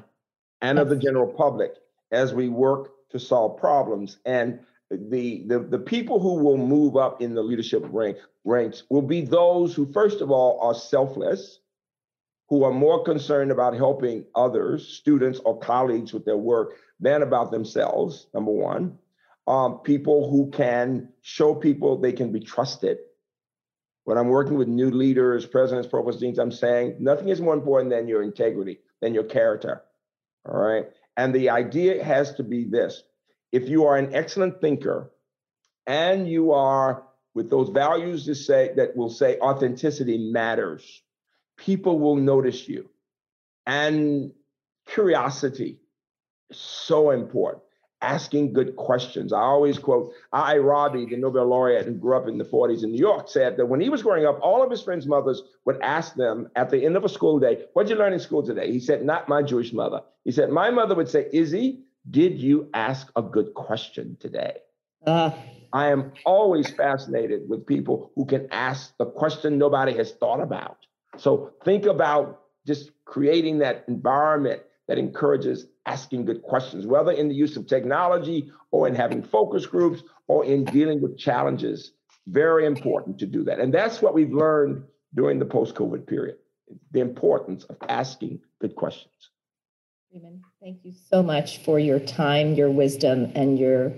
and 0.60 0.78
of 0.78 0.88
the 0.88 0.96
general 0.96 1.28
public 1.28 1.74
as 2.10 2.34
we 2.34 2.48
work 2.48 2.90
to 3.10 3.20
solve 3.20 3.58
problems. 3.58 4.18
And 4.24 4.60
the, 4.90 5.44
the, 5.46 5.60
the 5.60 5.78
people 5.78 6.18
who 6.18 6.34
will 6.34 6.56
move 6.56 6.96
up 6.96 7.20
in 7.20 7.34
the 7.34 7.42
leadership 7.42 7.84
rank, 7.90 8.16
ranks 8.44 8.84
will 8.88 9.02
be 9.02 9.20
those 9.20 9.74
who, 9.74 9.92
first 9.92 10.20
of 10.20 10.30
all, 10.30 10.58
are 10.60 10.74
selfless, 10.74 11.60
who 12.48 12.64
are 12.64 12.72
more 12.72 13.02
concerned 13.02 13.50
about 13.50 13.74
helping 13.74 14.24
others, 14.34 14.86
students 14.86 15.40
or 15.44 15.58
colleagues 15.58 16.12
with 16.12 16.24
their 16.24 16.36
work 16.36 16.74
than 17.00 17.22
about 17.22 17.50
themselves, 17.50 18.26
number 18.32 18.52
one. 18.52 18.98
Um, 19.46 19.78
people 19.78 20.30
who 20.30 20.50
can 20.50 21.10
show 21.22 21.54
people 21.54 21.98
they 21.98 22.12
can 22.12 22.32
be 22.32 22.40
trusted. 22.40 22.98
When 24.04 24.18
I'm 24.18 24.28
working 24.28 24.56
with 24.56 24.68
new 24.68 24.90
leaders, 24.90 25.46
presidents, 25.46 25.88
provost 25.88 26.20
deans, 26.20 26.38
I'm 26.38 26.52
saying 26.52 26.96
nothing 27.00 27.28
is 27.28 27.40
more 27.40 27.54
important 27.54 27.90
than 27.90 28.08
your 28.08 28.22
integrity, 28.22 28.80
than 29.00 29.14
your 29.14 29.24
character. 29.24 29.82
All 30.48 30.56
right. 30.56 30.86
And 31.16 31.34
the 31.34 31.50
idea 31.50 32.02
has 32.02 32.34
to 32.34 32.44
be 32.44 32.64
this 32.64 33.02
if 33.52 33.68
you 33.68 33.86
are 33.86 33.96
an 33.96 34.14
excellent 34.14 34.60
thinker 34.60 35.10
and 35.86 36.28
you 36.28 36.52
are 36.52 37.04
with 37.34 37.50
those 37.50 37.68
values 37.68 38.24
to 38.26 38.34
say 38.34 38.72
that 38.76 38.96
will 38.96 39.10
say 39.10 39.38
authenticity 39.38 40.30
matters, 40.30 41.02
people 41.56 41.98
will 41.98 42.16
notice 42.16 42.68
you. 42.68 42.88
And 43.66 44.32
curiosity 44.86 45.78
is 46.50 46.58
so 46.58 47.10
important. 47.10 47.62
Asking 48.02 48.52
good 48.52 48.76
questions. 48.76 49.32
I 49.32 49.40
always 49.40 49.78
quote 49.78 50.12
I. 50.32 50.58
Rabi, 50.58 51.06
the 51.06 51.16
Nobel 51.16 51.46
laureate 51.46 51.86
who 51.86 51.94
grew 51.94 52.16
up 52.16 52.28
in 52.28 52.36
the 52.36 52.44
40s 52.44 52.84
in 52.84 52.92
New 52.92 52.98
York, 52.98 53.28
said 53.28 53.56
that 53.56 53.66
when 53.66 53.80
he 53.80 53.88
was 53.88 54.02
growing 54.02 54.26
up, 54.26 54.38
all 54.42 54.62
of 54.62 54.70
his 54.70 54.82
friends' 54.82 55.06
mothers 55.06 55.42
would 55.64 55.80
ask 55.80 56.14
them 56.14 56.48
at 56.56 56.68
the 56.68 56.84
end 56.84 56.96
of 56.96 57.04
a 57.04 57.08
school 57.08 57.40
day, 57.40 57.64
What'd 57.72 57.88
you 57.90 57.96
learn 57.96 58.12
in 58.12 58.20
school 58.20 58.44
today? 58.44 58.70
He 58.70 58.80
said, 58.80 59.02
Not 59.02 59.30
my 59.30 59.42
Jewish 59.42 59.72
mother. 59.72 60.02
He 60.24 60.30
said, 60.30 60.50
My 60.50 60.70
mother 60.70 60.94
would 60.94 61.08
say, 61.08 61.26
Izzy, 61.32 61.84
did 62.08 62.38
you 62.38 62.68
ask 62.74 63.10
a 63.16 63.22
good 63.22 63.54
question 63.54 64.18
today? 64.20 64.58
Uh, 65.06 65.30
I 65.72 65.88
am 65.90 66.12
always 66.24 66.70
fascinated 66.70 67.48
with 67.48 67.66
people 67.66 68.12
who 68.14 68.26
can 68.26 68.48
ask 68.50 68.96
the 68.98 69.06
question 69.06 69.58
nobody 69.58 69.96
has 69.96 70.12
thought 70.12 70.40
about. 70.40 70.78
So 71.18 71.52
think 71.64 71.86
about 71.86 72.42
just 72.66 72.90
creating 73.04 73.58
that 73.58 73.84
environment 73.88 74.62
that 74.88 74.98
encourages 74.98 75.66
asking 75.86 76.24
good 76.24 76.42
questions, 76.42 76.86
whether 76.86 77.12
in 77.12 77.28
the 77.28 77.34
use 77.34 77.56
of 77.56 77.66
technology 77.66 78.50
or 78.70 78.88
in 78.88 78.94
having 78.94 79.22
focus 79.22 79.66
groups 79.66 80.02
or 80.28 80.44
in 80.44 80.64
dealing 80.64 81.00
with 81.00 81.18
challenges. 81.18 81.92
Very 82.26 82.66
important 82.66 83.18
to 83.20 83.26
do 83.26 83.44
that. 83.44 83.60
And 83.60 83.72
that's 83.72 84.02
what 84.02 84.14
we've 84.14 84.32
learned 84.32 84.84
during 85.14 85.38
the 85.38 85.44
post 85.44 85.74
COVID 85.74 86.06
period 86.06 86.36
the 86.90 87.00
importance 87.00 87.64
of 87.64 87.76
asking 87.88 88.40
good 88.60 88.74
questions. 88.74 89.30
Freeman, 90.10 90.42
thank 90.60 90.84
you 90.84 90.92
so 90.92 91.22
much 91.22 91.58
for 91.58 91.78
your 91.78 92.00
time, 92.00 92.54
your 92.54 92.70
wisdom, 92.70 93.30
and 93.34 93.58
your 93.58 93.92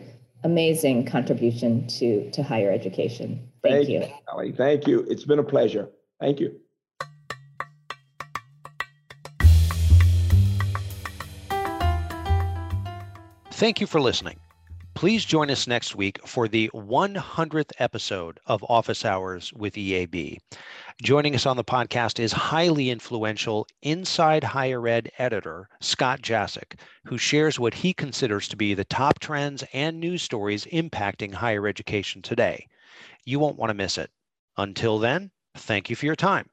amazing 0.44 1.06
contribution 1.06 1.86
to, 1.86 2.30
to 2.30 2.42
higher 2.42 2.70
education. 2.70 3.48
Thank, 3.62 3.74
thank 3.74 3.88
you. 3.88 4.00
you 4.44 4.52
Thank 4.52 4.86
you. 4.86 5.06
It's 5.08 5.24
been 5.24 5.38
a 5.38 5.44
pleasure. 5.44 5.88
Thank 6.20 6.40
you. 6.40 6.60
Thank 13.58 13.80
you 13.80 13.88
for 13.88 14.00
listening. 14.00 14.38
Please 14.94 15.24
join 15.24 15.50
us 15.50 15.66
next 15.66 15.96
week 15.96 16.24
for 16.24 16.46
the 16.46 16.70
100th 16.72 17.72
episode 17.80 18.38
of 18.46 18.64
Office 18.68 19.04
Hours 19.04 19.52
with 19.52 19.74
EAB. 19.74 20.38
Joining 21.02 21.34
us 21.34 21.44
on 21.44 21.56
the 21.56 21.64
podcast 21.64 22.20
is 22.20 22.30
highly 22.30 22.88
influential 22.88 23.66
Inside 23.82 24.44
Higher 24.44 24.86
Ed 24.86 25.10
editor 25.18 25.68
Scott 25.80 26.22
Jaschik, 26.22 26.78
who 27.04 27.18
shares 27.18 27.58
what 27.58 27.74
he 27.74 27.92
considers 27.92 28.46
to 28.46 28.56
be 28.56 28.74
the 28.74 28.84
top 28.84 29.18
trends 29.18 29.64
and 29.72 29.98
news 29.98 30.22
stories 30.22 30.64
impacting 30.66 31.34
higher 31.34 31.66
education 31.66 32.22
today. 32.22 32.64
You 33.24 33.40
won't 33.40 33.58
want 33.58 33.70
to 33.70 33.74
miss 33.74 33.98
it. 33.98 34.10
Until 34.56 35.00
then, 35.00 35.32
thank 35.56 35.90
you 35.90 35.96
for 35.96 36.06
your 36.06 36.14
time. 36.14 36.48